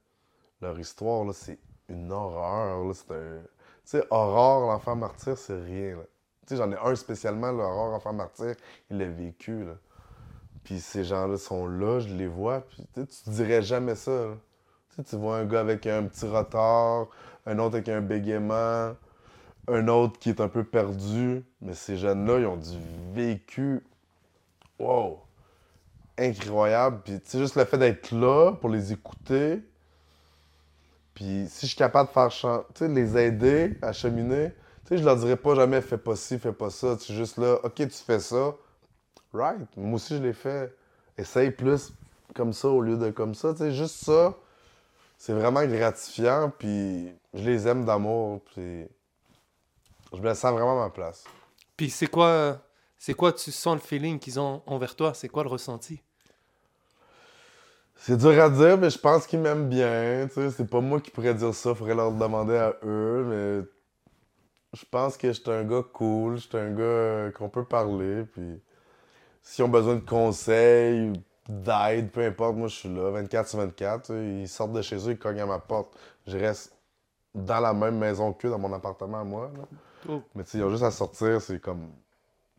leur 0.62 0.80
histoire, 0.80 1.26
là, 1.26 1.34
c'est 1.34 1.60
une 1.89 2.12
horreur. 2.12 2.84
là, 2.86 2.93
C'est 2.93 3.12
un... 3.12 3.41
Tu 3.41 3.50
sais, 3.86 4.08
Aurore, 4.12 4.72
l'enfant 4.72 4.96
martyr, 4.96 5.38
c'est 5.38 5.60
rien. 5.62 5.98
là. 5.98 6.04
Tu 6.48 6.56
sais, 6.56 6.58
j'en 6.58 6.72
ai 6.72 6.78
un 6.78 6.96
spécialement, 6.96 7.52
l'Aurore, 7.52 7.89
l'enfant 7.89 8.13
martyr, 8.13 8.56
il 8.89 8.98
l'a 8.98 9.08
vécu. 9.08 9.65
Là. 9.65 9.76
Puis 10.63 10.80
ces 10.80 11.04
gens-là 11.04 11.38
sont 11.38 11.67
là, 11.67 11.99
je 11.99 12.13
les 12.13 12.28
vois, 12.28 12.62
puis 12.62 12.84
tu 12.93 13.06
te 13.06 13.30
dirais 13.30 13.62
jamais 13.62 13.95
ça. 13.95 14.30
Tu 15.08 15.15
vois 15.17 15.38
un 15.38 15.45
gars 15.45 15.62
avec 15.62 15.88
un 15.88 16.04
petit 16.04 16.26
retard, 16.28 17.08
un 17.45 17.60
autre 17.60 17.76
avec 17.76 17.89
un 17.89 18.02
bégaiement, 18.02 18.93
un 19.67 19.88
autre 19.89 20.19
qui 20.19 20.30
est 20.30 20.41
un 20.41 20.49
peu 20.49 20.63
perdu. 20.63 21.43
Mais 21.62 21.73
ces 21.73 21.97
jeunes-là, 21.97 22.39
ils 22.39 22.47
ont 22.47 22.58
du 22.58 22.78
vécu. 23.13 23.84
Wow! 24.80 25.21
Incroyable. 26.17 27.02
Puis, 27.06 27.21
tu 27.21 27.38
juste 27.39 27.56
le 27.56 27.65
fait 27.65 27.78
d'être 27.78 28.12
là 28.12 28.54
pour 28.54 28.69
les 28.69 28.93
écouter. 28.93 29.62
Puis, 31.13 31.45
si 31.49 31.62
je 31.65 31.71
suis 31.71 31.78
capable 31.78 32.10
de 32.10 32.13
faire 32.13 32.32
chan- 32.32 32.63
tu 32.73 32.86
sais, 32.86 32.88
les 32.88 33.17
aider 33.17 33.78
à 33.82 33.91
cheminer, 33.93 34.49
tu 34.86 34.89
sais, 34.89 34.97
je 34.97 35.06
leur 35.06 35.15
dirais 35.15 35.38
pas 35.38 35.56
jamais 35.56 35.82
fais 35.82 35.97
pas 35.97 36.15
ci, 36.15 36.39
fais 36.39 36.52
pas 36.54 36.69
ça. 36.69 36.97
Tu 36.97 37.13
juste 37.13 37.38
là, 37.38 37.60
ok, 37.63 37.76
tu 37.76 37.89
fais 37.89 38.19
ça. 38.19 38.56
Right. 39.34 39.67
Moi 39.76 39.96
aussi, 39.96 40.17
je 40.17 40.24
l'ai 40.24 40.34
fait. 40.34 40.76
Essaye 41.17 41.52
plus 41.52 41.93
comme 42.36 42.54
ça 42.54 42.67
au 42.69 42.82
lieu 42.82 42.98
de 42.98 43.10
comme 43.12 43.36
ça. 43.36 43.54
Tu 43.54 43.60
sais, 43.60 43.72
juste 43.72 44.04
ça 44.04 44.36
c'est 45.24 45.32
vraiment 45.32 45.65
gratifiant, 45.65 46.52
puis 46.60 47.10
je 47.34 47.50
les 47.50 47.65
aime 47.65 47.86
d'amour, 47.86 48.41
puis 48.43 48.86
je 50.12 50.19
me 50.19 50.34
sens 50.34 50.52
vraiment 50.52 50.82
à 50.82 50.88
ma 50.88 50.89
place. 50.89 51.24
Puis 51.78 51.89
c'est 51.89 52.08
quoi, 52.08 52.62
c'est 52.98 53.13
quoi 53.13 53.32
tu 53.32 53.50
sens 53.50 53.76
le 53.76 53.80
feeling 53.80 54.19
qu'ils 54.19 54.38
ont 54.38 54.62
envers 54.65 54.98
toi? 54.98 55.13
C'est 55.13 55.30
quoi 55.30 55.43
le 55.43 55.50
ressenti? 55.50 56.02
C'est 57.96 58.17
dur 58.17 58.38
à 58.38 58.50
dire, 58.50 58.78
mais 58.78 58.89
je 58.89 59.00
pense 59.00 59.26
qu'ils 59.26 59.39
m'aiment 59.39 59.69
bien, 59.69 60.28
tu 60.28 60.34
sais, 60.34 60.52
c'est 60.52 60.69
pas 60.69 60.82
moi 60.82 61.00
qui 61.00 61.10
pourrais 61.10 61.34
dire 61.34 61.56
ça, 61.56 61.74
faudrait 61.74 61.96
leur 61.96 62.12
demander 62.12 62.58
à 62.58 62.76
eux, 62.84 63.24
mais 63.24 63.69
je 64.74 64.84
pense 64.91 65.15
que 65.15 65.32
j'étais 65.32 65.52
un 65.52 65.63
gars 65.63 65.84
cool, 65.93 66.36
j'étais 66.36 66.58
un 66.58 66.72
gars 66.72 67.32
qu'on 67.32 67.48
peut 67.48 67.63
parler, 67.63 68.26
puis 68.26 68.62
s'ils 69.43 69.63
ont 69.63 69.69
besoin 69.69 69.95
de 69.95 69.99
conseils, 69.99 71.13
d'aide, 71.47 72.10
peu 72.10 72.25
importe, 72.25 72.56
moi 72.56 72.67
je 72.69 72.75
suis 72.75 72.89
là, 72.89 73.12
24 73.12 73.47
sur 73.47 73.60
24, 73.60 74.01
tu 74.01 74.13
sais, 74.13 74.25
ils 74.41 74.47
sortent 74.47 74.73
de 74.73 74.82
chez 74.82 74.95
eux, 75.08 75.12
ils 75.12 75.19
cognent 75.19 75.41
à 75.41 75.45
ma 75.45 75.60
porte, 75.60 75.93
je 76.25 76.38
reste 76.38 76.73
dans 77.36 77.60
la 77.60 77.73
même 77.73 77.97
maison 77.97 78.32
qu'eux, 78.34 78.49
dans 78.49 78.60
mon 78.60 78.71
appartement 78.73 79.19
à 79.19 79.23
moi, 79.23 79.51
là. 79.56 79.63
Oh. 80.10 80.21
Mais 80.36 80.43
tu 80.43 80.51
sais, 80.51 80.58
ils 80.58 80.63
ont 80.63 80.69
juste 80.69 80.84
à 80.84 80.91
sortir, 80.91 81.41
c'est 81.41 81.60
comme 81.60 81.89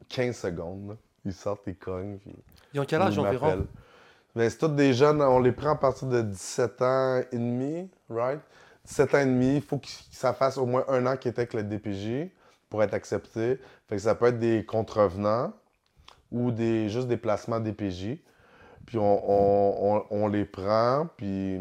15 0.09 0.37
secondes. 0.37 0.88
là. 0.90 0.94
Ils 1.25 1.33
sortent, 1.33 1.62
ils 1.66 1.77
cognent. 1.77 2.18
Puis 2.18 2.35
Ils 2.73 2.81
ont 2.81 2.85
quel 2.85 3.01
âge 3.03 3.18
environ? 3.18 3.66
Ben, 4.35 4.51
c'est 4.51 4.59
tous 4.59 4.68
des 4.68 4.92
jeunes, 4.92 5.23
on 5.23 5.38
les 5.38 5.53
prend 5.53 5.70
à 5.70 5.77
partir 5.77 6.09
de 6.09 6.20
17 6.20 6.83
ans 6.83 7.23
et 7.31 7.38
demi, 7.38 7.88
right? 8.11 8.40
17 8.87 9.14
ans 9.14 9.18
et 9.20 9.27
demi, 9.27 9.57
il 9.57 9.62
faut 9.62 9.79
que 9.79 9.87
ça 10.11 10.33
fasse 10.35 10.59
au 10.59 10.66
moins 10.66 10.85
un 10.88 11.07
an 11.07 11.16
qu'ils 11.16 11.31
étaient 11.31 11.42
avec 11.42 11.55
le 11.55 11.62
DPJ 11.62 12.31
pour 12.68 12.83
être 12.83 12.94
accepté. 12.94 13.59
Fait 13.88 13.97
que 13.97 14.03
ça 14.03 14.14
peut 14.14 14.27
être 14.27 14.38
des 14.38 14.64
contrevenants 14.66 15.53
ou 16.35 16.51
des, 16.51 16.88
juste 16.90 17.09
des 17.09 17.16
placements 17.16 17.61
DPJ. 17.61 18.18
Puis 18.87 18.99
on, 18.99 19.31
on- 19.31 20.05
on- 20.11 20.29
les 20.29 20.44
prend, 20.44 21.09
puis 21.16 21.59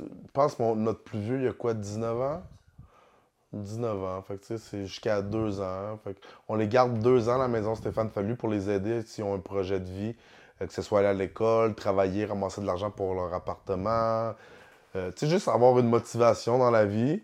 je 0.00 0.04
pense 0.32 0.56
que 0.56 0.74
notre 0.74 1.04
plus 1.04 1.20
vieux, 1.20 1.40
il 1.42 1.48
a 1.48 1.52
quoi, 1.52 1.74
19 1.74 2.20
ans? 2.20 2.42
19 3.52 4.02
ans. 4.02 4.22
Fait 4.22 4.36
que, 4.38 4.56
c'est 4.56 4.86
jusqu'à 4.86 5.22
deux 5.22 5.60
ans. 5.60 5.98
Fait 6.04 6.14
que 6.14 6.20
on 6.48 6.56
les 6.56 6.68
garde 6.68 6.98
deux 7.00 7.28
ans 7.28 7.34
à 7.34 7.38
la 7.38 7.48
maison 7.48 7.74
Stéphane 7.74 8.10
Fallu 8.10 8.36
pour 8.36 8.48
les 8.48 8.70
aider 8.70 9.02
s'ils 9.02 9.24
ont 9.24 9.34
un 9.34 9.38
projet 9.40 9.78
de 9.80 9.90
vie, 9.90 10.14
euh, 10.62 10.66
que 10.66 10.72
ce 10.72 10.82
soit 10.82 11.00
aller 11.00 11.08
à 11.08 11.12
l'école, 11.14 11.74
travailler, 11.74 12.24
ramasser 12.24 12.60
de 12.62 12.66
l'argent 12.66 12.90
pour 12.90 13.14
leur 13.14 13.32
appartement. 13.34 14.32
Euh, 14.96 15.10
tu 15.12 15.26
sais, 15.26 15.28
juste 15.28 15.48
avoir 15.48 15.78
une 15.78 15.88
motivation 15.88 16.58
dans 16.58 16.70
la 16.70 16.86
vie. 16.86 17.22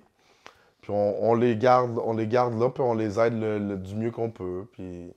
Puis 0.82 0.92
on, 0.92 1.24
on 1.30 1.34
les 1.34 1.56
garde, 1.56 1.98
on 2.04 2.14
les 2.14 2.26
garde 2.28 2.58
là, 2.60 2.70
puis 2.70 2.82
on 2.82 2.94
les 2.94 3.18
aide 3.20 3.38
le- 3.40 3.58
le- 3.58 3.76
du 3.78 3.94
mieux 3.96 4.10
qu'on 4.10 4.30
peut. 4.30 4.66
Puis 4.72 5.12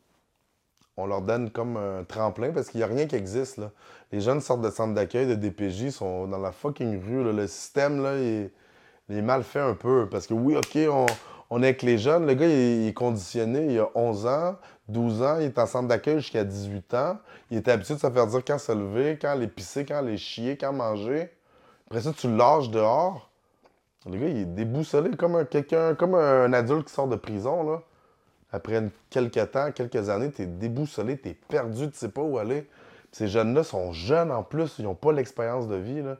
on 1.02 1.08
leur 1.08 1.22
donne 1.22 1.50
comme 1.50 1.78
un 1.78 2.04
tremplin 2.04 2.52
parce 2.52 2.70
qu'il 2.70 2.80
n'y 2.80 2.84
a 2.84 2.88
rien 2.88 3.08
qui 3.08 3.16
existe. 3.16 3.58
Là. 3.58 3.72
Les 4.12 4.22
jeunes 4.22 4.42
sortent 4.42 4.62
de 4.62 4.70
centres 4.70 4.94
d'accueil, 4.94 5.28
de 5.28 5.36
DPJ, 5.36 5.90
sont 5.90 6.28
dans 6.28 6.38
la 6.38 6.52
fucking 6.52 7.02
rue. 7.04 7.24
Le 7.24 7.48
système, 7.48 8.04
là, 8.04 8.18
il 8.18 8.52
est, 9.16 9.22
mal 9.22 9.44
fait 9.44 9.60
un 9.60 9.74
peu. 9.74 10.08
Parce 10.10 10.28
que 10.28 10.34
oui, 10.34 10.56
OK, 10.56 10.78
on, 11.50 11.64
est 11.64 11.68
avec 11.68 11.82
les 11.82 11.98
jeunes. 11.98 12.28
Le 12.28 12.34
gars, 12.34 12.48
il, 12.48 12.88
est- 12.88 12.94
conditionné. 12.94 13.74
Il 13.74 13.80
a 13.80 13.89
11 13.95 14.26
ans, 14.28 14.56
12 14.89 15.22
ans. 15.22 15.38
Il 15.39 15.45
est 15.45 15.60
en 15.60 15.66
centre 15.66 15.88
d'accueil 15.88 16.20
jusqu'à 16.20 16.43
18 16.43 16.93
ans. 16.93 17.18
Il 17.49 17.58
est 17.58 17.68
habitué 17.68 17.95
de 17.95 17.99
se 17.99 18.10
faire 18.10 18.28
dire 18.28 18.41
quand 18.45 18.58
se 18.58 18.72
lever, 18.72 19.18
quand 19.22 19.30
aller 19.30 19.47
pisser, 19.47 19.86
quand 19.86 19.97
aller 19.97 20.18
chier, 20.18 20.58
quand 20.58 20.74
manger. 20.74 21.30
Après 21.88 22.02
ça, 22.02 22.12
tu 22.14 22.28
le 22.28 22.36
lâches 22.36 22.70
dehors. 22.70 23.30
Le 24.10 24.18
gars, 24.18 24.28
il 24.28 24.38
est 24.38 24.45
déboussolé 24.45 25.12
comme 25.16 25.36
un, 25.36 25.93
comme 25.93 26.16
un 26.16 26.54
adulte 26.54 26.88
qui 26.88 26.93
sort 26.93 27.08
de 27.08 27.16
prison. 27.16 27.64
Là. 27.64 27.82
Après 28.52 28.84
quelques 29.10 29.52
temps, 29.52 29.72
quelques 29.72 30.10
années, 30.10 30.32
t'es 30.32 30.45
déboussolé, 30.45 31.18
t'es 31.18 31.34
perdu, 31.34 31.89
tu 31.89 31.97
sais 31.97 32.10
pas 32.10 32.22
où 32.22 32.38
aller. 32.38 32.68
Ces 33.12 33.28
jeunes-là 33.28 33.64
sont 33.64 33.93
jeunes 33.93 34.32
en 34.32 34.43
plus, 34.43 34.76
ils 34.80 34.86
n'ont 34.86 34.95
pas 34.95 35.12
l'expérience 35.12 35.68
de 35.68 35.76
vie. 35.76 36.02
Là. 36.02 36.18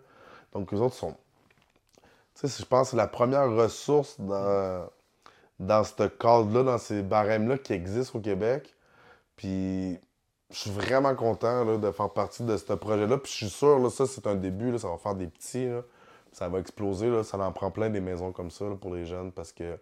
Donc, 0.54 0.74
eux 0.74 0.78
autres 0.78 0.96
sont. 0.96 1.16
Tu 2.36 2.48
sais, 2.48 2.64
je 2.64 2.66
pense 2.66 2.88
que 2.88 2.92
c'est 2.92 2.98
la 2.98 3.08
première 3.08 3.50
ressource 3.52 4.20
dans, 4.20 4.88
dans 5.60 5.84
ce 5.84 6.08
cadre-là, 6.08 6.64
dans 6.64 6.78
ces 6.78 7.02
barèmes-là 7.02 7.58
qui 7.58 7.74
existent 7.74 8.20
au 8.20 8.22
Québec. 8.22 8.74
Puis 9.36 10.00
je 10.52 10.58
suis 10.58 10.72
vraiment 10.72 11.16
content 11.16 11.78
de 11.78 11.92
faire 11.92 12.10
partie 12.10 12.44
de 12.44 12.56
ce 12.58 12.74
projet-là. 12.74 13.18
Puis 13.18 13.32
je 13.32 13.38
suis 13.38 13.50
sûr, 13.50 13.80
là, 13.80 13.90
ça, 13.90 14.06
c'est 14.06 14.28
un 14.28 14.36
début. 14.36 14.78
Ça 14.80 14.90
va 14.90 14.98
faire 14.98 15.16
des 15.16 15.28
petits. 15.28 15.68
Ça 16.32 16.48
va 16.48 16.60
exploser. 16.60 17.24
Ça 17.24 17.38
en 17.38 17.52
prend 17.52 17.72
plein 17.72 17.90
des 17.90 18.02
maisons 18.02 18.32
comme 18.32 18.52
ça 18.52 18.66
pour 18.80 18.94
les 18.96 19.06
jeunes 19.06 19.32
parce 19.32 19.52
que 19.52 19.78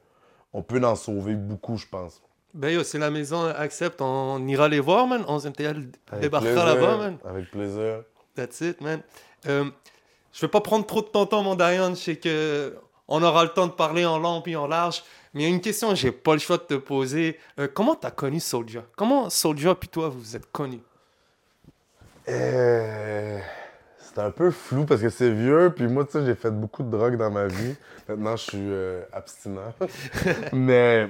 on 0.54 0.64
peut 0.64 0.84
en 0.84 0.96
sauver 0.96 1.36
beaucoup, 1.36 1.78
je 1.78 1.88
pense. 1.88 2.22
Ben 2.54 2.70
yo, 2.74 2.84
si 2.84 2.98
la 2.98 3.12
maison 3.12 3.46
accepte, 3.46 4.02
on 4.02 4.46
ira 4.48 4.68
les 4.68 4.80
voir, 4.80 5.06
man. 5.08 5.24
11 5.28 5.46
MTL 5.48 5.90
Avec 6.12 6.22
débarquera 6.22 6.66
là-bas, 6.66 6.98
man. 6.98 7.18
Avec 7.24 7.52
plaisir. 7.52 8.04
That's 8.36 8.62
it, 8.62 8.82
man. 8.82 9.02
Euh, 9.48 9.66
je 10.34 10.42
vais 10.42 10.48
pas 10.48 10.62
prendre 10.62 10.86
trop 10.86 11.02
de 11.02 11.08
ton 11.08 11.26
temps, 11.26 11.44
mon 11.44 11.56
Diane. 11.56 11.96
Je 11.96 12.02
sais 12.02 12.16
que 12.16 12.76
on 13.08 13.22
aura 13.24 13.44
le 13.44 13.50
temps 13.50 13.68
de 13.68 13.72
parler 13.72 14.06
en 14.06 14.20
long 14.20 14.42
puis 14.42 14.56
en 14.56 14.68
large. 14.68 15.04
Mais 15.34 15.44
il 15.44 15.50
y 15.50 15.52
a 15.52 15.54
une 15.54 15.62
question 15.62 15.90
que 15.90 15.96
j'ai 15.96 16.12
pas 16.12 16.34
le 16.34 16.40
choix 16.40 16.58
de 16.58 16.64
te 16.64 16.74
poser. 16.76 17.38
Euh, 17.60 17.68
comment 17.72 17.96
t'as 17.96 18.12
connu 18.12 18.40
Soulja? 18.40 18.84
Comment 18.96 19.30
Soulja 19.30 19.76
puis 19.76 19.90
toi 19.90 20.10
vous 20.10 20.20
vous 20.20 20.36
êtes 20.36 20.52
connus? 20.52 20.82
Euh, 22.28 23.40
C'est 23.98 24.20
un 24.20 24.32
peu 24.32 24.52
flou 24.52 24.86
parce 24.86 25.02
que 25.02 25.10
c'est 25.10 25.32
vieux. 25.32 25.72
Puis 25.76 25.88
moi, 25.88 26.06
tu 26.06 26.14
sais, 26.14 26.26
j'ai 26.26 26.36
fait 26.36 26.52
beaucoup 26.52 26.84
de 26.84 26.90
drogue 26.90 27.18
dans 27.18 27.30
ma 27.32 27.48
vie. 27.48 27.76
Maintenant, 28.08 28.36
je 28.36 28.44
suis 28.44 28.58
euh, 28.58 29.02
abstinent. 29.12 29.74
mais 30.54 31.10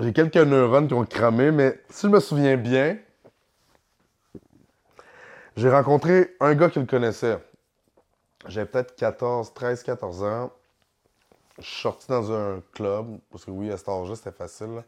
j'ai 0.00 0.12
quelques 0.12 0.36
neurones 0.36 0.88
qui 0.88 0.94
ont 0.94 1.04
cramé. 1.04 1.50
Mais 1.50 1.80
si 1.88 2.06
je 2.06 2.12
me 2.12 2.20
souviens 2.20 2.56
bien, 2.56 2.98
j'ai 5.56 5.70
rencontré 5.70 6.34
un 6.40 6.54
gars 6.54 6.70
qui 6.70 6.78
le 6.78 6.86
connaissait. 6.86 7.38
J'avais 8.48 8.66
peut-être 8.66 8.96
14, 8.96 9.52
13, 9.54 9.82
14 9.82 10.22
ans. 10.24 10.52
Je 11.58 11.64
suis 11.66 11.82
sorti 11.82 12.06
dans 12.08 12.32
un 12.32 12.62
club. 12.72 13.18
Parce 13.30 13.44
que 13.44 13.50
oui, 13.50 13.70
à 13.70 13.76
cet 13.76 13.88
âge-là, 13.88 14.16
c'était 14.16 14.32
facile. 14.32 14.74
là. 14.76 14.84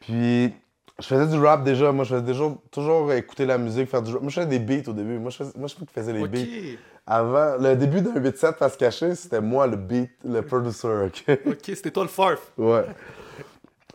Puis 0.00 0.52
je 0.98 1.06
faisais 1.06 1.26
du 1.28 1.38
rap 1.42 1.62
déjà. 1.64 1.92
Moi, 1.92 2.04
je 2.04 2.10
faisais 2.16 2.26
déjà, 2.26 2.44
toujours 2.70 3.12
écouter 3.12 3.46
la 3.46 3.58
musique, 3.58 3.88
faire 3.88 4.02
du 4.02 4.12
rap. 4.12 4.20
Moi, 4.20 4.30
je 4.30 4.40
faisais 4.40 4.58
des 4.58 4.58
beats 4.58 4.90
au 4.90 4.92
début. 4.92 5.18
Moi, 5.18 5.30
je, 5.30 5.36
faisais, 5.38 5.52
moi, 5.56 5.68
je 5.68 5.74
sais 5.74 5.86
qui 5.86 5.92
faisait 5.92 6.12
les 6.12 6.26
beats. 6.26 6.78
Avant, 7.06 7.56
le 7.58 7.74
début 7.76 8.02
d'un 8.02 8.20
8-7 8.20 8.56
face 8.56 8.76
cachée, 8.76 9.14
c'était 9.14 9.40
moi 9.40 9.66
le 9.66 9.76
beat, 9.76 10.10
le 10.24 10.42
producer, 10.42 11.06
OK? 11.06 11.24
Ok, 11.46 11.62
c'était 11.64 11.90
toi 11.90 12.02
le 12.04 12.08
farf. 12.08 12.52
ouais. 12.58 12.84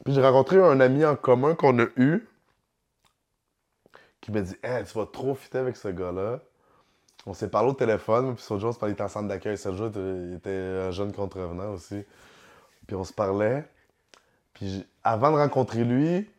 Puis 0.06 0.14
j'ai 0.14 0.22
rencontré 0.22 0.62
un 0.62 0.80
ami 0.80 1.04
en 1.04 1.16
commun 1.16 1.56
qu'on 1.56 1.80
a 1.80 1.88
eu 1.98 2.28
qui 4.22 4.32
m'a 4.32 4.42
dit 4.42 4.56
Hey, 4.64 4.84
tu 4.86 4.98
vas 4.98 5.08
trop 5.08 5.34
fitter 5.34 5.58
avec 5.58 5.76
ce 5.76 5.88
gars-là. 5.88 6.40
On 7.26 7.34
s'est 7.34 7.50
parlé 7.50 7.72
au 7.72 7.74
téléphone, 7.74 8.36
puis 8.36 8.44
ce 8.44 8.60
jour, 8.60 8.70
on 8.70 8.72
se 8.72 8.78
parlait, 8.78 8.96
il 8.96 9.02
en 9.02 9.08
centre 9.08 9.28
d'accueil. 9.28 9.58
Ce 9.58 9.74
jour, 9.74 9.90
il 9.96 10.36
était 10.36 10.52
un 10.52 10.92
jeune 10.92 11.12
contrevenant 11.12 11.72
aussi. 11.74 12.04
Puis 12.86 12.96
on 12.96 13.04
se 13.04 13.14
parlait. 13.14 13.68
Puis 14.54 14.86
avant 15.04 15.32
de 15.32 15.38
rencontrer 15.38 15.84
lui, 15.84 16.30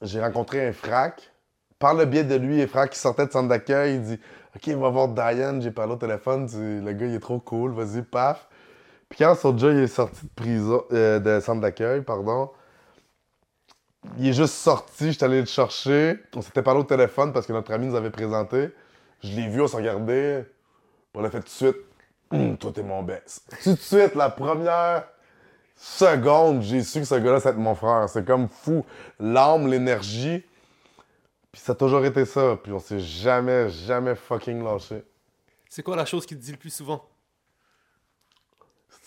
j'ai 0.00 0.20
rencontré 0.20 0.68
un 0.68 0.72
frac. 0.72 1.32
Par 1.80 1.94
le 1.94 2.04
biais 2.04 2.24
de 2.24 2.36
lui, 2.36 2.62
un 2.62 2.66
frac 2.68 2.90
qui 2.90 2.98
sortait 3.00 3.26
de 3.26 3.32
centre 3.32 3.48
d'accueil, 3.48 3.96
il 3.96 4.02
dit 4.02 4.20
Ok, 4.54 4.68
va 4.68 4.88
voir 4.88 5.08
Diane. 5.08 5.62
J'ai 5.62 5.72
parlé 5.72 5.94
au 5.94 5.96
téléphone. 5.96 6.46
Le 6.54 6.92
gars, 6.92 7.06
il 7.06 7.14
est 7.14 7.20
trop 7.20 7.40
cool. 7.40 7.72
Vas-y, 7.72 8.02
paf. 8.02 8.48
Puis 9.10 9.18
quand 9.18 9.34
Soulja 9.34 9.72
il 9.72 9.80
est 9.80 9.86
sorti 9.88 10.24
de 10.24 10.30
prison, 10.34 10.84
euh, 10.92 11.18
de 11.18 11.40
centre 11.40 11.60
d'accueil, 11.60 12.00
pardon, 12.02 12.50
il 14.18 14.28
est 14.28 14.32
juste 14.32 14.54
sorti, 14.54 15.12
j'étais 15.12 15.24
allé 15.24 15.40
le 15.40 15.46
chercher. 15.46 16.18
On 16.34 16.40
s'était 16.40 16.62
parlé 16.62 16.80
au 16.80 16.84
téléphone 16.84 17.32
parce 17.32 17.46
que 17.46 17.52
notre 17.52 17.72
ami 17.72 17.86
nous 17.86 17.96
avait 17.96 18.10
présenté. 18.10 18.70
Je 19.22 19.36
l'ai 19.36 19.48
vu, 19.48 19.60
on 19.60 19.66
s'est 19.66 19.76
regardé. 19.76 20.44
On 21.12 21.20
l'a 21.20 21.30
fait 21.30 21.40
tout 21.40 21.44
de 21.44 21.50
suite. 21.50 21.76
Hum, 22.30 22.56
toi, 22.56 22.72
t'es 22.72 22.84
mon 22.84 23.02
best. 23.02 23.44
Tout 23.62 23.72
de 23.72 23.78
suite, 23.78 24.14
la 24.14 24.30
première 24.30 25.04
seconde, 25.74 26.62
j'ai 26.62 26.82
su 26.82 27.00
que 27.00 27.04
ce 27.04 27.16
gars-là, 27.16 27.40
c'était 27.40 27.56
mon 27.56 27.74
frère. 27.74 28.08
C'est 28.08 28.24
comme 28.24 28.48
fou. 28.48 28.86
L'âme, 29.18 29.66
l'énergie. 29.66 30.44
Puis 31.50 31.60
ça 31.60 31.72
a 31.72 31.74
toujours 31.74 32.04
été 32.04 32.24
ça. 32.24 32.56
Puis 32.62 32.72
on 32.72 32.78
s'est 32.78 33.00
jamais, 33.00 33.68
jamais 33.68 34.14
fucking 34.14 34.62
lâché. 34.62 35.02
C'est 35.68 35.82
quoi 35.82 35.96
la 35.96 36.06
chose 36.06 36.24
qui 36.24 36.36
te 36.36 36.40
dit 36.40 36.52
le 36.52 36.58
plus 36.58 36.72
souvent? 36.72 37.04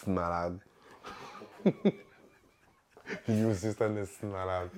Malade. 0.08 0.58
Lui 3.28 3.46
aussi, 3.46 3.72
c'est 3.72 3.82
un 3.82 4.28
malade. 4.28 4.70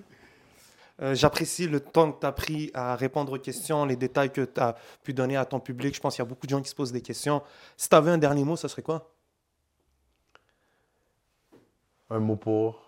Euh, 1.02 1.14
J'apprécie 1.14 1.68
le 1.68 1.80
temps 1.80 2.12
que 2.12 2.22
tu 2.22 2.26
as 2.26 2.32
pris 2.32 2.72
à 2.74 2.96
répondre 2.96 3.34
aux 3.34 3.40
questions, 3.40 3.86
les 3.86 3.96
détails 3.96 4.32
que 4.32 4.42
tu 4.42 4.60
as 4.62 4.76
pu 5.04 5.14
donner 5.14 5.36
à 5.36 5.46
ton 5.46 5.60
public. 5.60 5.94
Je 5.94 6.00
pense 6.00 6.16
qu'il 6.16 6.24
y 6.24 6.26
a 6.26 6.30
beaucoup 6.30 6.48
de 6.48 6.52
gens 6.52 6.62
qui 6.62 6.70
se 6.70 6.76
posent 6.76 6.92
des 6.92 7.02
questions. 7.02 7.42
Si 7.76 7.90
tu 7.90 7.96
avais 7.96 8.12
un 8.12 8.18
dernier 8.18 8.44
mot, 8.44 8.56
ce 8.56 8.68
serait 8.68 8.82
quoi? 8.82 9.12
Un 12.10 12.20
mot 12.20 12.36
pour? 12.36 12.82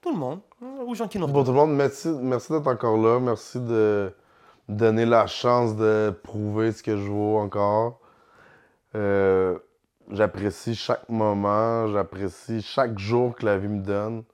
Tout 0.00 0.12
le 0.12 0.18
monde, 0.18 0.40
euh, 0.62 0.84
aux 0.84 0.94
gens 0.94 1.08
qui 1.08 1.18
nous 1.18 1.26
Pour 1.26 1.44
tout 1.44 1.52
le 1.52 1.56
monde, 1.56 1.74
merci, 1.74 2.08
merci 2.08 2.52
d'être 2.52 2.66
encore 2.66 2.96
là. 2.96 3.18
Merci 3.18 3.58
de 3.58 4.14
donner 4.68 5.06
la 5.06 5.26
chance 5.26 5.74
de 5.74 6.14
prouver 6.22 6.72
ce 6.72 6.82
que 6.82 6.96
je 6.96 7.10
vaux 7.10 7.38
encore. 7.38 8.00
Euh, 8.94 9.58
j'apprécie 10.10 10.74
chaque 10.74 11.08
moment, 11.08 11.88
j'apprécie 11.88 12.62
chaque 12.62 12.98
jour 12.98 13.34
que 13.34 13.46
la 13.46 13.58
vie 13.58 13.68
me 13.68 13.82
donne. 13.82 14.24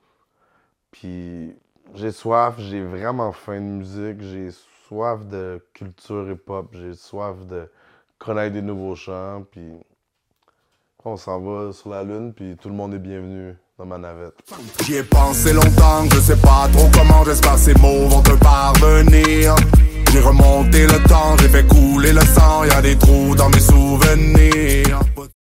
Puis 0.91 1.55
j'ai 1.95 2.13
soif, 2.13 2.55
j'ai 2.59 2.83
vraiment 2.85 3.33
faim 3.33 3.61
de 3.61 3.67
musique, 3.67 4.21
j'ai 4.21 4.51
soif 4.89 5.25
de 5.27 5.65
culture 5.73 6.31
hip-hop, 6.31 6.69
j'ai 6.73 6.95
soif 6.95 7.37
de 7.47 7.71
connaître 8.19 8.55
des 8.55 8.63
nouveaux 8.63 8.95
chants. 8.95 9.45
Puis 9.51 9.71
on 11.05 11.17
s'en 11.17 11.41
va 11.41 11.73
sur 11.73 11.91
la 11.91 12.05
lune, 12.05 12.33
puis 12.35 12.57
tout 12.61 12.69
le 12.69 12.75
monde 12.75 12.95
est 12.95 12.99
bienvenu 12.99 13.57
dans 13.79 13.87
ma 13.87 13.99
navette. 13.99 14.35
J'y 14.85 14.97
ai 14.97 15.03
pensé 15.03 15.53
longtemps, 15.53 16.05
je 16.13 16.21
sais 16.21 16.37
pas 16.37 16.69
trop 16.73 16.89
comment, 16.93 17.25
j'espère 17.25 17.59
ces 17.59 17.75
mots 17.75 18.09
vont 18.09 18.23
te 18.23 18.35
parvenir. 18.35 19.57
J'ai 20.13 20.21
remonté 20.21 20.87
le 20.87 21.03
temps, 21.09 21.37
j'ai 21.39 21.49
fait 21.49 21.67
couler 21.67 22.13
le 22.13 22.21
sang, 22.21 22.65
y 22.65 22.71
a 22.71 22.83
des 22.83 22.99
trous 22.99 23.35
dans 23.35 23.49
mes 23.49 23.61
souvenirs. 23.61 25.01